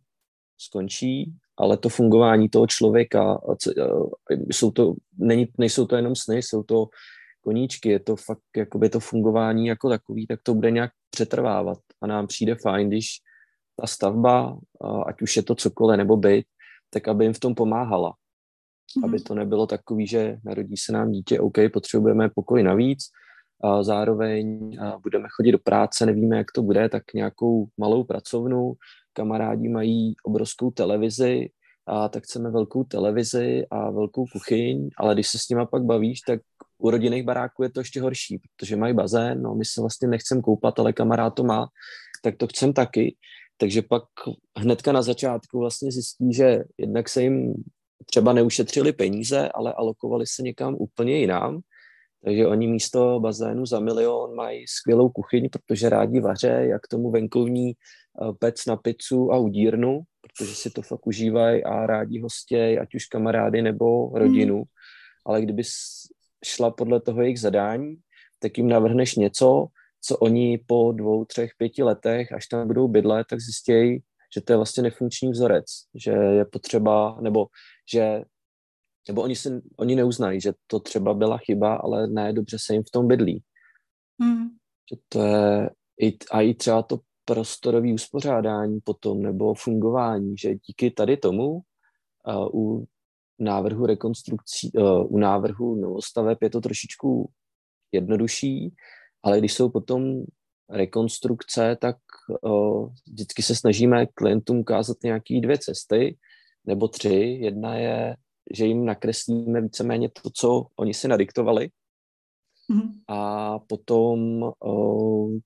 skončí, 0.57 1.33
ale 1.57 1.77
to 1.77 1.89
fungování 1.89 2.49
toho 2.49 2.67
člověka, 2.67 3.41
jsou 4.51 4.71
to, 4.71 4.93
není, 5.17 5.47
nejsou 5.57 5.85
to 5.85 5.95
jenom 5.95 6.15
sny, 6.15 6.37
jsou 6.37 6.63
to 6.63 6.87
koníčky, 7.41 7.89
je 7.89 7.99
to 7.99 8.15
fakt 8.15 8.57
jakoby 8.57 8.89
to 8.89 8.99
fungování 8.99 9.67
jako 9.67 9.89
takový, 9.89 10.27
tak 10.27 10.39
to 10.43 10.53
bude 10.53 10.71
nějak 10.71 10.91
přetrvávat 11.09 11.77
a 12.01 12.07
nám 12.07 12.27
přijde 12.27 12.55
fajn, 12.55 12.87
když 12.87 13.07
ta 13.75 13.87
stavba, 13.87 14.57
ať 15.07 15.21
už 15.21 15.37
je 15.37 15.43
to 15.43 15.55
cokoliv 15.55 15.97
nebo 15.97 16.17
byt, 16.17 16.45
tak 16.93 17.07
aby 17.07 17.25
jim 17.25 17.33
v 17.33 17.39
tom 17.39 17.55
pomáhala. 17.55 18.09
Mm-hmm. 18.11 19.05
Aby 19.05 19.19
to 19.19 19.35
nebylo 19.35 19.67
takový, 19.67 20.07
že 20.07 20.37
narodí 20.43 20.77
se 20.77 20.91
nám 20.91 21.11
dítě, 21.11 21.39
OK, 21.39 21.57
potřebujeme 21.73 22.29
pokoj 22.35 22.63
navíc, 22.63 22.99
a 23.63 23.83
zároveň 23.83 24.77
a 24.81 24.99
budeme 24.99 25.27
chodit 25.29 25.51
do 25.51 25.59
práce, 25.59 26.05
nevíme, 26.05 26.37
jak 26.37 26.51
to 26.55 26.61
bude, 26.61 26.89
tak 26.89 27.03
nějakou 27.13 27.67
malou 27.77 28.03
pracovnu, 28.03 28.73
kamarádi 29.13 29.69
mají 29.69 30.15
obrovskou 30.23 30.71
televizi, 30.71 31.49
a 31.87 32.09
tak 32.09 32.23
chceme 32.23 32.51
velkou 32.51 32.83
televizi 32.83 33.65
a 33.71 33.91
velkou 33.91 34.25
kuchyň, 34.25 34.89
ale 34.97 35.13
když 35.13 35.27
se 35.27 35.39
s 35.39 35.49
nima 35.49 35.65
pak 35.65 35.83
bavíš, 35.83 36.21
tak 36.21 36.41
u 36.77 36.89
rodinných 36.89 37.23
baráků 37.23 37.63
je 37.63 37.69
to 37.69 37.79
ještě 37.79 38.01
horší, 38.01 38.39
protože 38.39 38.75
mají 38.75 38.93
bazén, 38.93 39.41
no 39.41 39.55
my 39.55 39.65
se 39.65 39.81
vlastně 39.81 40.07
nechcem 40.07 40.41
koupat, 40.41 40.79
ale 40.79 40.93
kamarád 40.93 41.35
to 41.35 41.43
má, 41.43 41.67
tak 42.23 42.37
to 42.37 42.47
chcem 42.47 42.73
taky. 42.73 43.15
Takže 43.61 43.81
pak 43.81 44.03
hnedka 44.57 44.91
na 44.91 45.01
začátku 45.01 45.59
vlastně 45.59 45.91
zjistí, 45.91 46.33
že 46.33 46.63
jednak 46.77 47.09
se 47.09 47.23
jim 47.23 47.53
třeba 48.05 48.33
neušetřili 48.33 48.93
peníze, 48.93 49.49
ale 49.49 49.73
alokovali 49.73 50.27
se 50.27 50.43
někam 50.43 50.75
úplně 50.79 51.17
jinam. 51.17 51.59
Takže 52.23 52.47
oni 52.47 52.67
místo 52.67 53.19
bazénu 53.19 53.65
za 53.65 53.79
milion 53.79 54.35
mají 54.35 54.67
skvělou 54.67 55.09
kuchyň, 55.09 55.49
protože 55.49 55.89
rádi 55.89 56.19
vaře, 56.19 56.65
jak 56.69 56.87
tomu 56.87 57.11
venkovní 57.11 57.71
eh, 57.71 58.33
pec 58.39 58.65
na 58.65 58.75
pizzu 58.75 59.31
a 59.31 59.37
udírnu, 59.37 60.01
protože 60.21 60.55
si 60.55 60.69
to 60.69 60.81
fakt 60.81 61.07
užívají 61.07 61.63
a 61.63 61.85
rádi 61.85 62.19
hostěj, 62.19 62.79
ať 62.79 62.95
už 62.95 63.05
kamarády 63.05 63.61
nebo 63.61 64.09
rodinu. 64.13 64.57
Mm. 64.57 64.63
Ale 65.25 65.41
kdyby 65.41 65.63
šla 66.45 66.71
podle 66.71 67.01
toho 67.01 67.21
jejich 67.21 67.39
zadání, 67.39 67.95
tak 68.39 68.57
jim 68.57 68.67
navrhneš 68.67 69.15
něco, 69.15 69.67
co 70.01 70.17
oni 70.17 70.57
po 70.67 70.91
dvou, 70.91 71.25
třech, 71.25 71.51
pěti 71.57 71.83
letech, 71.83 72.31
až 72.31 72.47
tam 72.47 72.67
budou 72.67 72.87
bydlet, 72.87 73.27
tak 73.29 73.39
zjistějí, 73.39 73.99
že 74.35 74.41
to 74.41 74.53
je 74.53 74.57
vlastně 74.57 74.83
nefunkční 74.83 75.31
vzorec, 75.31 75.65
že 75.95 76.11
je 76.11 76.45
potřeba, 76.45 77.17
nebo 77.21 77.47
že 77.93 78.21
nebo 79.07 79.21
oni, 79.21 79.35
si, 79.35 79.61
oni 79.77 79.95
neuznají, 79.95 80.41
že 80.41 80.53
to 80.67 80.79
třeba 80.79 81.13
byla 81.13 81.37
chyba, 81.37 81.75
ale 81.75 82.07
ne, 82.07 82.33
dobře 82.33 82.57
se 82.59 82.73
jim 82.73 82.83
v 82.83 82.91
tom 82.91 83.07
bydlí. 83.07 83.43
Hmm. 84.21 84.49
Že 84.91 84.97
to 85.09 85.23
je 85.23 85.69
i, 86.01 86.17
a 86.31 86.41
i 86.41 86.53
třeba 86.53 86.81
to 86.81 86.99
prostorové 87.25 87.93
uspořádání 87.93 88.79
potom, 88.83 89.21
nebo 89.21 89.53
fungování, 89.53 90.37
že 90.37 90.55
díky 90.55 90.91
tady 90.91 91.17
tomu 91.17 91.51
uh, 91.51 91.61
u 92.53 92.87
návrhu 93.39 93.85
rekonstrukcí, 93.85 94.71
uh, 94.73 95.13
u 95.13 95.17
návrhu 95.17 95.75
novostaveb 95.75 96.37
je 96.41 96.49
to 96.49 96.61
trošičku 96.61 97.31
jednodušší, 97.91 98.73
ale 99.23 99.39
když 99.39 99.53
jsou 99.53 99.69
potom 99.69 100.23
rekonstrukce, 100.69 101.77
tak 101.81 101.97
uh, 102.41 102.89
vždycky 103.07 103.43
se 103.43 103.55
snažíme 103.55 104.05
klientům 104.05 104.59
ukázat 104.59 104.97
nějaké 105.03 105.39
dvě 105.41 105.57
cesty, 105.57 106.17
nebo 106.65 106.87
tři. 106.87 107.39
Jedna 107.41 107.75
je, 107.75 108.15
že 108.53 108.65
jim 108.65 108.85
nakreslíme 108.85 109.61
víceméně 109.61 110.09
to, 110.09 110.29
co 110.33 110.65
oni 110.75 110.93
si 110.93 111.07
nadiktovali, 111.07 111.69
mm-hmm. 112.71 112.91
a 113.07 113.59
potom 113.59 114.43
uh, 114.65 115.37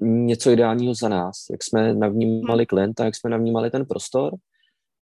něco 0.00 0.50
ideálního 0.50 0.94
za 0.94 1.08
nás, 1.08 1.46
jak 1.50 1.64
jsme 1.64 1.94
navnímali 1.94 2.62
mhm. 2.62 2.66
klienta, 2.66 3.04
jak 3.04 3.16
jsme 3.16 3.30
navnímali 3.30 3.70
ten 3.70 3.86
prostor 3.86 4.34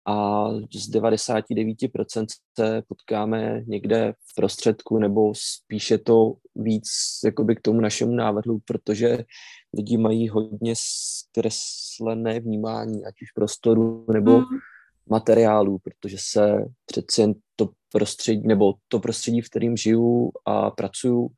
a 0.06 0.48
z 0.74 0.90
99% 0.90 2.26
se 2.58 2.82
potkáme 2.88 3.62
někde 3.66 4.12
v 4.12 4.34
prostředku 4.34 4.98
nebo 4.98 5.32
spíše 5.34 5.98
to 5.98 6.34
víc 6.56 6.88
jakoby 7.24 7.56
k 7.56 7.60
tomu 7.60 7.80
našemu 7.80 8.12
návrhu, 8.12 8.58
protože 8.64 9.18
lidi 9.76 9.96
mají 9.96 10.28
hodně 10.28 10.74
zkreslené 10.76 12.40
vnímání, 12.40 13.04
ať 13.04 13.14
už 13.22 13.32
prostoru 13.34 14.06
nebo 14.12 14.38
mm. 14.38 14.46
materiálů, 15.10 15.78
protože 15.78 16.16
se 16.20 16.64
přeci 16.86 17.20
jen 17.20 17.34
to 17.56 17.68
prostředí, 17.92 18.46
nebo 18.46 18.74
to 18.88 19.00
prostředí, 19.00 19.40
v 19.40 19.50
kterým 19.50 19.76
žiju 19.76 20.30
a 20.46 20.70
pracuju, 20.70 21.28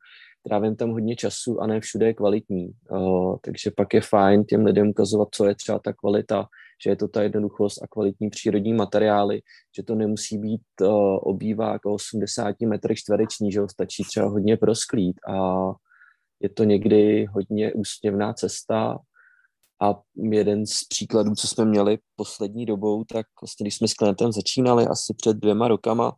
trávím 0.47 0.75
tam 0.75 0.91
hodně 0.91 1.15
času 1.15 1.61
a 1.61 1.67
ne 1.67 1.79
všude 1.79 2.05
je 2.05 2.13
kvalitní. 2.13 2.71
Uh, 2.89 3.35
takže 3.41 3.71
pak 3.77 3.93
je 3.93 4.01
fajn 4.01 4.45
těm 4.45 4.65
lidem 4.65 4.89
ukazovat, 4.89 5.27
co 5.31 5.45
je 5.45 5.55
třeba 5.55 5.79
ta 5.79 5.93
kvalita, 5.93 6.47
že 6.83 6.89
je 6.89 6.95
to 6.95 7.07
ta 7.07 7.21
jednoduchost 7.21 7.83
a 7.83 7.87
kvalitní 7.87 8.29
přírodní 8.29 8.73
materiály, 8.73 9.41
že 9.77 9.83
to 9.83 9.95
nemusí 9.95 10.37
být 10.37 10.61
uh, 10.81 10.87
obývák 11.21 11.85
o 11.85 11.93
80 11.93 12.55
metrech 12.61 12.97
čtvereční, 12.97 13.51
že 13.51 13.59
ho 13.59 13.69
stačí 13.69 14.03
třeba 14.03 14.27
hodně 14.27 14.57
prosklít 14.57 15.19
a 15.29 15.35
je 16.39 16.49
to 16.49 16.63
někdy 16.63 17.25
hodně 17.25 17.73
úsměvná 17.73 18.33
cesta 18.33 18.97
a 19.81 20.01
jeden 20.15 20.65
z 20.65 20.83
příkladů, 20.83 21.35
co 21.35 21.47
jsme 21.47 21.65
měli 21.65 21.97
poslední 22.15 22.65
dobou, 22.65 23.03
tak 23.03 23.25
vlastně, 23.41 23.63
když 23.63 23.75
jsme 23.75 23.87
s 23.87 23.93
klientem 23.93 24.31
začínali 24.31 24.87
asi 24.87 25.13
před 25.17 25.37
dvěma 25.37 25.67
rokama, 25.67 26.15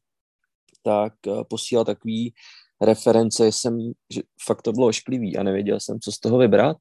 tak 0.83 1.13
uh, 1.27 1.43
posílal 1.49 1.85
takový 1.85 2.33
reference, 2.81 3.47
jsem, 3.47 3.91
že 4.13 4.21
fakt 4.47 4.61
to 4.61 4.71
bylo 4.71 4.87
ošklivý 4.87 5.37
a 5.37 5.43
nevěděl 5.43 5.79
jsem, 5.79 5.99
co 5.99 6.11
z 6.11 6.19
toho 6.19 6.37
vybrat. 6.37 6.77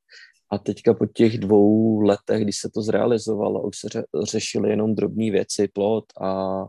A 0.50 0.58
teďka 0.58 0.94
po 0.94 1.06
těch 1.06 1.38
dvou 1.38 2.00
letech, 2.00 2.42
když 2.42 2.56
se 2.56 2.70
to 2.74 2.82
zrealizovalo, 2.82 3.62
už 3.62 3.78
se 3.78 3.88
ře, 3.88 4.04
řešily 4.24 4.70
jenom 4.70 4.94
drobné 4.94 5.30
věci, 5.30 5.68
plot 5.68 6.04
a 6.20 6.64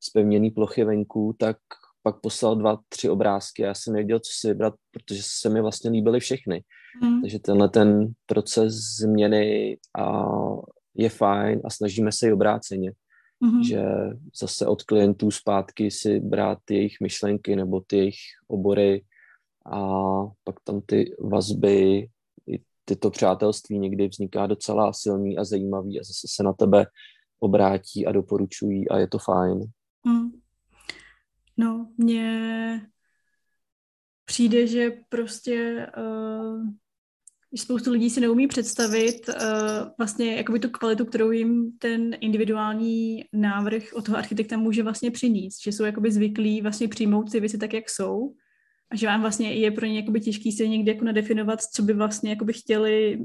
spevněný 0.00 0.50
plochy 0.50 0.84
venku, 0.84 1.36
tak 1.38 1.56
pak 2.02 2.20
poslal 2.20 2.56
dva, 2.56 2.78
tři 2.88 3.10
obrázky 3.10 3.62
já 3.62 3.74
jsem 3.74 3.92
nevěděl, 3.92 4.18
co 4.18 4.30
si 4.40 4.48
vybrat, 4.48 4.74
protože 4.90 5.22
se 5.24 5.48
mi 5.48 5.60
vlastně 5.60 5.90
líbily 5.90 6.20
všechny. 6.20 6.62
Mm. 7.02 7.20
Takže 7.20 7.38
tenhle 7.38 7.68
ten 7.68 8.12
proces 8.26 8.74
změny 9.00 9.76
a 9.98 10.22
je 10.94 11.08
fajn 11.08 11.60
a 11.64 11.70
snažíme 11.70 12.12
se 12.12 12.28
i 12.28 12.32
obráceně. 12.32 12.92
Mm-hmm. 13.44 13.68
Že 13.68 13.82
zase 14.40 14.66
od 14.66 14.82
klientů 14.82 15.30
zpátky 15.30 15.90
si 15.90 16.20
brát 16.20 16.58
jejich 16.70 16.96
myšlenky 17.02 17.56
nebo 17.56 17.80
ty 17.86 17.96
jejich 17.96 18.18
obory 18.48 19.04
a 19.72 19.80
pak 20.44 20.56
tam 20.64 20.80
ty 20.86 21.16
vazby 21.20 22.08
tyto 22.88 23.10
přátelství 23.10 23.78
někdy 23.78 24.08
vzniká 24.08 24.46
docela 24.46 24.92
silný 24.92 25.38
a 25.38 25.44
zajímavý 25.44 26.00
a 26.00 26.02
zase 26.02 26.26
se 26.30 26.42
na 26.42 26.52
tebe 26.52 26.86
obrátí 27.40 28.06
a 28.06 28.12
doporučují 28.12 28.88
a 28.88 28.98
je 28.98 29.08
to 29.08 29.18
fajn. 29.18 29.58
Mm. 30.04 30.30
No, 31.56 31.88
mně 31.98 32.80
přijde, 34.24 34.66
že 34.66 34.92
prostě 35.08 35.86
uh, 35.98 36.68
spoustu 37.56 37.92
lidí 37.92 38.10
si 38.10 38.20
neumí 38.20 38.48
představit 38.48 39.28
uh, 39.28 39.34
vlastně 39.98 40.36
jakoby 40.36 40.58
tu 40.58 40.70
kvalitu, 40.70 41.04
kterou 41.04 41.30
jim 41.30 41.72
ten 41.78 42.16
individuální 42.20 43.24
návrh 43.32 43.82
od 43.94 44.04
toho 44.04 44.18
architekta 44.18 44.56
může 44.56 44.82
vlastně 44.82 45.10
přinést, 45.10 45.62
že 45.62 45.72
jsou 45.72 45.84
jakoby 45.84 46.12
zvyklí 46.12 46.62
vlastně 46.62 46.88
přijmout 46.88 47.32
ty 47.32 47.40
věci 47.40 47.58
tak, 47.58 47.72
jak 47.72 47.90
jsou 47.90 48.34
že 48.94 49.06
vám 49.06 49.20
vlastně 49.20 49.54
je 49.54 49.70
pro 49.70 49.86
ně 49.86 50.00
jakoby 50.00 50.20
těžký 50.20 50.52
se 50.52 50.68
někdy 50.68 50.90
jako 50.90 51.04
nadefinovat, 51.04 51.62
co 51.62 51.82
by 51.82 51.92
vlastně 51.92 52.30
jakoby 52.30 52.52
chtěli, 52.52 53.18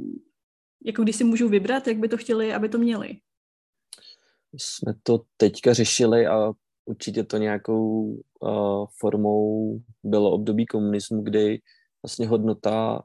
jako 0.85 1.03
když 1.03 1.15
si 1.15 1.23
můžou 1.23 1.49
vybrat, 1.49 1.87
jak 1.87 1.97
by 1.97 2.07
to 2.07 2.17
chtěli, 2.17 2.53
aby 2.53 2.69
to 2.69 2.77
měli. 2.77 3.17
jsme 4.57 4.93
to 5.03 5.21
teďka 5.37 5.73
řešili 5.73 6.27
a 6.27 6.51
určitě 6.85 7.23
to 7.23 7.37
nějakou 7.37 8.03
uh, 8.39 8.85
formou 8.99 9.79
bylo 10.03 10.31
období 10.31 10.65
komunismu, 10.65 11.21
kdy 11.21 11.59
vlastně 12.03 12.27
hodnota 12.27 13.03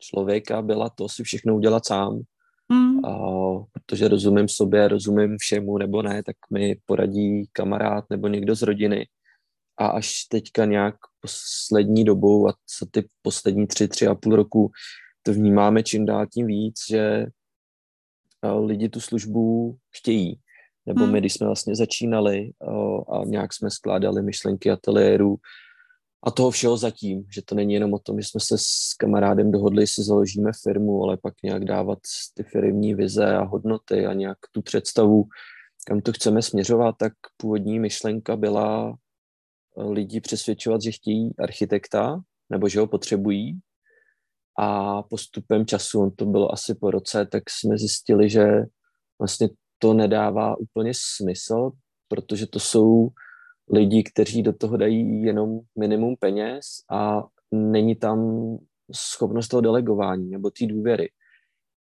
člověka 0.00 0.62
byla 0.62 0.90
to 0.90 1.08
si 1.08 1.22
všechno 1.22 1.56
udělat 1.56 1.86
sám. 1.86 2.20
Mm. 2.68 2.98
Uh, 2.98 3.64
protože 3.72 4.08
rozumím 4.08 4.48
sobě, 4.48 4.88
rozumím 4.88 5.36
všemu 5.38 5.78
nebo 5.78 6.02
ne, 6.02 6.22
tak 6.22 6.36
mi 6.52 6.76
poradí 6.86 7.48
kamarád 7.52 8.04
nebo 8.10 8.28
někdo 8.28 8.54
z 8.54 8.62
rodiny. 8.62 9.08
A 9.78 9.86
až 9.86 10.24
teďka 10.24 10.64
nějak 10.64 10.94
poslední 11.26 12.04
dobou 12.04 12.48
a 12.48 12.54
co 12.66 12.86
ty 12.90 13.08
poslední 13.22 13.66
tři, 13.66 13.88
tři 13.88 14.06
a 14.06 14.14
půl 14.14 14.36
roku 14.36 14.70
to 15.22 15.32
vnímáme 15.32 15.82
čím 15.82 16.06
dál 16.06 16.26
tím 16.26 16.46
víc, 16.46 16.74
že 16.90 17.26
lidi 18.60 18.88
tu 18.88 19.00
službu 19.00 19.76
chtějí. 19.96 20.40
Nebo 20.86 21.04
hmm. 21.04 21.12
my, 21.12 21.20
když 21.20 21.34
jsme 21.34 21.46
vlastně 21.46 21.76
začínali 21.76 22.50
a 23.12 23.24
nějak 23.24 23.54
jsme 23.54 23.70
skládali 23.70 24.22
myšlenky 24.22 24.70
ateliéru 24.70 25.36
a 26.22 26.30
toho 26.30 26.50
všeho 26.50 26.76
zatím, 26.76 27.24
že 27.34 27.42
to 27.44 27.54
není 27.54 27.74
jenom 27.74 27.94
o 27.94 27.98
tom, 27.98 28.20
že 28.20 28.28
jsme 28.28 28.40
se 28.40 28.58
s 28.58 28.94
kamarádem 28.98 29.50
dohodli, 29.50 29.82
jestli 29.82 30.04
založíme 30.04 30.50
firmu, 30.62 31.02
ale 31.04 31.16
pak 31.16 31.34
nějak 31.42 31.64
dávat 31.64 31.98
ty 32.34 32.42
firmní 32.42 32.94
vize 32.94 33.26
a 33.36 33.44
hodnoty 33.44 34.06
a 34.06 34.12
nějak 34.12 34.38
tu 34.52 34.62
představu, 34.62 35.24
kam 35.86 36.00
to 36.00 36.12
chceme 36.12 36.42
směřovat, 36.42 36.94
tak 36.98 37.12
původní 37.36 37.78
myšlenka 37.80 38.36
byla 38.36 38.96
lidi 39.76 40.20
přesvědčovat, 40.20 40.82
že 40.82 40.92
chtějí 40.92 41.30
architekta, 41.38 42.20
nebo 42.50 42.68
že 42.68 42.80
ho 42.80 42.86
potřebují, 42.86 43.60
a 44.58 45.02
postupem 45.02 45.66
času, 45.66 46.00
on 46.00 46.10
to 46.10 46.26
bylo 46.26 46.52
asi 46.52 46.74
po 46.74 46.90
roce, 46.90 47.26
tak 47.26 47.42
jsme 47.50 47.78
zjistili, 47.78 48.30
že 48.30 48.46
vlastně 49.18 49.48
to 49.78 49.94
nedává 49.94 50.58
úplně 50.58 50.92
smysl, 50.94 51.70
protože 52.08 52.46
to 52.46 52.60
jsou 52.60 53.08
lidi, 53.72 54.02
kteří 54.02 54.42
do 54.42 54.52
toho 54.52 54.76
dají 54.76 55.22
jenom 55.22 55.60
minimum 55.78 56.16
peněz 56.20 56.64
a 56.90 57.22
není 57.50 57.96
tam 57.96 58.18
schopnost 58.94 59.48
toho 59.48 59.60
delegování 59.60 60.30
nebo 60.30 60.50
té 60.50 60.66
důvěry. 60.66 61.08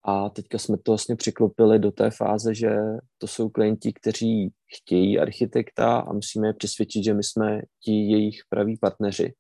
A 0.05 0.29
teďka 0.29 0.57
jsme 0.57 0.77
to 0.77 0.91
vlastně 0.91 1.15
přiklopili 1.15 1.79
do 1.79 1.91
té 1.91 2.11
fáze, 2.11 2.55
že 2.55 2.69
to 3.17 3.27
jsou 3.27 3.49
klienti, 3.49 3.93
kteří 3.93 4.51
chtějí 4.77 5.19
architekta 5.19 5.97
a 5.99 6.13
musíme 6.13 6.47
je 6.47 6.53
přesvědčit, 6.53 7.03
že 7.03 7.13
my 7.13 7.23
jsme 7.23 7.61
ti 7.83 7.91
jejich 7.91 8.41
praví 8.49 8.77
partneři. 8.77 9.33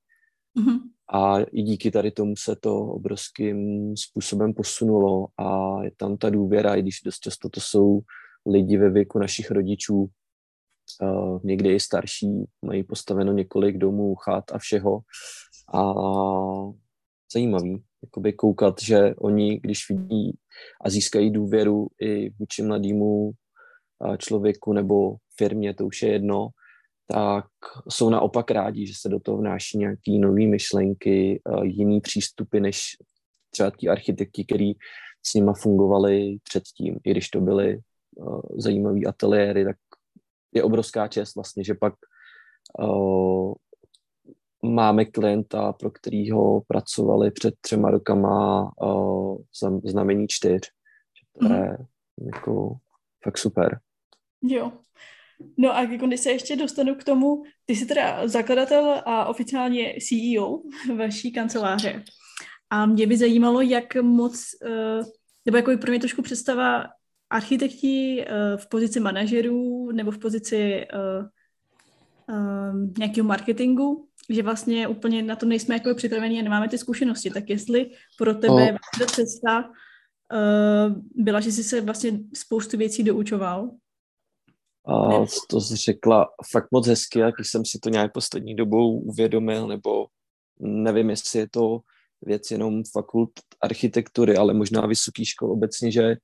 Mm-hmm. 0.59 0.79
A 1.13 1.39
i 1.39 1.61
díky 1.61 1.91
tady 1.91 2.11
tomu 2.11 2.33
se 2.37 2.55
to 2.55 2.79
obrovským 2.79 3.57
způsobem 3.97 4.53
posunulo 4.53 5.27
a 5.37 5.77
je 5.83 5.91
tam 5.97 6.17
ta 6.17 6.29
důvěra, 6.29 6.75
i 6.75 6.81
když 6.81 7.01
dost 7.05 7.19
často 7.19 7.49
to 7.49 7.59
jsou 7.59 7.99
lidi 8.45 8.77
ve 8.77 8.89
věku 8.89 9.19
našich 9.19 9.51
rodičů, 9.51 10.09
uh, 11.01 11.39
někdy 11.43 11.73
i 11.73 11.79
starší, 11.79 12.45
mají 12.65 12.83
postaveno 12.83 13.33
několik 13.33 13.77
domů, 13.77 14.15
chat 14.15 14.51
a 14.51 14.57
všeho. 14.57 14.99
A 15.73 15.93
zajímavý, 17.33 17.83
jakoby 18.03 18.33
koukat, 18.33 18.81
že 18.81 19.15
oni, 19.15 19.59
když 19.59 19.89
vidí 19.89 20.37
a 20.85 20.89
získají 20.89 21.31
důvěru 21.31 21.87
i 22.01 22.29
vůči 22.29 22.61
mladému 22.63 23.31
člověku 24.17 24.73
nebo 24.73 25.15
firmě, 25.37 25.73
to 25.73 25.85
už 25.85 26.01
je 26.01 26.11
jedno, 26.11 26.49
tak 27.07 27.45
jsou 27.89 28.09
naopak 28.09 28.51
rádi, 28.51 28.87
že 28.87 28.93
se 29.01 29.09
do 29.09 29.19
toho 29.19 29.37
vnáší 29.37 29.77
nějaké 29.77 30.11
nové 30.11 30.47
myšlenky, 30.47 31.41
jiný 31.63 32.01
přístupy 32.01 32.59
než 32.59 32.81
třeba 33.49 33.71
ti 33.77 33.89
architekti, 33.89 34.45
který 34.45 34.73
s 35.25 35.33
nima 35.33 35.53
fungovali 35.53 36.37
předtím, 36.43 36.99
i 37.03 37.11
když 37.11 37.29
to 37.29 37.41
byly 37.41 37.79
zajímavé 38.57 38.99
ateliéry, 39.07 39.65
tak 39.65 39.77
je 40.53 40.63
obrovská 40.63 41.07
čest 41.07 41.35
vlastně, 41.35 41.63
že 41.63 41.73
pak 41.73 41.93
máme 44.83 45.05
klienta, 45.05 45.73
pro 45.73 45.91
kterýho 45.91 46.61
pracovali 46.67 47.31
před 47.31 47.53
třema 47.61 47.91
rokama 47.91 48.71
uh, 48.81 49.37
znamení 49.83 50.27
čtyř. 50.27 50.61
To 51.39 51.53
je 51.53 51.59
mm. 51.59 52.27
jako 52.33 52.77
fakt 53.23 53.37
super. 53.37 53.79
Jo, 54.41 54.71
No 55.57 55.77
a 55.77 55.85
když 55.85 56.19
se 56.19 56.31
ještě 56.31 56.55
dostanu 56.55 56.95
k 56.95 57.03
tomu, 57.03 57.43
ty 57.65 57.75
jsi 57.75 57.85
teda 57.85 58.27
zakladatel 58.27 59.01
a 59.05 59.25
oficiálně 59.25 59.95
CEO 60.07 60.61
vaší 60.97 61.31
kanceláře. 61.31 62.03
A 62.69 62.85
mě 62.85 63.07
by 63.07 63.17
zajímalo, 63.17 63.61
jak 63.61 63.95
moc, 63.95 64.45
eh, 64.65 65.01
nebo 65.45 65.57
jako 65.57 65.77
pro 65.77 65.91
mě 65.91 65.99
trošku 65.99 66.21
představa 66.21 66.83
architekti 67.29 68.25
eh, 68.27 68.57
v 68.57 68.69
pozici 68.69 68.99
manažerů 68.99 69.91
nebo 69.91 70.11
v 70.11 70.17
pozici 70.17 70.85
nějakého 72.97 73.27
marketingu, 73.27 74.07
že 74.29 74.43
vlastně 74.43 74.87
úplně 74.87 75.23
na 75.23 75.35
to 75.35 75.45
nejsme 75.45 75.75
jako 75.75 75.95
připraveni 75.95 76.39
a 76.39 76.43
nemáme 76.43 76.69
ty 76.69 76.77
zkušenosti. 76.77 77.29
Tak 77.29 77.49
jestli 77.49 77.91
pro 78.17 78.33
tebe 78.33 78.71
oh. 78.71 79.07
cesta 79.07 79.71
byla, 81.15 81.39
že 81.39 81.51
jsi 81.51 81.63
se 81.63 81.81
vlastně 81.81 82.19
spoustu 82.33 82.77
věcí 82.77 83.03
doučoval 83.03 83.69
a 84.87 85.25
to 85.49 85.61
jsi 85.61 85.75
řekla 85.75 86.27
fakt 86.51 86.67
moc 86.71 86.87
hezky, 86.87 87.19
jak 87.19 87.35
jsem 87.39 87.65
si 87.65 87.79
to 87.79 87.89
nějak 87.89 88.13
poslední 88.13 88.55
dobou 88.55 88.99
uvědomil, 88.99 89.67
nebo 89.67 90.07
nevím, 90.59 91.09
jestli 91.09 91.39
je 91.39 91.49
to 91.49 91.79
věc 92.21 92.51
jenom 92.51 92.83
fakult 92.91 93.31
architektury, 93.61 94.37
ale 94.37 94.53
možná 94.53 94.85
vysoký 94.85 95.25
škol 95.25 95.51
obecně, 95.51 95.91
že 95.91 96.15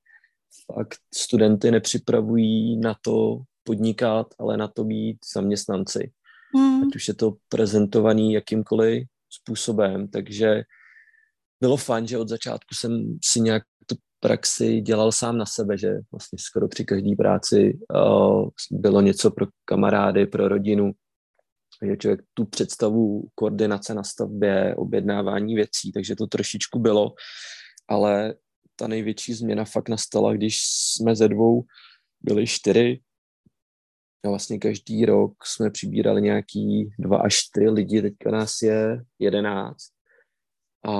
fakt 0.74 0.98
studenty 1.14 1.70
nepřipravují 1.70 2.76
na 2.76 2.96
to 3.02 3.42
podnikat, 3.62 4.26
ale 4.38 4.56
na 4.56 4.68
to 4.68 4.84
být 4.84 5.18
zaměstnanci. 5.34 6.12
Mm. 6.56 6.82
Ať 6.82 6.96
už 6.96 7.08
je 7.08 7.14
to 7.14 7.36
prezentovaný 7.48 8.32
jakýmkoliv 8.32 9.08
způsobem, 9.30 10.08
takže 10.08 10.62
bylo 11.60 11.76
fajn, 11.76 12.06
že 12.06 12.18
od 12.18 12.28
začátku 12.28 12.74
jsem 12.74 13.18
si 13.24 13.40
nějak 13.40 13.62
tu 13.86 13.96
praxi 14.20 14.80
dělal 14.80 15.12
sám 15.12 15.38
na 15.38 15.46
sebe, 15.46 15.78
že 15.78 15.88
vlastně 16.12 16.38
skoro 16.38 16.68
při 16.68 16.84
každé 16.84 17.16
práci 17.16 17.78
uh, 17.94 18.48
bylo 18.70 19.00
něco 19.00 19.30
pro 19.30 19.46
kamarády, 19.64 20.26
pro 20.26 20.48
rodinu, 20.48 20.92
že 21.86 21.96
člověk 21.96 22.20
tu 22.34 22.44
představu 22.44 23.28
koordinace 23.34 23.94
na 23.94 24.04
stavbě, 24.04 24.74
objednávání 24.76 25.54
věcí, 25.54 25.92
takže 25.92 26.16
to 26.16 26.26
trošičku 26.26 26.78
bylo, 26.78 27.14
ale 27.88 28.34
ta 28.76 28.86
největší 28.86 29.34
změna 29.34 29.64
fakt 29.64 29.88
nastala, 29.88 30.34
když 30.34 30.58
jsme 30.94 31.16
ze 31.16 31.28
dvou 31.28 31.62
byli 32.22 32.46
čtyři 32.46 33.00
a 34.24 34.28
vlastně 34.28 34.58
každý 34.58 35.04
rok 35.04 35.32
jsme 35.44 35.70
přibírali 35.70 36.22
nějaký 36.22 36.90
dva 36.98 37.18
až 37.18 37.34
čtyři 37.34 37.68
lidi, 37.68 38.02
teďka 38.02 38.30
nás 38.30 38.62
je 38.62 39.04
jedenáct. 39.18 39.90
A 40.88 40.94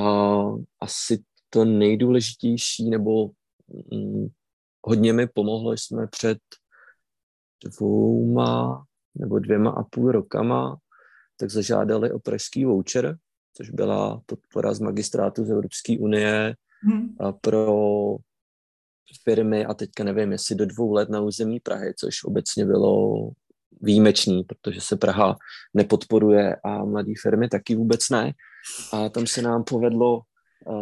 asi 0.81 1.23
to 1.51 1.65
nejdůležitější, 1.65 2.91
nebo 2.91 3.29
hm, 3.95 4.29
hodně 4.87 5.13
mi 5.13 5.27
pomohlo, 5.27 5.73
jsme 5.73 6.07
před 6.07 6.39
dvouma 7.65 8.85
nebo 9.15 9.39
dvěma 9.39 9.71
a 9.71 9.83
půl 9.83 10.13
rokama 10.13 10.77
tak 11.37 11.51
zažádali 11.51 12.13
o 12.13 12.19
pražský 12.19 12.65
voucher, 12.65 13.17
což 13.57 13.71
byla 13.71 14.23
podpora 14.27 14.75
z 14.75 14.81
magistrátu 14.81 15.45
z 15.45 15.51
Evropské 15.51 15.99
unie 15.99 16.55
hmm. 16.83 17.17
pro 17.41 18.17
firmy 19.25 19.65
a 19.67 19.75
teďka 19.75 20.05
nevím, 20.05 20.33
jestli 20.33 20.55
do 20.55 20.67
dvou 20.67 20.93
let 20.93 21.09
na 21.09 21.21
území 21.21 21.61
Prahy, 21.61 21.95
což 21.99 22.25
obecně 22.25 22.65
bylo 22.67 23.19
výjimečný, 23.81 24.45
protože 24.45 24.81
se 24.81 24.97
Praha 24.97 25.37
nepodporuje 25.75 26.57
a 26.65 26.85
mladé 26.85 27.13
firmy 27.23 27.49
taky 27.49 27.75
vůbec 27.75 28.09
ne. 28.11 28.33
A 28.93 29.09
tam 29.09 29.27
se 29.27 29.43
nám 29.43 29.65
povedlo 29.65 30.21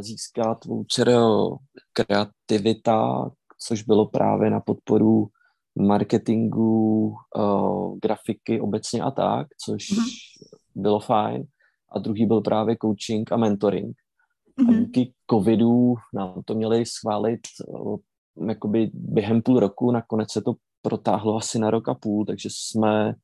získat 0.00 0.64
voucher 0.64 1.16
kreativita, 1.92 3.30
což 3.66 3.82
bylo 3.82 4.06
právě 4.06 4.50
na 4.50 4.60
podporu 4.60 5.28
marketingu, 5.78 7.14
uh, 7.36 7.98
grafiky 7.98 8.60
obecně 8.60 9.02
a 9.02 9.10
tak, 9.10 9.46
což 9.64 9.90
mm-hmm. 9.90 10.08
bylo 10.74 11.00
fajn. 11.00 11.44
A 11.92 11.98
druhý 11.98 12.26
byl 12.26 12.40
právě 12.40 12.76
coaching 12.82 13.32
a 13.32 13.36
mentoring. 13.36 13.96
Mm-hmm. 13.96 14.68
A 14.68 14.72
mhm. 14.72 14.84
díky 14.84 15.12
covidu 15.30 15.94
nám 16.14 16.42
to 16.44 16.54
měli 16.54 16.86
schválit 16.86 17.40
jakoby 18.48 18.90
během 18.94 19.42
půl 19.42 19.60
roku, 19.60 19.90
nakonec 19.90 20.32
se 20.32 20.42
to 20.42 20.54
protáhlo 20.82 21.36
asi 21.36 21.58
na 21.58 21.70
rok 21.70 21.88
a 21.88 21.94
půl, 21.94 22.24
takže 22.24 22.48
jsme 22.52 23.14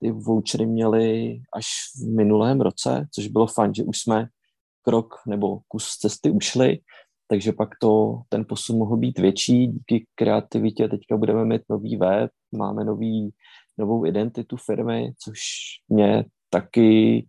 ty 0.00 0.10
vouchery 0.10 0.66
měli 0.66 1.38
až 1.54 1.66
v 1.96 2.16
minulém 2.16 2.60
roce, 2.60 3.06
což 3.14 3.28
bylo 3.28 3.46
fajn, 3.46 3.74
že 3.74 3.84
už 3.84 3.98
jsme 3.98 4.26
krok 4.82 5.14
nebo 5.26 5.58
kus 5.68 5.88
cesty 5.88 6.30
ušli, 6.30 6.78
takže 7.28 7.52
pak 7.52 7.68
to, 7.80 8.20
ten 8.28 8.44
posun 8.48 8.78
mohl 8.78 8.96
být 8.96 9.18
větší. 9.18 9.66
Díky 9.66 10.06
kreativitě 10.14 10.88
teďka 10.88 11.16
budeme 11.16 11.44
mít 11.44 11.62
nový 11.70 11.96
web, 11.96 12.30
máme 12.52 12.84
nový, 12.84 13.30
novou 13.78 14.06
identitu 14.06 14.56
firmy, 14.56 15.12
což 15.24 15.38
mě 15.88 16.24
taky 16.50 17.26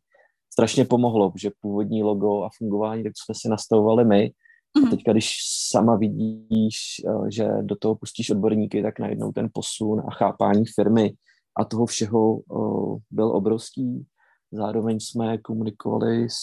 strašně 0.53 0.85
pomohlo, 0.85 1.33
že 1.35 1.51
původní 1.61 2.03
logo 2.03 2.43
a 2.43 2.49
fungování, 2.57 3.03
tak 3.03 3.13
jsme 3.15 3.35
si 3.35 3.49
nastavovali 3.49 4.05
my, 4.05 4.31
A 4.77 4.79
mhm. 4.79 4.89
teďka, 4.89 5.11
když 5.11 5.35
sama 5.69 5.95
vidíš, 5.95 6.77
eh, 7.07 7.31
že 7.31 7.47
do 7.61 7.75
toho 7.75 7.95
pustíš 7.95 8.29
odborníky, 8.29 8.83
tak 8.83 8.99
najednou 8.99 9.31
ten 9.31 9.49
posun 9.53 9.99
a 10.07 10.11
chápání 10.11 10.65
firmy 10.75 11.13
a 11.59 11.65
toho 11.65 11.85
všeho 11.85 12.37
eh, 12.39 12.99
byl 13.11 13.27
obrovský. 13.35 14.05
Zároveň 14.51 14.99
jsme 14.99 15.37
komunikovali 15.37 16.27
s 16.29 16.39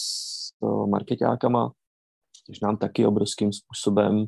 eh, 0.63 0.89
marketákama, 0.89 1.71
což 2.45 2.59
nám 2.59 2.77
taky 2.77 3.05
obrovským 3.05 3.53
způsobem 3.53 4.25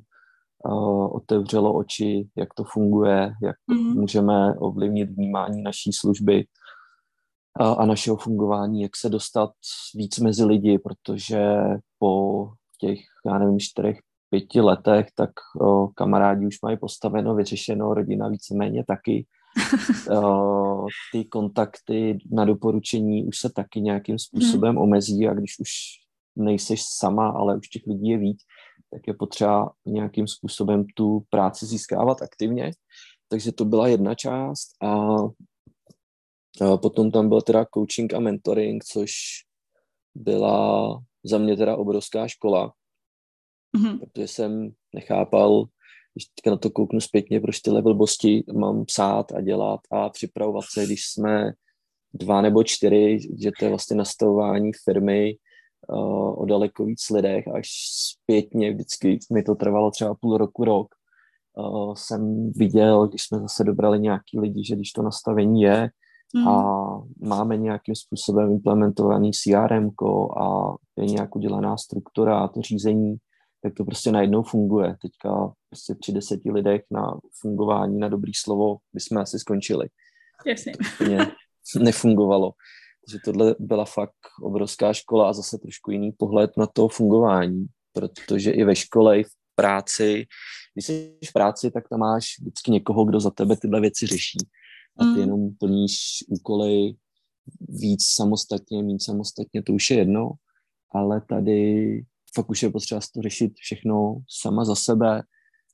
otevřelo 1.11 1.73
oči, 1.73 2.27
jak 2.35 2.53
to 2.53 2.63
funguje, 2.63 3.33
jak 3.43 3.55
mm. 3.67 3.93
můžeme 3.93 4.53
ovlivnit 4.59 5.09
vnímání 5.09 5.61
naší 5.61 5.93
služby 5.93 6.45
a 7.59 7.85
našeho 7.85 8.17
fungování, 8.17 8.81
jak 8.81 8.95
se 8.95 9.09
dostat 9.09 9.49
víc 9.95 10.19
mezi 10.19 10.45
lidi, 10.45 10.79
protože 10.79 11.57
po 11.99 12.43
těch, 12.77 12.99
já 13.25 13.39
nevím, 13.39 13.59
čtyřech, 13.59 13.97
pěti 14.29 14.61
letech, 14.61 15.07
tak 15.15 15.29
o, 15.61 15.87
kamarádi 15.87 16.47
už 16.47 16.61
mají 16.63 16.77
postaveno, 16.77 17.35
vyřešeno, 17.35 17.93
rodina 17.93 18.29
víceméně 18.29 18.83
taky. 18.87 19.25
o, 20.21 20.85
ty 21.11 21.25
kontakty 21.25 22.17
na 22.31 22.45
doporučení 22.45 23.25
už 23.25 23.37
se 23.37 23.49
taky 23.55 23.81
nějakým 23.81 24.19
způsobem 24.19 24.69
hmm. 24.69 24.83
omezí 24.83 25.27
a 25.27 25.33
když 25.33 25.59
už 25.59 25.69
nejseš 26.35 26.81
sama, 26.83 27.29
ale 27.29 27.57
už 27.57 27.67
těch 27.67 27.81
lidí 27.87 28.09
je 28.09 28.17
víc, 28.17 28.39
tak 28.91 29.01
je 29.07 29.13
potřeba 29.13 29.71
nějakým 29.85 30.27
způsobem 30.27 30.85
tu 30.95 31.23
práci 31.29 31.65
získávat 31.65 32.21
aktivně. 32.21 32.71
Takže 33.29 33.51
to 33.51 33.65
byla 33.65 33.87
jedna 33.87 34.15
část 34.15 34.67
a, 34.83 35.15
a 36.65 36.77
potom 36.77 37.11
tam 37.11 37.29
byl 37.29 37.41
teda 37.41 37.65
coaching 37.73 38.13
a 38.13 38.19
mentoring, 38.19 38.83
což 38.83 39.11
byla 40.15 40.99
za 41.25 41.37
mě 41.37 41.57
teda 41.57 41.77
obrovská 41.77 42.27
škola, 42.27 42.73
mm-hmm. 43.77 43.99
protože 43.99 44.27
jsem 44.27 44.69
nechápal, 44.95 45.65
když 46.13 46.25
teďka 46.25 46.49
na 46.49 46.57
to 46.57 46.69
kouknu 46.69 46.99
zpětně, 46.99 47.41
proč 47.41 47.59
tyhle 47.59 47.81
blbosti 47.81 48.43
mám 48.53 48.85
psát 48.85 49.31
a 49.31 49.41
dělat 49.41 49.79
a 49.91 50.09
připravovat 50.09 50.65
se, 50.73 50.85
když 50.85 51.05
jsme 51.05 51.51
dva 52.13 52.41
nebo 52.41 52.63
čtyři, 52.63 53.19
že 53.41 53.51
to 53.59 53.65
je 53.65 53.69
vlastně 53.69 53.97
nastavování 53.97 54.71
firmy 54.83 55.35
uh, 55.89 56.41
o 56.41 56.45
daleko 56.45 56.85
víc 56.85 57.09
lidech, 57.09 57.47
až 57.47 57.67
zpětně 57.91 58.73
vždycky 58.73 59.19
mi 59.33 59.43
to 59.43 59.55
trvalo 59.55 59.91
třeba 59.91 60.15
půl 60.15 60.37
roku, 60.37 60.63
rok, 60.63 60.87
uh, 61.57 61.93
jsem 61.93 62.51
viděl, 62.51 63.07
když 63.07 63.21
jsme 63.23 63.39
zase 63.39 63.63
dobrali 63.63 63.99
nějaký 63.99 64.39
lidi, 64.39 64.65
že 64.65 64.75
když 64.75 64.91
to 64.91 65.01
nastavení 65.01 65.61
je, 65.61 65.89
mm. 66.35 66.47
a 66.47 66.85
máme 67.21 67.57
nějakým 67.57 67.95
způsobem 67.95 68.51
implementovaný 68.51 69.31
CRM 69.31 69.89
a 70.41 70.75
je 70.97 71.05
nějak 71.05 71.35
udělaná 71.35 71.77
struktura 71.77 72.39
a 72.39 72.47
to 72.47 72.61
řízení, 72.61 73.17
tak 73.63 73.73
to 73.73 73.85
prostě 73.85 74.11
najednou 74.11 74.43
funguje. 74.43 74.95
Teďka 75.01 75.51
prostě 75.69 75.95
při 75.99 76.11
deseti 76.11 76.51
lidech 76.51 76.81
na 76.91 77.17
fungování 77.41 77.99
na 77.99 78.09
dobrý 78.09 78.31
slovo 78.35 78.77
bychom 78.93 79.17
asi 79.17 79.39
skončili. 79.39 79.87
Jasně. 80.45 80.73
nefungovalo. 81.79 82.51
Takže 83.05 83.19
tohle 83.25 83.55
byla 83.59 83.85
fakt 83.85 84.11
obrovská 84.43 84.93
škola 84.93 85.29
a 85.29 85.33
zase 85.33 85.57
trošku 85.57 85.91
jiný 85.91 86.11
pohled 86.11 86.51
na 86.57 86.67
to 86.67 86.87
fungování, 86.87 87.65
protože 87.93 88.51
i 88.51 88.63
ve 88.63 88.75
škole, 88.75 89.19
i 89.19 89.23
v 89.23 89.31
práci, 89.55 90.25
když 90.73 90.85
jsi 90.85 91.17
v 91.29 91.33
práci, 91.33 91.71
tak 91.71 91.89
tam 91.89 91.99
máš 91.99 92.25
vždycky 92.39 92.71
někoho, 92.71 93.05
kdo 93.05 93.19
za 93.19 93.31
tebe 93.31 93.55
tyhle 93.57 93.81
věci 93.81 94.07
řeší 94.07 94.37
a 94.99 95.03
ty 95.03 95.09
mm. 95.09 95.17
jenom 95.17 95.49
plníš 95.59 96.23
úkoly 96.27 96.95
víc 97.69 98.03
samostatně, 98.03 98.83
méně 98.83 98.99
samostatně, 99.01 99.63
to 99.63 99.73
už 99.73 99.89
je 99.89 99.97
jedno, 99.97 100.31
ale 100.91 101.21
tady 101.29 102.01
fakt 102.35 102.49
už 102.49 102.63
je 102.63 102.69
potřeba 102.69 103.01
to 103.13 103.21
řešit 103.21 103.53
všechno 103.55 104.15
sama 104.29 104.65
za 104.65 104.75
sebe. 104.75 105.23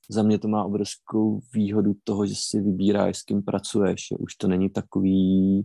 Za 0.09 0.23
mě 0.23 0.39
to 0.39 0.47
má 0.47 0.65
obrovskou 0.65 1.39
výhodu 1.53 1.93
toho, 2.03 2.25
že 2.25 2.36
si 2.38 2.62
vybíráš, 2.62 3.17
s 3.17 3.23
kým 3.23 3.43
pracuješ. 3.43 4.13
Už 4.19 4.36
to 4.36 4.47
není 4.47 4.69
takový, 4.69 5.63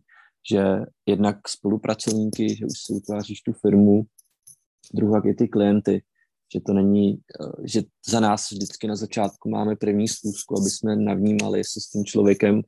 že 0.51 0.63
jednak 1.07 1.49
spolupracovníky, 1.49 2.57
že 2.57 2.67
už 2.67 2.79
si 2.87 2.93
utváříš 2.93 3.41
tu 3.41 3.53
firmu, 3.53 4.03
druhá 4.95 5.23
je 5.25 5.35
ty 5.35 5.49
klienty, 5.49 6.03
že 6.55 6.61
to 6.61 6.73
není, 6.73 7.15
eh, 7.15 7.63
že 7.65 7.83
za 8.09 8.21
nás 8.21 8.51
vždycky 8.51 8.87
na 8.87 8.97
začátku 8.97 9.49
máme 9.51 9.77
první 9.77 10.09
schůzku, 10.09 10.59
aby 10.61 10.71
jsme 10.71 10.97
navnímali, 10.97 11.59
jestli 11.59 11.81
s 11.81 11.91
tím 11.91 12.05
člověkem 12.05 12.63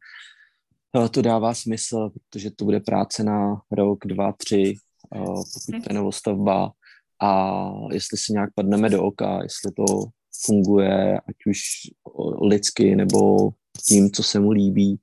to 1.11 1.23
dává 1.23 1.55
smysl, 1.55 2.11
protože 2.11 2.51
to 2.51 2.65
bude 2.65 2.81
práce 2.81 3.25
na 3.25 3.63
rok, 3.71 3.99
dva, 4.07 4.33
tři, 4.33 4.75
eh, 5.17 5.19
pokud 5.25 5.85
to 5.85 5.87
je 5.91 5.95
novostavba, 5.95 6.73
a 7.23 7.61
jestli 7.93 8.19
si 8.19 8.33
nějak 8.33 8.55
padneme 8.55 8.89
do 8.89 9.05
oka, 9.05 9.43
jestli 9.43 9.73
to 9.73 9.85
funguje, 10.47 11.21
ať 11.21 11.37
už 11.47 11.59
lidsky 12.43 12.97
nebo 12.97 13.51
tím, 13.87 14.11
co 14.11 14.23
se 14.23 14.41
mu 14.41 14.51
líbí, 14.51 15.01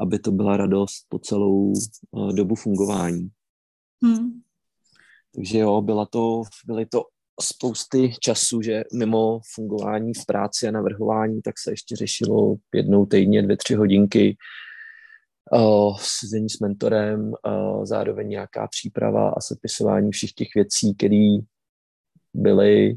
aby 0.00 0.18
to 0.18 0.32
byla 0.32 0.56
radost 0.56 1.06
po 1.08 1.18
celou 1.18 1.72
uh, 2.10 2.32
dobu 2.32 2.54
fungování. 2.54 3.28
Hmm. 4.04 4.40
Takže 5.34 5.58
jo, 5.58 5.80
byla 5.80 6.06
to, 6.06 6.42
byly 6.66 6.86
to 6.86 7.04
spousty 7.40 8.12
času, 8.20 8.62
že 8.62 8.84
mimo 8.94 9.40
fungování 9.54 10.14
v 10.14 10.26
práci 10.26 10.68
a 10.68 10.70
navrhování, 10.70 11.42
tak 11.42 11.58
se 11.58 11.72
ještě 11.72 11.96
řešilo 11.96 12.56
jednou 12.74 13.06
týdně, 13.06 13.42
dvě, 13.42 13.56
tři 13.56 13.74
hodinky 13.74 14.36
uh, 15.52 15.96
sezení 16.00 16.50
s 16.50 16.60
mentorem, 16.60 17.32
uh, 17.46 17.84
zároveň 17.84 18.28
nějaká 18.28 18.68
příprava 18.68 19.30
a 19.30 19.40
sepisování 19.40 20.10
všech 20.10 20.32
těch 20.32 20.48
věcí, 20.54 20.94
které 20.94 21.36
byly 22.34 22.96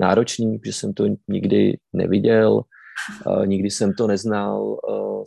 náročný, 0.00 0.58
protože 0.58 0.72
jsem 0.72 0.94
to 0.94 1.04
nikdy 1.28 1.78
neviděl, 1.92 2.62
uh, 3.26 3.46
nikdy 3.46 3.70
jsem 3.70 3.94
to 3.94 4.06
neznal, 4.06 4.78
uh, 4.88 5.22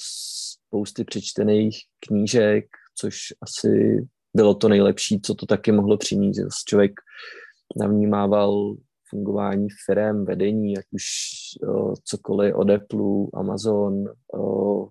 spousty 0.67 1.03
přečtených 1.03 1.77
knížek, 2.07 2.65
což 2.97 3.17
asi 3.41 4.01
bylo 4.35 4.55
to 4.55 4.69
nejlepší, 4.69 5.21
co 5.21 5.35
to 5.35 5.45
taky 5.45 5.71
mohlo 5.71 5.97
přinést, 5.97 6.63
člověk 6.67 6.91
navnímával 7.79 8.75
fungování 9.09 9.67
firm, 9.85 10.25
vedení, 10.25 10.77
ať 10.77 10.85
už 10.91 11.03
uh, 11.67 11.93
cokoliv 12.03 12.55
od 12.55 12.69
Apple, 12.69 13.25
Amazon, 13.33 14.03
uh, 14.33 14.87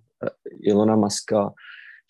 Ilona 0.63 0.97
Maska, 0.97 1.53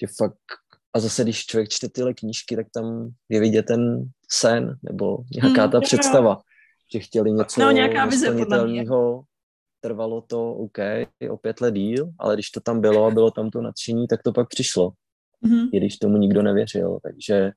že 0.01 0.07
fakt 0.19 0.65
a 0.95 1.01
zase, 1.01 1.23
když 1.23 1.47
člověk 1.47 1.69
čte 1.69 1.89
tyhle 1.89 2.15
knížky, 2.15 2.57
tak 2.57 2.67
tam 2.75 3.11
je 3.29 3.41
vidět 3.41 3.63
ten 3.63 4.05
sen 4.31 4.79
nebo 4.83 5.19
nějaká 5.35 5.69
ta 5.69 5.79
mm, 5.79 5.83
představa, 5.83 6.41
že 6.93 6.99
chtěli 6.99 7.33
něco 7.33 7.61
no, 7.61 7.71
nějaká 7.71 8.07
vize, 8.07 8.35
trvalo 9.81 10.21
to 10.21 10.55
OK, 10.55 10.79
o 11.31 11.37
pět 11.37 11.61
let 11.61 11.75
díl, 11.75 12.11
ale 12.19 12.35
když 12.35 12.51
to 12.51 12.61
tam 12.61 12.81
bylo 12.81 13.07
a 13.07 13.11
bylo 13.11 13.31
tam 13.31 13.51
to 13.51 13.63
nadšení, 13.63 14.07
tak 14.09 14.23
to 14.23 14.33
pak 14.33 14.49
přišlo. 14.49 14.93
Mm-hmm. 15.45 15.69
I 15.73 15.77
když 15.77 15.97
tomu 15.97 16.17
nikdo 16.17 16.43
nevěřil, 16.43 16.99
takže 17.03 17.51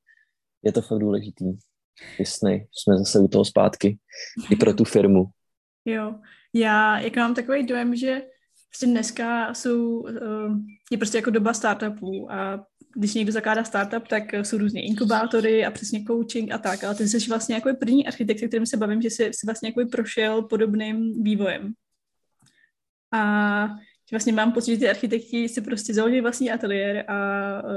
je 0.63 0.71
to 0.71 0.81
fakt 0.81 0.99
důležitý. 0.99 1.45
Jasný, 2.19 2.67
jsme 2.71 2.97
zase 2.97 3.19
u 3.19 3.27
toho 3.27 3.45
zpátky. 3.45 3.97
I 4.49 4.55
pro 4.55 4.73
tu 4.73 4.83
firmu. 4.83 5.25
Jo, 5.85 6.15
já 6.53 6.99
jak 6.99 7.15
mám 7.15 7.35
takový 7.35 7.65
dojem, 7.65 7.95
že 7.95 8.21
prostě 8.69 8.85
dneska 8.85 9.53
jsou, 9.53 9.99
uh, 9.99 10.57
je 10.91 10.97
prostě 10.97 11.17
jako 11.17 11.29
doba 11.29 11.53
startupů 11.53 12.31
a 12.31 12.65
když 12.95 13.13
někdo 13.13 13.31
zakládá 13.31 13.63
startup, 13.63 14.07
tak 14.07 14.33
jsou 14.33 14.57
různé 14.57 14.81
inkubátory 14.81 15.65
a 15.65 15.71
přesně 15.71 16.03
coaching 16.03 16.51
a 16.51 16.57
tak, 16.57 16.83
ale 16.83 16.95
ty 16.95 17.07
jsi 17.07 17.29
vlastně 17.29 17.55
jako 17.55 17.69
první 17.79 18.07
architekt, 18.07 18.39
se 18.39 18.47
kterým 18.47 18.65
se 18.65 18.77
bavím, 18.77 19.01
že 19.01 19.09
jsi, 19.09 19.23
jsi 19.23 19.45
vlastně 19.45 19.69
jako 19.69 19.89
prošel 19.91 20.41
podobným 20.41 21.23
vývojem. 21.23 21.73
A 23.11 23.67
vlastně 24.11 24.33
mám 24.33 24.51
pocit, 24.51 24.71
že 24.71 24.79
ty 24.79 24.89
architekti 24.89 25.49
si 25.49 25.61
prostě 25.61 25.93
založili 25.93 26.21
vlastní 26.21 26.51
ateliér 26.51 27.11
a 27.11 27.17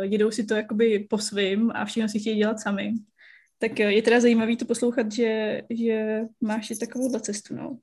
e, 0.03 0.07
jedou 0.07 0.31
si 0.31 0.45
to 0.45 0.55
jakoby 0.55 1.07
po 1.11 1.19
svým 1.19 1.71
a 1.75 1.85
všechno 1.85 2.09
si 2.09 2.19
chtějí 2.19 2.37
dělat 2.37 2.61
sami. 2.61 2.93
Tak 3.59 3.81
e, 3.81 3.93
je 3.93 4.03
teda 4.03 4.21
zajímavý 4.21 4.57
to 4.57 4.65
poslouchat, 4.65 5.13
že, 5.13 5.63
že 5.71 6.21
máš 6.41 6.71
i 6.71 6.77
takovou 6.77 7.19
cestu, 7.19 7.55
no. 7.55 7.79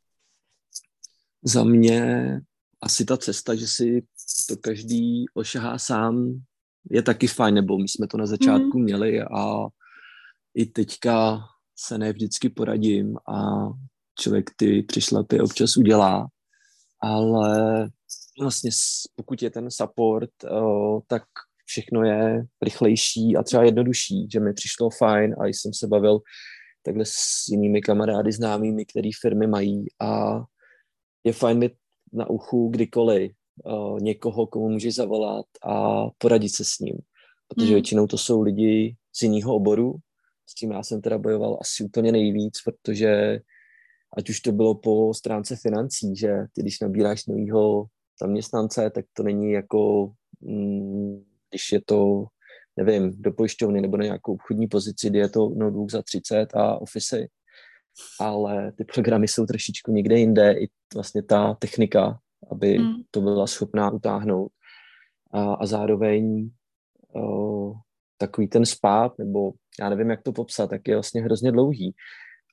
Za 1.43 1.63
mě 1.63 2.41
asi 2.81 3.05
ta 3.05 3.17
cesta, 3.17 3.55
že 3.55 3.67
si 3.67 4.03
to 4.49 4.57
každý 4.61 5.25
ošahá 5.33 5.77
sám, 5.77 6.41
je 6.91 7.01
taky 7.01 7.27
fajn, 7.27 7.55
nebo 7.55 7.77
my 7.77 7.87
jsme 7.87 8.07
to 8.07 8.17
na 8.17 8.25
začátku 8.25 8.77
mm. 8.77 8.83
měli 8.83 9.21
a 9.21 9.67
i 10.55 10.65
teďka 10.65 11.39
se 11.79 11.97
ne 11.97 12.13
vždycky 12.13 12.49
poradím 12.49 13.17
a 13.17 13.69
člověk 14.19 14.49
ty 14.55 14.83
přišlapy 14.83 15.39
občas 15.39 15.77
udělá, 15.77 16.27
ale 17.01 17.87
vlastně 18.41 18.71
pokud 19.15 19.41
je 19.41 19.49
ten 19.49 19.71
support, 19.71 20.29
tak 21.07 21.23
všechno 21.65 22.03
je 22.03 22.45
rychlejší 22.61 23.37
a 23.37 23.43
třeba 23.43 23.63
jednodušší, 23.63 24.27
že 24.33 24.39
mi 24.39 24.53
přišlo 24.53 24.89
fajn 24.89 25.35
a 25.41 25.45
jsem 25.45 25.73
se 25.73 25.87
bavil 25.87 26.19
takhle 26.83 27.05
s 27.05 27.47
jinými 27.51 27.81
kamarády 27.81 28.31
známými, 28.31 28.85
který 28.85 29.13
firmy 29.13 29.47
mají 29.47 29.85
a 30.01 30.41
je 31.23 31.33
fajn 31.33 31.57
mít 31.57 31.71
na 32.13 32.29
uchu 32.29 32.69
kdykoliv 32.69 33.31
uh, 33.65 33.99
někoho, 33.99 34.47
komu 34.47 34.69
můžeš 34.69 34.95
zavolat 34.95 35.45
a 35.63 36.05
poradit 36.17 36.49
se 36.49 36.65
s 36.65 36.79
ním. 36.79 36.97
Protože 37.47 37.67
hmm. 37.67 37.73
většinou 37.73 38.07
to 38.07 38.17
jsou 38.17 38.41
lidi 38.41 38.95
z 39.15 39.21
jiného 39.23 39.55
oboru, 39.55 39.95
s 40.49 40.55
tím 40.55 40.71
já 40.71 40.83
jsem 40.83 41.01
teda 41.01 41.17
bojoval 41.17 41.57
asi 41.61 41.83
úplně 41.83 42.11
nejvíc, 42.11 42.61
protože 42.65 43.39
ať 44.17 44.29
už 44.29 44.39
to 44.39 44.51
bylo 44.51 44.75
po 44.75 45.13
stránce 45.13 45.55
financí, 45.55 46.15
že 46.15 46.37
ty, 46.53 46.61
když 46.61 46.79
nabíráš 46.79 47.25
novýho 47.25 47.85
zaměstnance, 48.21 48.89
tak 48.89 49.05
to 49.13 49.23
není 49.23 49.51
jako, 49.51 50.11
mm, 50.41 51.23
když 51.49 51.71
je 51.71 51.81
to, 51.85 52.25
nevím, 52.77 53.21
do 53.21 53.31
pojišťovny 53.31 53.81
nebo 53.81 53.97
na 53.97 54.03
nějakou 54.03 54.33
obchodní 54.33 54.67
pozici, 54.67 55.09
kdy 55.09 55.19
je 55.19 55.29
to 55.29 55.49
notebook 55.49 55.91
za 55.91 56.01
30 56.01 56.55
a 56.55 56.81
Office, 56.81 57.27
ale 58.19 58.71
ty 58.71 58.83
programy 58.83 59.27
jsou 59.27 59.45
trošičku 59.45 59.91
někde 59.91 60.19
jinde, 60.19 60.53
i 60.53 60.69
vlastně 60.93 61.23
ta 61.23 61.53
technika, 61.53 62.19
aby 62.51 62.77
mm. 62.77 62.93
to 63.11 63.21
byla 63.21 63.47
schopná 63.47 63.91
utáhnout. 63.91 64.51
A, 65.31 65.53
a 65.53 65.65
zároveň 65.65 66.49
o, 67.15 67.73
takový 68.17 68.47
ten 68.47 68.65
spát, 68.65 69.17
nebo 69.17 69.51
já 69.79 69.89
nevím, 69.89 70.09
jak 70.09 70.23
to 70.23 70.33
popsat, 70.33 70.69
tak 70.69 70.87
je 70.87 70.95
vlastně 70.95 71.21
hrozně 71.21 71.51
dlouhý. 71.51 71.95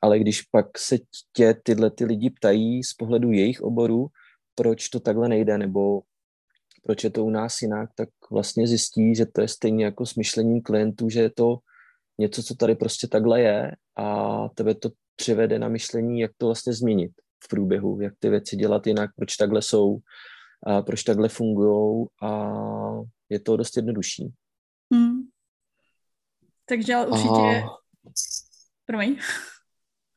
Ale 0.03 0.19
když 0.19 0.43
pak 0.43 0.79
se 0.79 0.99
tě 1.33 1.55
tyhle 1.63 1.91
ty 1.91 2.05
lidi 2.05 2.31
ptají 2.31 2.85
z 2.85 2.95
pohledu 2.95 3.31
jejich 3.31 3.61
oboru, 3.61 4.07
proč 4.55 4.89
to 4.89 5.01
takhle 5.01 5.29
nejde, 5.29 5.59
nebo 5.59 6.03
proč 6.85 7.05
je 7.05 7.11
to 7.11 7.25
u 7.25 7.31
nás 7.31 7.63
jinak, 7.63 7.91
tak 7.95 8.09
vlastně 8.31 8.67
zjistí, 8.67 9.15
že 9.15 9.27
to 9.27 9.41
je 9.41 9.49
stejně 9.49 9.85
jako 9.85 10.07
s 10.07 10.15
myšlením 10.15 10.63
klientů, 10.63 11.09
že 11.09 11.21
je 11.21 11.31
to 11.31 11.59
něco, 12.19 12.43
co 12.43 12.55
tady 12.55 12.75
prostě 12.75 13.09
takhle 13.09 13.41
je 13.41 13.73
a 13.97 14.49
tebe 14.49 14.75
to 14.75 14.91
přivede 15.17 15.59
na 15.59 15.69
myšlení, 15.69 16.21
jak 16.21 16.31
to 16.39 16.47
vlastně 16.47 16.73
změnit 16.73 17.12
v 17.45 17.49
průběhu, 17.49 18.01
jak 18.01 18.15
ty 18.19 18.29
věci 18.29 18.57
dělat 18.57 18.87
jinak, 18.87 19.11
proč 19.17 19.37
takhle 19.37 19.62
jsou, 19.62 19.99
a 20.67 20.83
proč 20.83 21.03
takhle 21.03 21.29
fungují 21.29 22.07
a 22.23 22.51
je 23.29 23.41
to 23.41 23.57
dost 23.57 23.77
jednodušší. 23.77 24.33
Hmm. 24.95 25.21
Takže 26.69 26.95
ale 26.95 27.07
určitě... 27.07 27.62
A... 27.65 27.69
Promiň. 28.87 29.19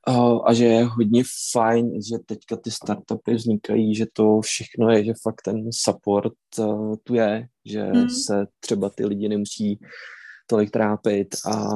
A, 0.08 0.38
a 0.38 0.54
že 0.54 0.66
je 0.66 0.84
hodně 0.84 1.24
fajn, 1.52 2.02
že 2.02 2.18
teďka 2.26 2.58
ty 2.58 2.72
startupy 2.72 3.34
vznikají, 3.34 3.96
že 3.96 4.06
to 4.14 4.42
všechno 4.42 4.90
je, 4.90 5.06
že 5.06 5.14
fakt 5.24 5.42
ten 5.42 5.70
support 5.72 6.34
uh, 6.60 6.96
tu 7.04 7.16
je, 7.16 7.48
že 7.66 7.82
hmm. 7.84 8.10
se 8.10 8.46
třeba 8.60 8.90
ty 8.90 9.06
lidi 9.06 9.30
nemusí 9.30 9.80
tolik 10.48 10.72
trápit 10.72 11.36
a 11.46 11.74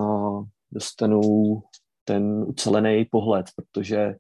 dostanou 0.72 1.62
ten 2.04 2.44
ucelený 2.48 3.06
pohled, 3.06 3.46
protože 3.56 4.16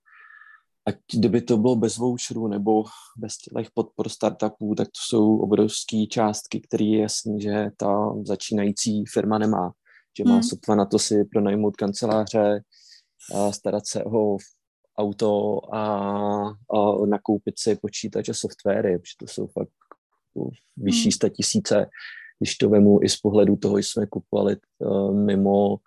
ať 0.85 0.95
kdyby 1.13 1.41
to 1.41 1.57
bylo 1.57 1.75
bez 1.75 1.97
voucherů 1.97 2.47
nebo 2.47 2.83
bez 3.17 3.37
těch 3.37 3.71
podpor 3.73 4.09
startupů, 4.09 4.75
tak 4.75 4.87
to 4.87 4.99
jsou 5.01 5.37
obrovské 5.37 6.05
částky, 6.09 6.61
které 6.61 6.85
je 6.85 7.01
jasný, 7.01 7.41
že 7.41 7.69
ta 7.77 8.13
začínající 8.23 9.05
firma 9.05 9.37
nemá. 9.37 9.71
Že 10.17 10.23
má 10.23 10.33
hmm. 10.33 10.43
sotva 10.43 10.75
na 10.75 10.85
to 10.85 10.99
si 10.99 11.23
pronajmout 11.23 11.75
kanceláře, 11.75 12.63
a 13.35 13.51
starat 13.51 13.87
se 13.87 14.03
o 14.03 14.37
auto 14.97 15.59
a, 15.75 15.83
a 16.49 17.05
nakoupit 17.05 17.59
si 17.59 17.75
počítač 17.75 18.29
a 18.29 18.33
softwary, 18.33 18.99
protože 18.99 19.13
to 19.19 19.27
jsou 19.27 19.47
fakt 19.47 19.69
vyšší 20.77 21.03
hmm. 21.03 21.11
sta 21.11 21.29
tisíce, 21.29 21.89
když 22.39 22.55
to 22.55 22.69
vemu 22.69 22.99
i 23.03 23.09
z 23.09 23.17
pohledu 23.17 23.55
toho, 23.55 23.81
že 23.81 23.87
jsme 23.87 24.07
kupovali 24.07 24.55
uh, 24.79 25.15
mimo 25.15 25.77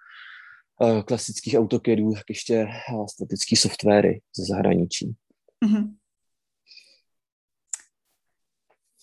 klasických 1.07 1.55
autokedů, 1.59 2.13
tak 2.15 2.25
ještě 2.29 2.67
uh, 2.93 3.07
statický 3.07 3.57
softwary 3.57 4.21
ze 4.37 4.45
zahraničí. 4.45 5.15
Mm-hmm. 5.67 5.95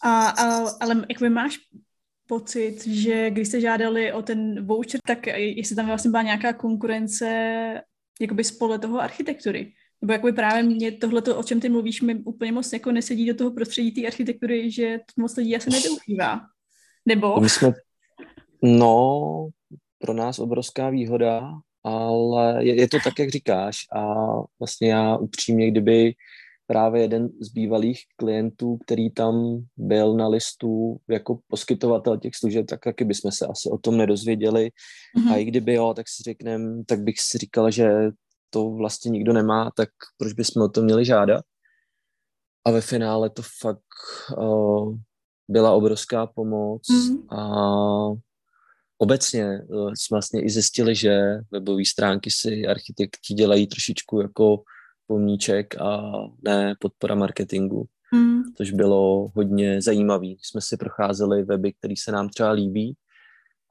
A, 0.03 0.27
a, 0.27 0.69
ale 0.81 1.05
jak 1.09 1.31
máš 1.31 1.57
pocit, 2.27 2.87
že 2.87 3.29
když 3.29 3.47
jste 3.47 3.61
žádali 3.61 4.13
o 4.13 4.21
ten 4.21 4.65
voucher, 4.65 4.99
tak 5.07 5.27
jestli 5.27 5.75
tam 5.75 5.87
vlastně 5.87 6.11
byla 6.11 6.23
nějaká 6.23 6.53
konkurence 6.53 7.25
jakoby 8.21 8.43
z 8.43 8.51
pole 8.51 8.79
toho 8.79 8.99
architektury? 8.99 9.73
Nebo 10.01 10.13
jakoby 10.13 10.33
právě 10.33 10.63
mě 10.63 10.91
tohle, 10.91 11.21
o 11.21 11.43
čem 11.43 11.59
ty 11.59 11.69
mluvíš, 11.69 12.01
mi 12.01 12.15
úplně 12.15 12.51
moc 12.51 12.73
jako 12.73 12.91
nesedí 12.91 13.27
do 13.27 13.35
toho 13.35 13.51
prostředí 13.51 13.91
té 13.91 14.07
architektury, 14.07 14.71
že 14.71 14.97
to 14.97 15.21
moc 15.21 15.35
lidí 15.35 15.55
asi 15.55 15.69
nevyužívá. 15.69 16.41
Nebo? 17.05 17.39
My 17.39 17.49
jsme, 17.49 17.73
no, 18.61 19.49
pro 20.01 20.13
nás 20.13 20.39
obrovská 20.39 20.89
výhoda, 20.89 21.51
ale 21.83 22.65
je, 22.65 22.75
je 22.75 22.87
to 22.87 22.97
tak, 23.03 23.19
jak 23.19 23.29
říkáš 23.29 23.77
a 23.95 24.03
vlastně 24.59 24.89
já 24.89 25.17
upřímně, 25.17 25.71
kdyby 25.71 26.13
právě 26.67 27.01
jeden 27.01 27.29
z 27.41 27.49
bývalých 27.49 27.99
klientů, 28.15 28.77
který 28.77 29.11
tam 29.11 29.63
byl 29.77 30.13
na 30.13 30.27
listu 30.27 30.97
jako 31.09 31.39
poskytovatel 31.47 32.17
těch 32.17 32.35
služeb, 32.35 32.65
tak 32.65 32.79
taky 32.83 33.05
bychom 33.05 33.31
se 33.31 33.47
asi 33.47 33.69
o 33.69 33.77
tom 33.77 33.97
nedozvěděli. 33.97 34.69
Mm-hmm. 35.17 35.33
A 35.33 35.37
i 35.37 35.45
kdyby 35.45 35.73
jo, 35.73 35.93
tak 35.93 36.09
si 36.09 36.23
řekneme, 36.23 36.83
tak 36.87 37.01
bych 37.01 37.15
si 37.19 37.37
říkal, 37.37 37.71
že 37.71 37.91
to 38.49 38.69
vlastně 38.69 39.11
nikdo 39.11 39.33
nemá, 39.33 39.71
tak 39.75 39.89
proč 40.17 40.33
bychom 40.33 40.63
o 40.63 40.69
to 40.69 40.81
měli 40.81 41.05
žádat? 41.05 41.45
A 42.65 42.71
ve 42.71 42.81
finále 42.81 43.29
to 43.29 43.41
fakt 43.61 43.91
uh, 44.37 44.95
byla 45.49 45.71
obrovská 45.71 46.27
pomoc 46.27 46.81
mm-hmm. 46.89 47.37
a 47.37 47.41
obecně 49.01 49.61
uh, 49.67 49.91
jsme 49.93 50.15
vlastně 50.15 50.41
i 50.41 50.49
zjistili, 50.49 50.95
že 50.95 51.19
webové 51.51 51.85
stránky 51.85 52.31
si 52.31 52.67
architekti 52.67 53.33
dělají 53.33 53.67
trošičku 53.67 54.21
jako 54.21 54.63
pomníček 55.07 55.81
a 55.81 56.11
ne 56.43 56.75
podpora 56.79 57.15
marketingu. 57.15 57.85
Mm. 58.13 58.41
Což 58.57 58.71
bylo 58.71 59.31
hodně 59.35 59.81
zajímavé. 59.81 60.27
Jsme 60.27 60.61
si 60.61 60.77
procházeli 60.77 61.43
weby, 61.43 61.73
které 61.73 61.93
se 61.97 62.11
nám 62.11 62.29
třeba 62.29 62.51
líbí, 62.51 62.95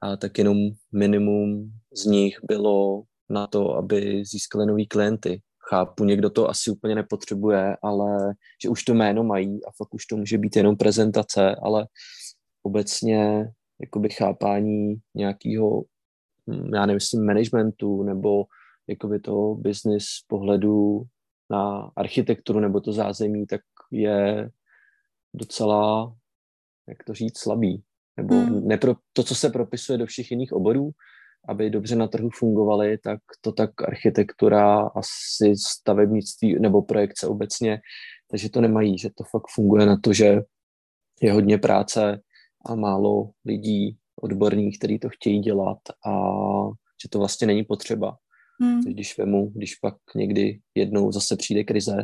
a 0.02 0.16
tak 0.16 0.38
jenom 0.38 0.56
minimum 0.92 1.72
z 1.94 2.04
nich 2.04 2.38
bylo 2.48 3.02
na 3.30 3.46
to, 3.46 3.76
aby 3.76 4.24
získali 4.24 4.66
nový 4.66 4.86
klienty. 4.86 5.40
Chápu, 5.68 6.04
někdo 6.04 6.30
to 6.30 6.50
asi 6.50 6.70
úplně 6.70 6.94
nepotřebuje, 6.94 7.76
ale 7.82 8.34
že 8.62 8.68
už 8.68 8.82
to 8.82 8.94
jméno 8.94 9.24
mají 9.24 9.64
a 9.64 9.70
fakt 9.76 9.94
už 9.94 10.06
to 10.06 10.16
může 10.16 10.38
být 10.38 10.56
jenom 10.56 10.76
prezentace, 10.76 11.56
ale 11.62 11.86
obecně 12.62 13.50
jakoby 13.80 14.08
chápání 14.08 14.94
nějakého, 15.14 15.82
hm, 16.50 16.70
já 16.74 16.86
nevím, 16.86 17.00
managementu 17.26 18.02
nebo 18.02 18.44
jakoby 18.86 19.20
to 19.20 19.54
business 19.54 20.04
pohledu 20.26 21.02
na 21.50 21.90
architekturu 21.96 22.60
nebo 22.60 22.80
to 22.80 22.92
zázemí, 22.92 23.46
tak 23.46 23.60
je 23.92 24.50
docela, 25.34 26.14
jak 26.88 27.04
to 27.04 27.14
říct, 27.14 27.38
slabý. 27.38 27.82
Nebo 28.16 28.34
hmm. 28.34 28.68
nepro, 28.68 28.94
to, 29.12 29.22
co 29.22 29.34
se 29.34 29.50
propisuje 29.50 29.98
do 29.98 30.06
všech 30.06 30.30
jiných 30.30 30.52
oborů, 30.52 30.90
aby 31.48 31.70
dobře 31.70 31.96
na 31.96 32.08
trhu 32.08 32.30
fungovaly, 32.30 32.98
tak 32.98 33.20
to 33.40 33.52
tak 33.52 33.82
architektura, 33.82 34.80
asi 34.80 35.54
stavebnictví 35.56 36.60
nebo 36.60 36.82
projekce 36.82 37.26
obecně, 37.26 37.80
takže 38.30 38.50
to 38.50 38.60
nemají, 38.60 38.98
že 38.98 39.08
to 39.16 39.24
fakt 39.24 39.46
funguje 39.54 39.86
na 39.86 39.96
to, 40.02 40.12
že 40.12 40.40
je 41.22 41.32
hodně 41.32 41.58
práce 41.58 42.20
a 42.66 42.74
málo 42.74 43.30
lidí 43.44 43.96
odborných, 44.22 44.78
kteří 44.78 44.98
to 44.98 45.08
chtějí 45.08 45.38
dělat 45.38 45.78
a 46.06 46.12
že 47.02 47.08
to 47.10 47.18
vlastně 47.18 47.46
není 47.46 47.64
potřeba. 47.64 48.16
Hmm. 48.60 48.80
Když 48.80 49.18
vemu, 49.18 49.50
když 49.54 49.74
pak 49.74 49.94
někdy 50.16 50.60
jednou 50.74 51.12
zase 51.12 51.36
přijde 51.36 51.64
krize, 51.64 51.96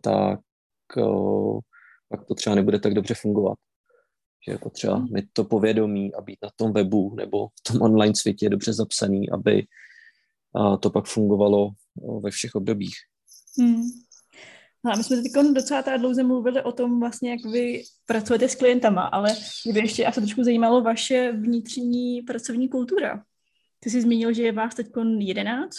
tak 0.00 0.40
a, 0.96 1.58
pak 2.08 2.24
to 2.24 2.34
třeba 2.34 2.56
nebude 2.56 2.78
tak 2.78 2.94
dobře 2.94 3.14
fungovat. 3.14 3.58
Že 4.46 4.52
je 4.52 4.58
potřeba 4.58 4.96
hmm. 4.96 5.08
mít 5.10 5.24
to 5.32 5.44
povědomí 5.44 6.14
a 6.14 6.20
být 6.20 6.38
na 6.42 6.48
tom 6.56 6.72
webu 6.72 7.14
nebo 7.14 7.48
v 7.48 7.72
tom 7.72 7.82
online 7.82 8.14
světě 8.16 8.48
dobře 8.48 8.72
zapsaný, 8.72 9.30
aby 9.30 9.66
to 10.80 10.90
pak 10.90 11.06
fungovalo 11.06 11.70
ve 12.20 12.30
všech 12.30 12.54
obdobích. 12.54 12.94
Hmm. 13.60 13.82
No 14.84 14.92
a 14.92 14.96
my 14.96 15.04
jsme 15.04 15.16
teď 15.16 15.32
docela 15.54 15.82
tady 15.82 15.98
dlouze 15.98 16.22
mluvili 16.22 16.62
o 16.62 16.72
tom 16.72 17.00
vlastně, 17.00 17.30
jak 17.30 17.44
vy 17.52 17.82
pracujete 18.06 18.48
s 18.48 18.54
klientama, 18.54 19.02
ale 19.02 19.36
kdyby 19.64 19.80
ještě 19.80 20.06
asi 20.06 20.20
trošku 20.20 20.44
zajímalo 20.44 20.82
vaše 20.82 21.32
vnitřní 21.32 22.22
pracovní 22.22 22.68
kultura. 22.68 23.22
Ty 23.80 23.90
jsi 23.90 24.02
zmínil, 24.02 24.32
že 24.32 24.42
je 24.42 24.52
vás 24.52 24.74
teď 24.74 24.86
11? 25.18 25.76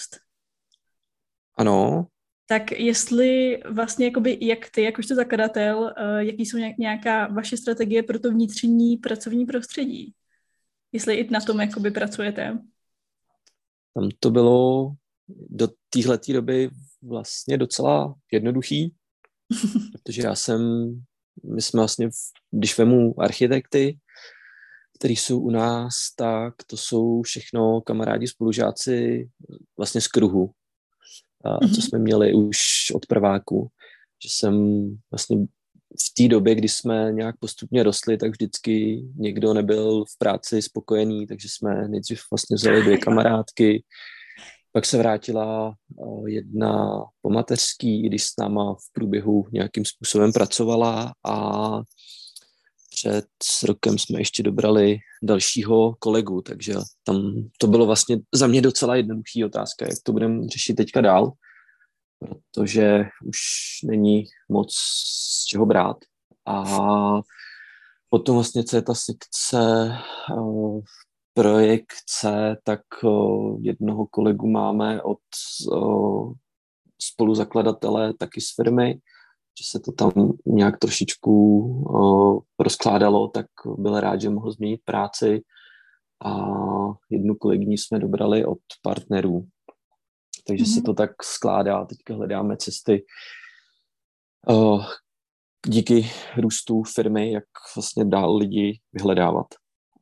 Ano. 1.57 2.07
Tak 2.45 2.71
jestli 2.71 3.59
vlastně, 3.69 4.05
jakoby, 4.05 4.37
jak 4.41 4.69
ty, 4.69 4.81
jakožto 4.81 5.15
zakladatel, 5.15 5.77
uh, 5.79 6.17
jaký 6.17 6.45
jsou 6.45 6.57
nějaká 6.79 7.27
vaše 7.27 7.57
strategie 7.57 8.03
pro 8.03 8.19
to 8.19 8.31
vnitřní 8.31 8.97
pracovní 8.97 9.45
prostředí? 9.45 10.13
Jestli 10.91 11.15
i 11.15 11.29
na 11.31 11.39
tom 11.39 11.59
jakoby 11.59 11.91
pracujete? 11.91 12.59
Tam 13.93 14.09
to 14.19 14.31
bylo 14.31 14.91
do 15.49 15.67
téhleté 15.89 16.33
doby 16.33 16.69
vlastně 17.01 17.57
docela 17.57 18.15
jednoduchý, 18.31 18.93
protože 19.91 20.21
já 20.21 20.35
jsem, 20.35 20.61
my 21.55 21.61
jsme 21.61 21.77
vlastně, 21.77 22.09
když 22.51 22.77
vemu 22.77 23.21
architekty, 23.21 23.97
který 24.99 25.15
jsou 25.15 25.39
u 25.39 25.49
nás, 25.49 25.93
tak 26.15 26.53
to 26.67 26.77
jsou 26.77 27.21
všechno 27.21 27.81
kamarádi, 27.81 28.27
spolužáci 28.27 29.29
vlastně 29.77 30.01
z 30.01 30.07
kruhu, 30.07 30.51
a, 31.45 31.67
co 31.75 31.81
jsme 31.81 31.99
měli 31.99 32.33
už 32.33 32.57
od 32.95 33.05
prváku. 33.05 33.67
Že 34.23 34.29
jsem 34.31 34.55
vlastně 35.11 35.37
v 36.05 36.13
té 36.17 36.27
době, 36.27 36.55
kdy 36.55 36.69
jsme 36.69 37.11
nějak 37.13 37.35
postupně 37.39 37.83
rostli, 37.83 38.17
tak 38.17 38.31
vždycky 38.31 39.03
někdo 39.15 39.53
nebyl 39.53 40.05
v 40.05 40.17
práci 40.17 40.61
spokojený, 40.61 41.27
takže 41.27 41.47
jsme 41.51 41.87
nejdřív 41.87 42.19
vlastně 42.31 42.55
vzali 42.55 42.81
dvě 42.81 42.97
kamarádky, 43.05 43.83
Pak 44.77 44.85
se 44.85 44.97
vrátila 44.97 45.73
jedna 46.25 47.03
po 47.21 47.29
mateřský, 47.29 48.01
když 48.01 48.23
s 48.23 48.33
náma 48.39 48.73
v 48.73 48.93
průběhu 48.93 49.45
nějakým 49.51 49.85
způsobem 49.85 50.33
pracovala 50.33 51.13
a 51.25 51.69
před 52.89 53.25
rokem 53.63 53.97
jsme 53.97 54.19
ještě 54.19 54.43
dobrali 54.43 54.97
dalšího 55.23 55.95
kolegu, 55.99 56.41
takže 56.41 56.73
tam 57.03 57.33
to 57.57 57.67
bylo 57.67 57.85
vlastně 57.85 58.17
za 58.33 58.47
mě 58.47 58.61
docela 58.61 58.95
jednoduchý 58.95 59.45
otázka, 59.45 59.85
jak 59.85 59.97
to 60.03 60.11
budeme 60.11 60.47
řešit 60.47 60.73
teďka 60.73 61.01
dál, 61.01 61.31
protože 62.19 63.05
už 63.25 63.37
není 63.83 64.23
moc 64.49 64.73
z 64.73 65.45
čeho 65.45 65.65
brát. 65.65 65.97
A 66.45 66.63
potom 68.09 68.35
vlastně, 68.35 68.63
co 68.63 68.75
je 68.75 68.81
ta 68.81 68.93
sekce 68.93 69.91
uh, 70.37 70.81
projekce, 71.37 72.57
tak 72.63 72.81
jednoho 73.59 74.05
kolegu 74.05 74.47
máme 74.47 75.01
od 75.01 75.19
spoluzakladatele 77.01 78.13
taky 78.13 78.41
z 78.41 78.55
firmy, 78.55 78.93
že 79.59 79.63
se 79.69 79.79
to 79.79 79.91
tam 79.91 80.33
nějak 80.45 80.77
trošičku 80.77 81.33
rozkládalo, 82.59 83.27
tak 83.27 83.45
byl 83.77 83.99
rád, 83.99 84.21
že 84.21 84.29
mohl 84.29 84.51
změnit 84.51 84.81
práci 84.85 85.41
a 86.25 86.47
jednu 87.09 87.35
kolegyni 87.35 87.77
jsme 87.77 87.99
dobrali 87.99 88.45
od 88.45 88.59
partnerů. 88.81 89.47
Takže 90.47 90.63
mm-hmm. 90.63 90.73
se 90.73 90.79
mhm. 90.79 90.85
to 90.85 90.93
tak 90.93 91.23
skládá. 91.23 91.85
Teďka 91.85 92.13
hledáme 92.13 92.57
cesty 92.57 93.05
díky 95.67 96.09
růstu 96.37 96.83
firmy, 96.83 97.31
jak 97.31 97.43
vlastně 97.75 98.05
dál 98.05 98.35
lidi 98.35 98.79
vyhledávat, 98.93 99.47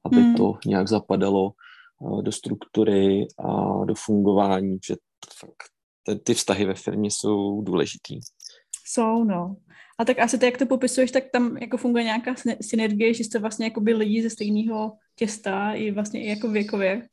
aby 0.06 0.18
mm. 0.18 0.36
to 0.36 0.54
nějak 0.66 0.88
zapadalo 0.88 1.52
uh, 2.00 2.24
do 2.24 2.32
struktury 2.32 3.28
a 3.40 3.86
do 3.86 3.96
fungování, 3.96 4.78
že 4.88 4.96
fakt 5.40 5.76
ty 6.24 6.34
vztahy 6.34 6.66
ve 6.66 6.74
firmě 6.74 7.10
jsou 7.12 7.62
důležitý. 7.62 8.20
Jsou, 8.86 9.24
no. 9.24 9.56
A 10.00 10.06
tak 10.06 10.20
asi 10.20 10.38
ty, 10.38 10.46
jak 10.46 10.58
to 10.58 10.66
popisuješ, 10.66 11.12
tak 11.12 11.24
tam 11.32 11.58
jako 11.58 11.78
funguje 11.78 12.04
nějaká 12.04 12.36
synergie, 12.62 13.14
že 13.14 13.24
jste 13.24 13.40
vlastně 13.40 13.66
jako 13.66 13.82
by 13.82 13.94
lidi 13.94 14.24
ze 14.24 14.30
stejného 14.30 14.98
těsta 15.16 15.74
i 15.74 15.92
vlastně 15.92 16.24
i 16.24 16.30
jako 16.30 16.50
věkově. 16.50 17.08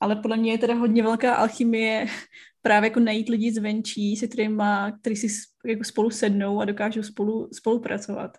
Ale 0.00 0.16
podle 0.16 0.36
mě 0.36 0.52
je 0.52 0.58
teda 0.58 0.74
hodně 0.74 1.02
velká 1.02 1.34
alchymie 1.34 2.06
právě 2.62 2.88
jako 2.88 3.00
najít 3.00 3.28
lidi 3.28 3.52
zvenčí, 3.52 4.16
se 4.16 4.26
kterými, 4.26 4.62
který 5.00 5.16
si 5.16 5.28
jako 5.66 5.84
spolu 5.84 6.10
sednou 6.10 6.60
a 6.60 6.64
dokážou 6.64 7.02
spolu 7.02 7.48
spolupracovat. 7.52 8.30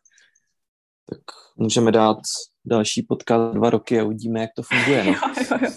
Tak 1.09 1.19
můžeme 1.57 1.91
dát 1.91 2.17
další 2.65 3.01
podcast 3.03 3.55
dva 3.55 3.69
roky 3.69 3.99
a 3.99 4.03
uvidíme, 4.03 4.41
jak 4.41 4.49
to 4.55 4.63
funguje. 4.63 5.03
No. 5.03 5.11
jo, 5.11 5.17
jo, 5.51 5.57
jo. 5.61 5.71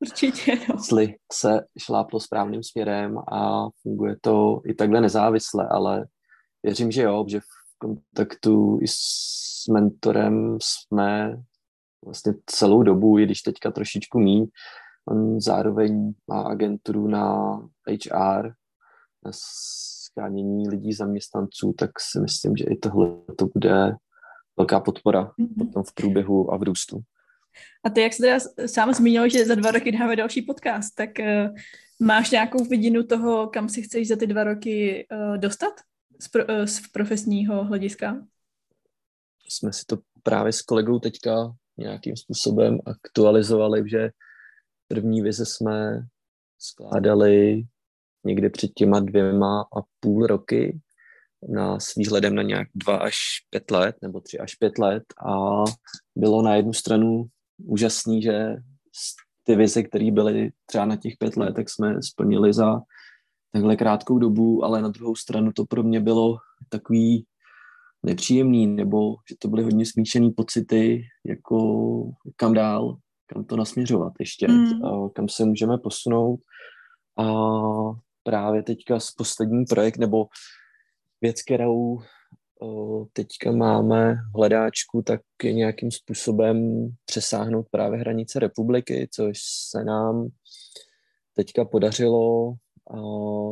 Určitě, 0.00 0.54
no. 0.54 0.74
Jestli 0.74 1.14
se 1.32 1.60
šláplo 1.78 2.20
správným 2.20 2.62
směrem 2.62 3.18
a 3.18 3.68
funguje 3.82 4.16
to 4.20 4.60
i 4.66 4.74
takhle 4.74 5.00
nezávisle, 5.00 5.68
ale 5.70 6.06
věřím, 6.62 6.90
že 6.90 7.02
jo, 7.02 7.24
že 7.28 7.40
v 7.40 7.78
kontaktu 7.78 8.78
i 8.82 8.86
s 8.88 9.68
mentorem 9.72 10.58
jsme 10.62 11.42
vlastně 12.04 12.34
celou 12.46 12.82
dobu, 12.82 13.18
i 13.18 13.24
když 13.24 13.42
teďka 13.42 13.70
trošičku 13.70 14.18
mý, 14.18 14.46
on 15.08 15.40
zároveň 15.40 16.12
má 16.28 16.42
agenturu 16.42 17.08
na 17.08 17.56
HR, 17.88 18.52
na 19.24 19.30
skánění 19.32 20.68
lidí 20.68 20.92
zaměstnanců, 20.92 21.74
tak 21.78 21.90
si 22.00 22.20
myslím, 22.20 22.56
že 22.56 22.64
i 22.64 22.76
tohle 22.76 23.08
to 23.38 23.46
bude 23.54 23.96
velká 24.56 24.80
podpora 24.80 25.32
mm-hmm. 25.38 25.58
potom 25.58 25.82
v 25.82 25.94
průběhu 25.94 26.52
a 26.52 26.56
v 26.56 26.62
růstu. 26.62 27.00
A 27.84 27.90
ty, 27.90 28.00
jak 28.00 28.12
jsi 28.12 28.22
teda 28.22 28.38
sám 28.66 28.94
zmínil, 28.94 29.28
že 29.28 29.44
za 29.44 29.54
dva 29.54 29.70
roky 29.70 29.92
dáme 29.92 30.16
další 30.16 30.42
podcast, 30.42 30.94
tak 30.94 31.10
uh, 31.18 31.56
máš 32.00 32.30
nějakou 32.30 32.64
vidinu 32.64 33.02
toho, 33.02 33.46
kam 33.46 33.68
si 33.68 33.82
chceš 33.82 34.08
za 34.08 34.16
ty 34.16 34.26
dva 34.26 34.44
roky 34.44 35.06
uh, 35.12 35.38
dostat? 35.38 35.72
z, 36.22 36.28
pro, 36.28 36.50
eh, 36.50 36.66
z 36.66 36.80
profesního 36.88 37.64
hlediska? 37.64 38.26
Jsme 39.48 39.72
si 39.72 39.84
to 39.86 39.98
právě 40.22 40.52
s 40.52 40.62
kolegou 40.62 40.98
teďka 40.98 41.54
nějakým 41.76 42.16
způsobem 42.16 42.78
aktualizovali, 42.86 43.88
že 43.90 44.10
první 44.88 45.22
vize 45.22 45.46
jsme 45.46 46.06
skládali 46.58 47.62
někdy 48.24 48.50
před 48.50 48.70
těma 48.74 49.00
dvěma 49.00 49.60
a 49.62 49.82
půl 50.00 50.26
roky 50.26 50.80
na 51.48 51.80
s 51.80 51.94
výhledem 51.94 52.34
na 52.34 52.42
nějak 52.42 52.68
dva 52.74 52.96
až 52.96 53.14
pět 53.50 53.70
let, 53.70 53.96
nebo 54.02 54.20
tři 54.20 54.38
až 54.38 54.54
pět 54.54 54.78
let 54.78 55.02
a 55.26 55.64
bylo 56.16 56.42
na 56.42 56.54
jednu 56.54 56.72
stranu 56.72 57.24
úžasný, 57.64 58.22
že 58.22 58.56
ty 59.42 59.56
vize, 59.56 59.82
které 59.82 60.10
byly 60.10 60.50
třeba 60.66 60.84
na 60.84 60.96
těch 60.96 61.14
pět 61.18 61.36
let, 61.36 61.54
tak 61.54 61.70
jsme 61.70 62.02
splnili 62.02 62.52
za 62.52 62.80
takhle 63.52 63.76
krátkou 63.76 64.18
dobu, 64.18 64.64
ale 64.64 64.82
na 64.82 64.88
druhou 64.88 65.16
stranu 65.16 65.52
to 65.52 65.64
pro 65.64 65.82
mě 65.82 66.00
bylo 66.00 66.36
takový 66.68 67.26
nepříjemný, 68.02 68.66
nebo 68.66 69.14
že 69.30 69.36
to 69.38 69.48
byly 69.48 69.62
hodně 69.62 69.86
smíšený 69.86 70.30
pocity, 70.30 71.04
jako 71.26 71.58
kam 72.36 72.54
dál, 72.54 72.96
kam 73.26 73.44
to 73.44 73.56
nasměřovat 73.56 74.12
ještě, 74.20 74.48
mm. 74.48 74.84
a 74.84 75.08
kam 75.08 75.28
se 75.28 75.44
můžeme 75.44 75.78
posunout. 75.78 76.40
A 77.18 77.24
právě 78.22 78.62
teďka 78.62 79.00
s 79.00 79.10
poslední 79.10 79.64
projekt, 79.64 79.98
nebo 79.98 80.26
věc, 81.22 81.42
kterou 81.42 81.98
teďka 83.12 83.52
máme 83.52 84.14
v 84.14 84.36
hledáčku, 84.36 85.02
tak 85.02 85.20
je 85.42 85.52
nějakým 85.52 85.90
způsobem 85.90 86.88
přesáhnout 87.04 87.66
právě 87.70 88.00
hranice 88.00 88.38
republiky, 88.38 89.08
což 89.12 89.38
se 89.70 89.84
nám 89.84 90.28
teďka 91.36 91.64
podařilo 91.64 92.54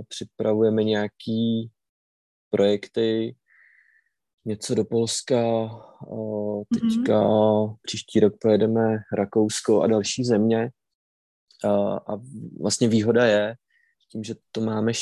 připravujeme 0.09 0.85
nějaký 0.85 1.71
projekty, 2.51 3.37
něco 4.45 4.75
do 4.75 4.85
Polska, 4.85 5.69
teďka 6.75 7.21
mm-hmm. 7.21 7.77
příští 7.83 8.21
rok 8.21 8.35
pojedeme 8.41 8.97
Rakousko 9.17 9.83
a 9.83 9.87
další 9.87 10.25
země. 10.25 10.71
A 11.65 12.17
vlastně 12.61 12.89
výhoda 12.89 13.27
je, 13.27 13.55
tím, 14.13 14.25
že 14.25 14.35
to 14.53 14.61
máme, 14.61 14.93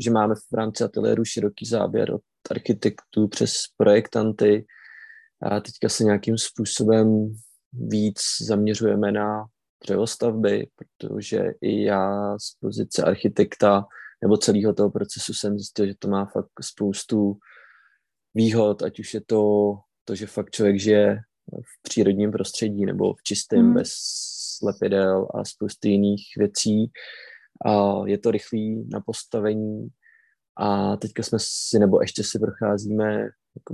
že 0.00 0.10
máme 0.10 0.34
v 0.34 0.54
rámci 0.54 0.84
ateliéru 0.84 1.24
široký 1.24 1.66
záběr 1.66 2.14
od 2.14 2.22
architektů 2.50 3.28
přes 3.28 3.52
projektanty 3.76 4.66
a 5.42 5.60
teďka 5.60 5.88
se 5.88 6.04
nějakým 6.04 6.38
způsobem 6.38 7.34
víc 7.72 8.20
zaměřujeme 8.40 9.12
na 9.12 9.44
dřevostavby, 9.84 10.68
protože 10.76 11.44
i 11.60 11.82
já 11.82 12.34
z 12.38 12.54
pozice 12.60 13.02
architekta 13.02 13.86
nebo 14.22 14.36
celého 14.36 14.74
toho 14.74 14.90
procesu 14.90 15.34
jsem 15.34 15.58
zjistil, 15.58 15.86
že 15.86 15.94
to 15.98 16.08
má 16.08 16.24
fakt 16.24 16.50
spoustu 16.62 17.38
výhod, 18.34 18.82
ať 18.82 19.00
už 19.00 19.14
je 19.14 19.20
to 19.20 19.72
to, 20.08 20.14
že 20.14 20.26
fakt 20.26 20.50
člověk 20.50 20.80
žije 20.80 21.16
v 21.52 21.82
přírodním 21.82 22.32
prostředí 22.32 22.86
nebo 22.86 23.14
v 23.14 23.22
čistém, 23.22 23.66
mm. 23.66 23.74
bez 23.74 23.92
lepidel 24.62 25.28
a 25.34 25.44
spousty 25.44 25.88
jiných 25.88 26.22
věcí. 26.36 26.90
A 27.66 28.02
je 28.06 28.18
to 28.18 28.30
rychlý 28.30 28.88
na 28.88 29.00
postavení 29.00 29.88
a 30.56 30.96
teďka 30.96 31.22
jsme 31.22 31.38
si, 31.42 31.78
nebo 31.78 32.00
ještě 32.00 32.24
si 32.24 32.38
procházíme 32.38 33.28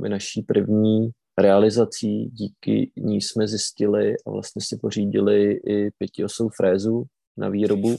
naší 0.09 0.43
první 0.43 1.11
realizací, 1.39 2.25
díky 2.27 2.93
ní 2.97 3.21
jsme 3.21 3.49
zjistili 3.49 4.15
a 4.27 4.31
vlastně 4.31 4.63
si 4.63 4.77
pořídili 4.77 5.53
i 5.53 5.91
pětiosou 5.99 6.49
frézu 6.49 7.05
na 7.37 7.49
výrobu. 7.49 7.97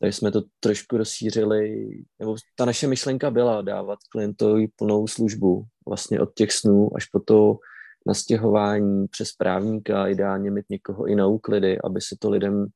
Takže 0.00 0.16
jsme 0.16 0.32
to 0.32 0.42
trošku 0.60 0.96
rozšířili, 0.96 1.88
nebo 2.18 2.36
ta 2.56 2.64
naše 2.64 2.86
myšlenka 2.86 3.30
byla 3.30 3.62
dávat 3.62 3.98
klientovi 4.12 4.68
plnou 4.76 5.06
službu, 5.06 5.64
vlastně 5.88 6.20
od 6.20 6.34
těch 6.34 6.52
snů 6.52 6.90
až 6.96 7.06
po 7.06 7.20
to 7.20 7.58
nastěhování 8.06 9.08
přes 9.08 9.32
právníka, 9.32 10.08
ideálně 10.08 10.50
mít 10.50 10.64
někoho 10.70 11.06
i 11.06 11.14
na 11.14 11.26
úklidy, 11.26 11.78
aby 11.84 12.00
se 12.00 12.16
to 12.18 12.30
lidem 12.30 12.66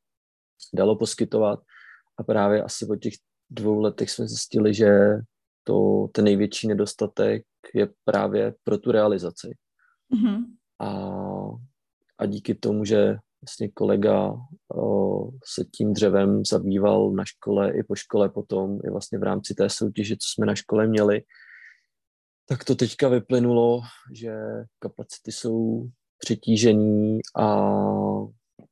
dalo 0.75 0.97
poskytovat. 0.97 1.61
A 2.19 2.23
právě 2.23 2.63
asi 2.63 2.87
po 2.87 2.97
těch 2.97 3.15
dvou 3.51 3.81
letech 3.81 4.11
jsme 4.11 4.29
zjistili, 4.29 4.75
že 4.75 4.91
to 5.65 6.09
ten 6.13 6.25
největší 6.25 6.69
nedostatek 6.69 7.45
je 7.75 7.89
právě 8.05 8.55
pro 8.65 8.79
tu 8.79 8.93
realizaci. 8.93 9.57
Mm-hmm. 10.15 10.45
A, 10.79 10.89
a 12.19 12.27
díky 12.27 12.55
tomu, 12.55 12.85
že 12.85 13.17
vlastně 13.43 13.69
kolega 13.69 14.33
o, 14.75 15.29
se 15.45 15.65
tím 15.65 15.93
dřevem 15.93 16.45
zabýval 16.45 17.11
na 17.11 17.25
škole 17.25 17.73
i 17.79 17.83
po 17.83 17.95
škole 17.95 18.29
potom, 18.29 18.79
i 18.85 18.91
vlastně 18.91 19.19
v 19.19 19.23
rámci 19.23 19.55
té 19.55 19.71
soutěže, 19.71 20.17
co 20.17 20.27
jsme 20.35 20.47
na 20.47 20.55
škole 20.55 20.87
měli, 20.87 21.23
tak 22.49 22.65
to 22.65 22.75
teďka 22.75 23.09
vyplynulo, 23.09 23.81
že 24.13 24.35
kapacity 24.79 25.33
jsou 25.33 25.89
přetížený 26.19 27.19
a 27.37 27.71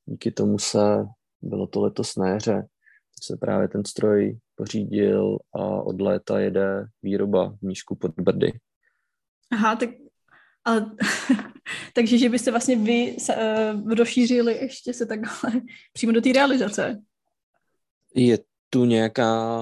díky 0.06 0.32
tomu 0.32 0.58
se 0.58 1.04
bylo 1.42 1.66
to 1.66 1.80
letos 1.80 2.16
na 2.16 2.28
jaře, 2.28 2.66
se 3.22 3.36
právě 3.36 3.68
ten 3.68 3.84
stroj 3.84 4.38
pořídil 4.54 5.38
a 5.52 5.58
od 5.82 6.00
léta 6.00 6.40
jede 6.40 6.86
výroba 7.02 7.56
v 7.58 7.62
Míšku 7.62 7.94
pod 7.94 8.10
Brdy. 8.20 8.52
Aha, 9.52 9.76
tak 9.76 9.90
ale, 10.64 10.90
takže, 11.94 12.18
že 12.18 12.28
byste 12.28 12.50
vlastně 12.50 12.76
vy 12.76 13.16
se, 13.18 13.34
uh, 13.36 13.92
rozšířili 13.92 14.54
ještě 14.54 14.94
se 14.94 15.06
takhle 15.06 15.60
přímo 15.92 16.12
do 16.12 16.20
té 16.20 16.32
realizace. 16.32 17.02
Je 18.14 18.38
tu 18.70 18.84
nějaká 18.84 19.58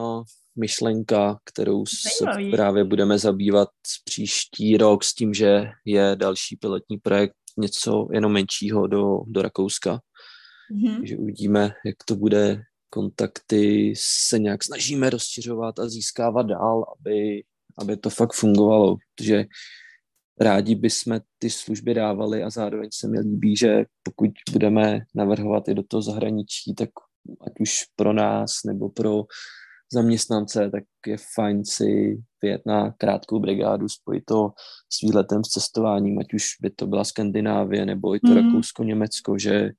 myšlenka, 0.56 1.38
kterou 1.44 1.84
Zajímavý. 1.86 2.50
se 2.50 2.56
právě 2.56 2.84
budeme 2.84 3.18
zabývat 3.18 3.68
příští 4.04 4.76
rok 4.76 5.04
s 5.04 5.14
tím, 5.14 5.34
že 5.34 5.70
je 5.84 6.12
další 6.14 6.56
pilotní 6.56 6.98
projekt 6.98 7.34
něco 7.58 8.08
jenom 8.12 8.32
menšího 8.32 8.86
do, 8.86 9.18
do 9.26 9.42
Rakouska. 9.42 10.00
Mm-hmm. 10.72 10.96
Takže 10.96 11.16
uvidíme, 11.16 11.72
jak 11.84 11.96
to 12.04 12.16
bude. 12.16 12.62
Kontakty 12.90 13.94
se 13.96 14.38
nějak 14.38 14.64
snažíme 14.64 15.10
rozšiřovat 15.10 15.78
a 15.78 15.88
získávat 15.88 16.42
dál, 16.42 16.84
aby, 16.98 17.42
aby 17.78 17.96
to 17.96 18.10
fakt 18.10 18.32
fungovalo, 18.32 18.96
protože 18.96 19.44
rádi 20.40 20.74
bychom 20.74 21.20
ty 21.38 21.50
služby 21.50 21.94
dávali 21.94 22.42
a 22.42 22.50
zároveň 22.50 22.88
se 22.92 23.08
mi 23.08 23.20
líbí, 23.20 23.56
že 23.56 23.84
pokud 24.02 24.30
budeme 24.52 25.00
navrhovat 25.14 25.68
i 25.68 25.74
do 25.74 25.82
toho 25.82 26.02
zahraničí, 26.02 26.74
tak 26.74 26.88
ať 27.46 27.52
už 27.60 27.70
pro 27.96 28.12
nás 28.12 28.50
nebo 28.66 28.88
pro 28.88 29.22
zaměstnance, 29.92 30.70
tak 30.70 30.84
je 31.06 31.16
fajn 31.34 31.64
si 31.64 32.22
vyjet 32.42 32.62
na 32.66 32.90
krátkou 32.90 33.40
brigádu, 33.40 33.88
spojit 33.88 34.24
to 34.24 34.50
s 34.92 35.00
výletem, 35.00 35.44
s 35.44 35.48
cestováním, 35.48 36.18
ať 36.18 36.34
už 36.34 36.44
by 36.60 36.70
to 36.70 36.86
byla 36.86 37.04
Skandinávie 37.04 37.86
nebo 37.86 38.14
i 38.14 38.20
to 38.20 38.30
mm. 38.30 38.36
Rakousko, 38.36 38.84
Německo, 38.84 39.38
že 39.38 39.70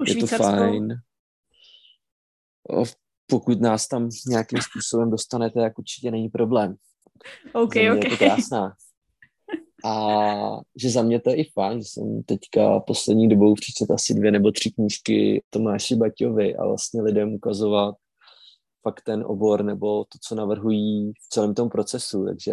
už 0.00 0.08
je 0.08 0.16
to 0.16 0.26
fajn. 0.26 0.88
Pokud 3.26 3.60
nás 3.60 3.88
tam 3.88 4.08
nějakým 4.28 4.58
způsobem 4.70 5.10
dostanete, 5.10 5.60
tak 5.60 5.78
určitě 5.78 6.10
není 6.10 6.28
problém. 6.28 6.76
OK, 7.52 7.62
OK. 7.62 7.76
Je 7.76 7.96
to 7.96 8.16
krásná. 8.16 8.74
A 9.84 10.06
že 10.76 10.90
za 10.90 11.02
mě 11.02 11.20
to 11.20 11.30
je 11.30 11.36
i 11.36 11.50
fajn, 11.52 11.78
že 11.78 11.88
jsem 11.88 12.22
teďka 12.22 12.80
poslední 12.80 13.28
dobou 13.28 13.54
přečet 13.54 13.90
asi 13.90 14.14
dvě 14.14 14.30
nebo 14.30 14.50
tři 14.50 14.70
knížky 14.70 15.42
Tomáši 15.50 15.96
Baťovi 15.96 16.56
a 16.56 16.66
vlastně 16.66 17.02
lidem 17.02 17.34
ukazovat 17.34 17.94
fakt 18.82 19.02
ten 19.04 19.24
obor 19.26 19.64
nebo 19.64 20.04
to, 20.04 20.18
co 20.22 20.34
navrhují 20.34 21.12
v 21.12 21.28
celém 21.28 21.54
tom 21.54 21.68
procesu, 21.68 22.24
takže 22.24 22.52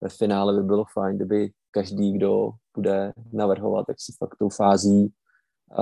ve 0.00 0.08
finále 0.08 0.60
by 0.60 0.66
bylo 0.66 0.84
fajn, 0.92 1.16
kdyby 1.16 1.50
každý, 1.70 2.12
kdo 2.12 2.50
bude 2.76 3.12
navrhovat, 3.32 3.86
tak 3.86 3.96
si 4.00 4.12
fakt 4.18 4.36
tou 4.38 4.48
fází 4.48 5.12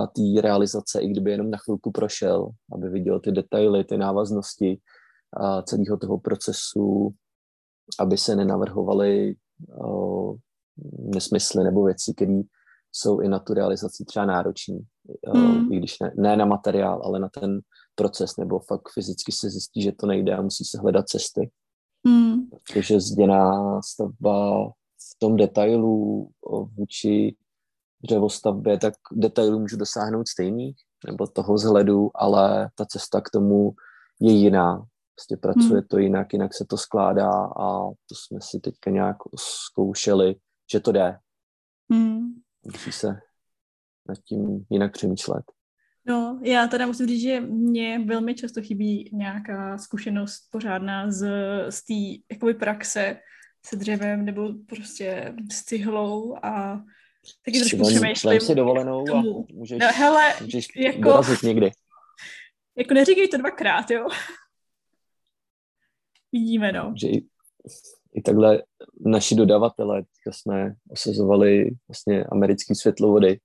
té 0.06 0.40
realizace, 0.40 1.00
i 1.00 1.08
kdyby 1.08 1.30
jenom 1.30 1.50
na 1.50 1.58
chvilku 1.58 1.90
prošel, 1.90 2.50
aby 2.72 2.88
viděl 2.88 3.20
ty 3.20 3.32
detaily, 3.32 3.84
ty 3.84 3.96
návaznosti 3.96 4.80
a 5.32 5.62
celého 5.62 5.96
toho 5.96 6.18
procesu, 6.18 7.14
aby 7.98 8.18
se 8.18 8.36
nenavrhovaly 8.36 9.34
nesmysly 10.98 11.64
nebo 11.64 11.84
věci, 11.84 12.12
které 12.16 12.40
jsou 12.92 13.20
i 13.20 13.28
na 13.28 13.38
tu 13.38 13.54
realizaci 13.54 14.04
třeba 14.04 14.24
náročný. 14.26 14.86
Mm. 15.34 15.72
I 15.72 15.76
když 15.76 15.98
ne, 15.98 16.12
ne 16.16 16.36
na 16.36 16.44
materiál, 16.44 17.02
ale 17.04 17.20
na 17.20 17.28
ten 17.28 17.60
proces, 17.94 18.36
nebo 18.36 18.58
fakt 18.58 18.88
fyzicky 18.94 19.32
se 19.32 19.50
zjistí, 19.50 19.82
že 19.82 19.92
to 19.92 20.06
nejde 20.06 20.36
a 20.36 20.42
musí 20.42 20.64
se 20.64 20.78
hledat 20.78 21.08
cesty. 21.08 21.50
Mm. 22.06 22.36
Protože 22.50 23.00
zděná 23.00 23.80
stavba 23.82 24.68
v 25.12 25.18
tom 25.18 25.36
detailu 25.36 26.28
vůči 26.76 27.36
dřevostavbě, 28.04 28.78
tak 28.78 28.94
detailů 29.12 29.58
můžu 29.58 29.76
dosáhnout 29.76 30.28
stejný, 30.28 30.72
nebo 31.06 31.26
toho 31.26 31.54
vzhledu, 31.54 32.10
ale 32.14 32.70
ta 32.74 32.84
cesta 32.86 33.20
k 33.20 33.30
tomu 33.30 33.72
je 34.20 34.32
jiná. 34.32 34.86
Prostě 35.14 35.36
pracuje 35.36 35.80
hmm. 35.80 35.88
to 35.90 35.98
jinak, 35.98 36.32
jinak 36.32 36.54
se 36.54 36.64
to 36.64 36.76
skládá 36.76 37.30
a 37.44 37.90
to 37.90 38.14
jsme 38.14 38.38
si 38.42 38.60
teďka 38.60 38.90
nějak 38.90 39.16
zkoušeli, 39.38 40.34
že 40.72 40.80
to 40.80 40.92
jde. 40.92 41.18
Hmm. 41.92 42.28
Musí 42.64 42.92
se 42.92 43.20
nad 44.08 44.18
tím 44.18 44.66
jinak 44.70 44.92
přemýšlet. 44.92 45.42
No, 46.06 46.40
já 46.42 46.66
teda 46.66 46.86
musím 46.86 47.06
říct, 47.06 47.22
že 47.22 47.40
mně 47.40 47.98
velmi 47.98 48.34
často 48.34 48.62
chybí 48.62 49.10
nějaká 49.12 49.78
zkušenost 49.78 50.40
pořádná 50.50 51.10
z, 51.10 51.28
z 51.70 51.84
té 51.84 52.22
jakoby 52.34 52.54
praxe 52.54 53.16
se 53.66 53.76
dřevem 53.76 54.24
nebo 54.24 54.48
prostě 54.68 55.34
s 55.52 55.64
cihlou 55.64 56.36
a 56.42 56.82
taky 57.44 57.58
trošku 57.58 57.82
přemýšlím. 57.82 58.40
si 58.40 58.54
dovolenou 58.54 59.04
a 59.14 59.22
můžeš, 59.52 59.78
no, 59.80 59.88
hele, 59.94 60.34
můžeš 60.40 60.68
jako, 60.76 61.02
dorazit 61.02 61.42
někdy. 61.42 61.70
Jako 62.76 62.94
neříkej 62.94 63.28
to 63.28 63.36
dvakrát, 63.36 63.90
jo. 63.90 64.08
Vidíme, 66.32 66.72
no. 66.72 66.94
Že 67.00 67.08
i, 67.08 67.26
i 68.14 68.22
takhle 68.22 68.62
naši 69.06 69.34
dodavatele, 69.34 70.02
jsme 70.30 70.74
osazovali 70.90 71.70
vlastně 71.88 72.24
americký 72.24 72.74
světlovody 72.74 73.38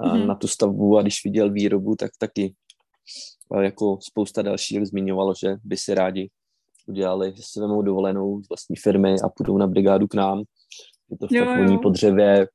mm-hmm. 0.00 0.26
na 0.26 0.34
tu 0.34 0.48
stavbu 0.48 0.98
a 0.98 1.02
když 1.02 1.24
viděl 1.24 1.50
výrobu, 1.50 1.96
tak 1.96 2.10
taky 2.18 2.54
jako 3.60 3.98
spousta 4.00 4.42
dalších 4.42 4.86
zmiňovalo, 4.86 5.34
že 5.34 5.56
by 5.64 5.76
si 5.76 5.94
rádi 5.94 6.30
udělali, 6.86 7.32
že 7.36 7.42
si 7.44 7.60
vemou 7.60 7.82
dovolenou 7.82 8.42
z 8.42 8.48
vlastní 8.48 8.76
firmy 8.76 9.16
a 9.24 9.28
půjdou 9.28 9.58
na 9.58 9.66
brigádu 9.66 10.08
k 10.08 10.14
nám. 10.14 10.42
Je 11.10 11.18
to 11.18 11.26
fakt 11.38 11.58
voní 11.58 11.78
po 11.78 11.90
dřevě. 11.90 12.48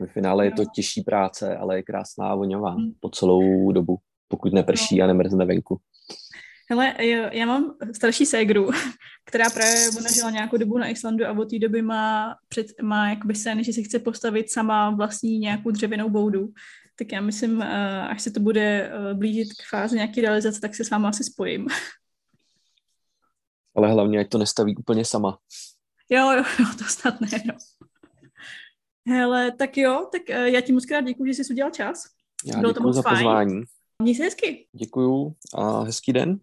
V 0.00 0.06
finále 0.06 0.44
je 0.44 0.50
to 0.50 0.64
těžší 0.74 1.02
práce, 1.02 1.56
ale 1.56 1.76
je 1.76 1.82
krásná 1.82 2.28
a 2.28 2.34
voňová 2.34 2.74
mm. 2.74 2.92
po 3.00 3.08
celou 3.08 3.72
dobu, 3.72 3.98
pokud 4.28 4.52
neprší 4.52 4.98
no. 4.98 5.04
a 5.04 5.06
nemrzne 5.06 5.44
venku. 5.44 5.80
Hele, 6.70 6.94
já 7.32 7.46
mám 7.46 7.74
starší 7.94 8.26
ségru, 8.26 8.70
která 9.26 9.50
právě 9.50 9.88
ona 9.98 10.12
žila 10.12 10.30
nějakou 10.30 10.56
dobu 10.56 10.78
na 10.78 10.88
Islandu 10.88 11.26
a 11.26 11.32
od 11.32 11.50
té 11.50 11.58
doby 11.58 11.82
má, 11.82 12.34
před, 12.48 12.66
má 12.82 13.08
jakoby 13.08 13.34
sen, 13.34 13.64
že 13.64 13.72
si 13.72 13.82
chce 13.82 13.98
postavit 13.98 14.50
sama 14.50 14.90
vlastní 14.90 15.38
nějakou 15.38 15.70
dřevěnou 15.70 16.10
boudu. 16.10 16.48
Tak 16.98 17.12
já 17.12 17.20
myslím, 17.20 17.62
eh, 17.62 18.02
až 18.02 18.22
se 18.22 18.30
to 18.30 18.40
bude 18.40 18.90
eh, 18.92 19.14
blížit 19.14 19.48
k 19.52 19.68
fázi 19.70 19.96
nějaké 19.96 20.20
realizace, 20.20 20.60
tak 20.60 20.74
se 20.74 20.84
s 20.84 20.90
váma 20.90 21.08
asi 21.08 21.24
spojím. 21.24 21.66
Ale 23.76 23.92
hlavně, 23.92 24.20
ať 24.20 24.28
to 24.28 24.38
nestaví 24.38 24.76
úplně 24.76 25.04
sama. 25.04 25.38
Jo, 26.10 26.32
jo, 26.32 26.44
jo 26.58 26.66
to 26.78 26.84
snad 26.84 27.20
ne, 27.20 27.28
no. 27.46 27.54
Hele, 29.08 29.52
tak 29.52 29.76
jo, 29.76 30.08
tak 30.12 30.30
eh, 30.30 30.50
já 30.50 30.60
ti 30.60 30.72
moc 30.72 30.86
krát 30.86 31.00
děkuji, 31.00 31.34
že 31.34 31.44
jsi 31.44 31.52
udělal 31.52 31.70
čas. 31.70 32.04
Já 32.44 32.60
Bylo 32.60 32.72
to 32.74 32.80
moc 32.80 32.94
za 32.94 33.02
fajn. 33.02 33.16
pozvání. 33.16 33.62
Měj 34.02 34.14
se 34.14 34.22
hezky. 34.24 34.66
Děkuju 34.72 35.34
a 35.54 35.80
hezký 35.82 36.12
den. 36.12 36.38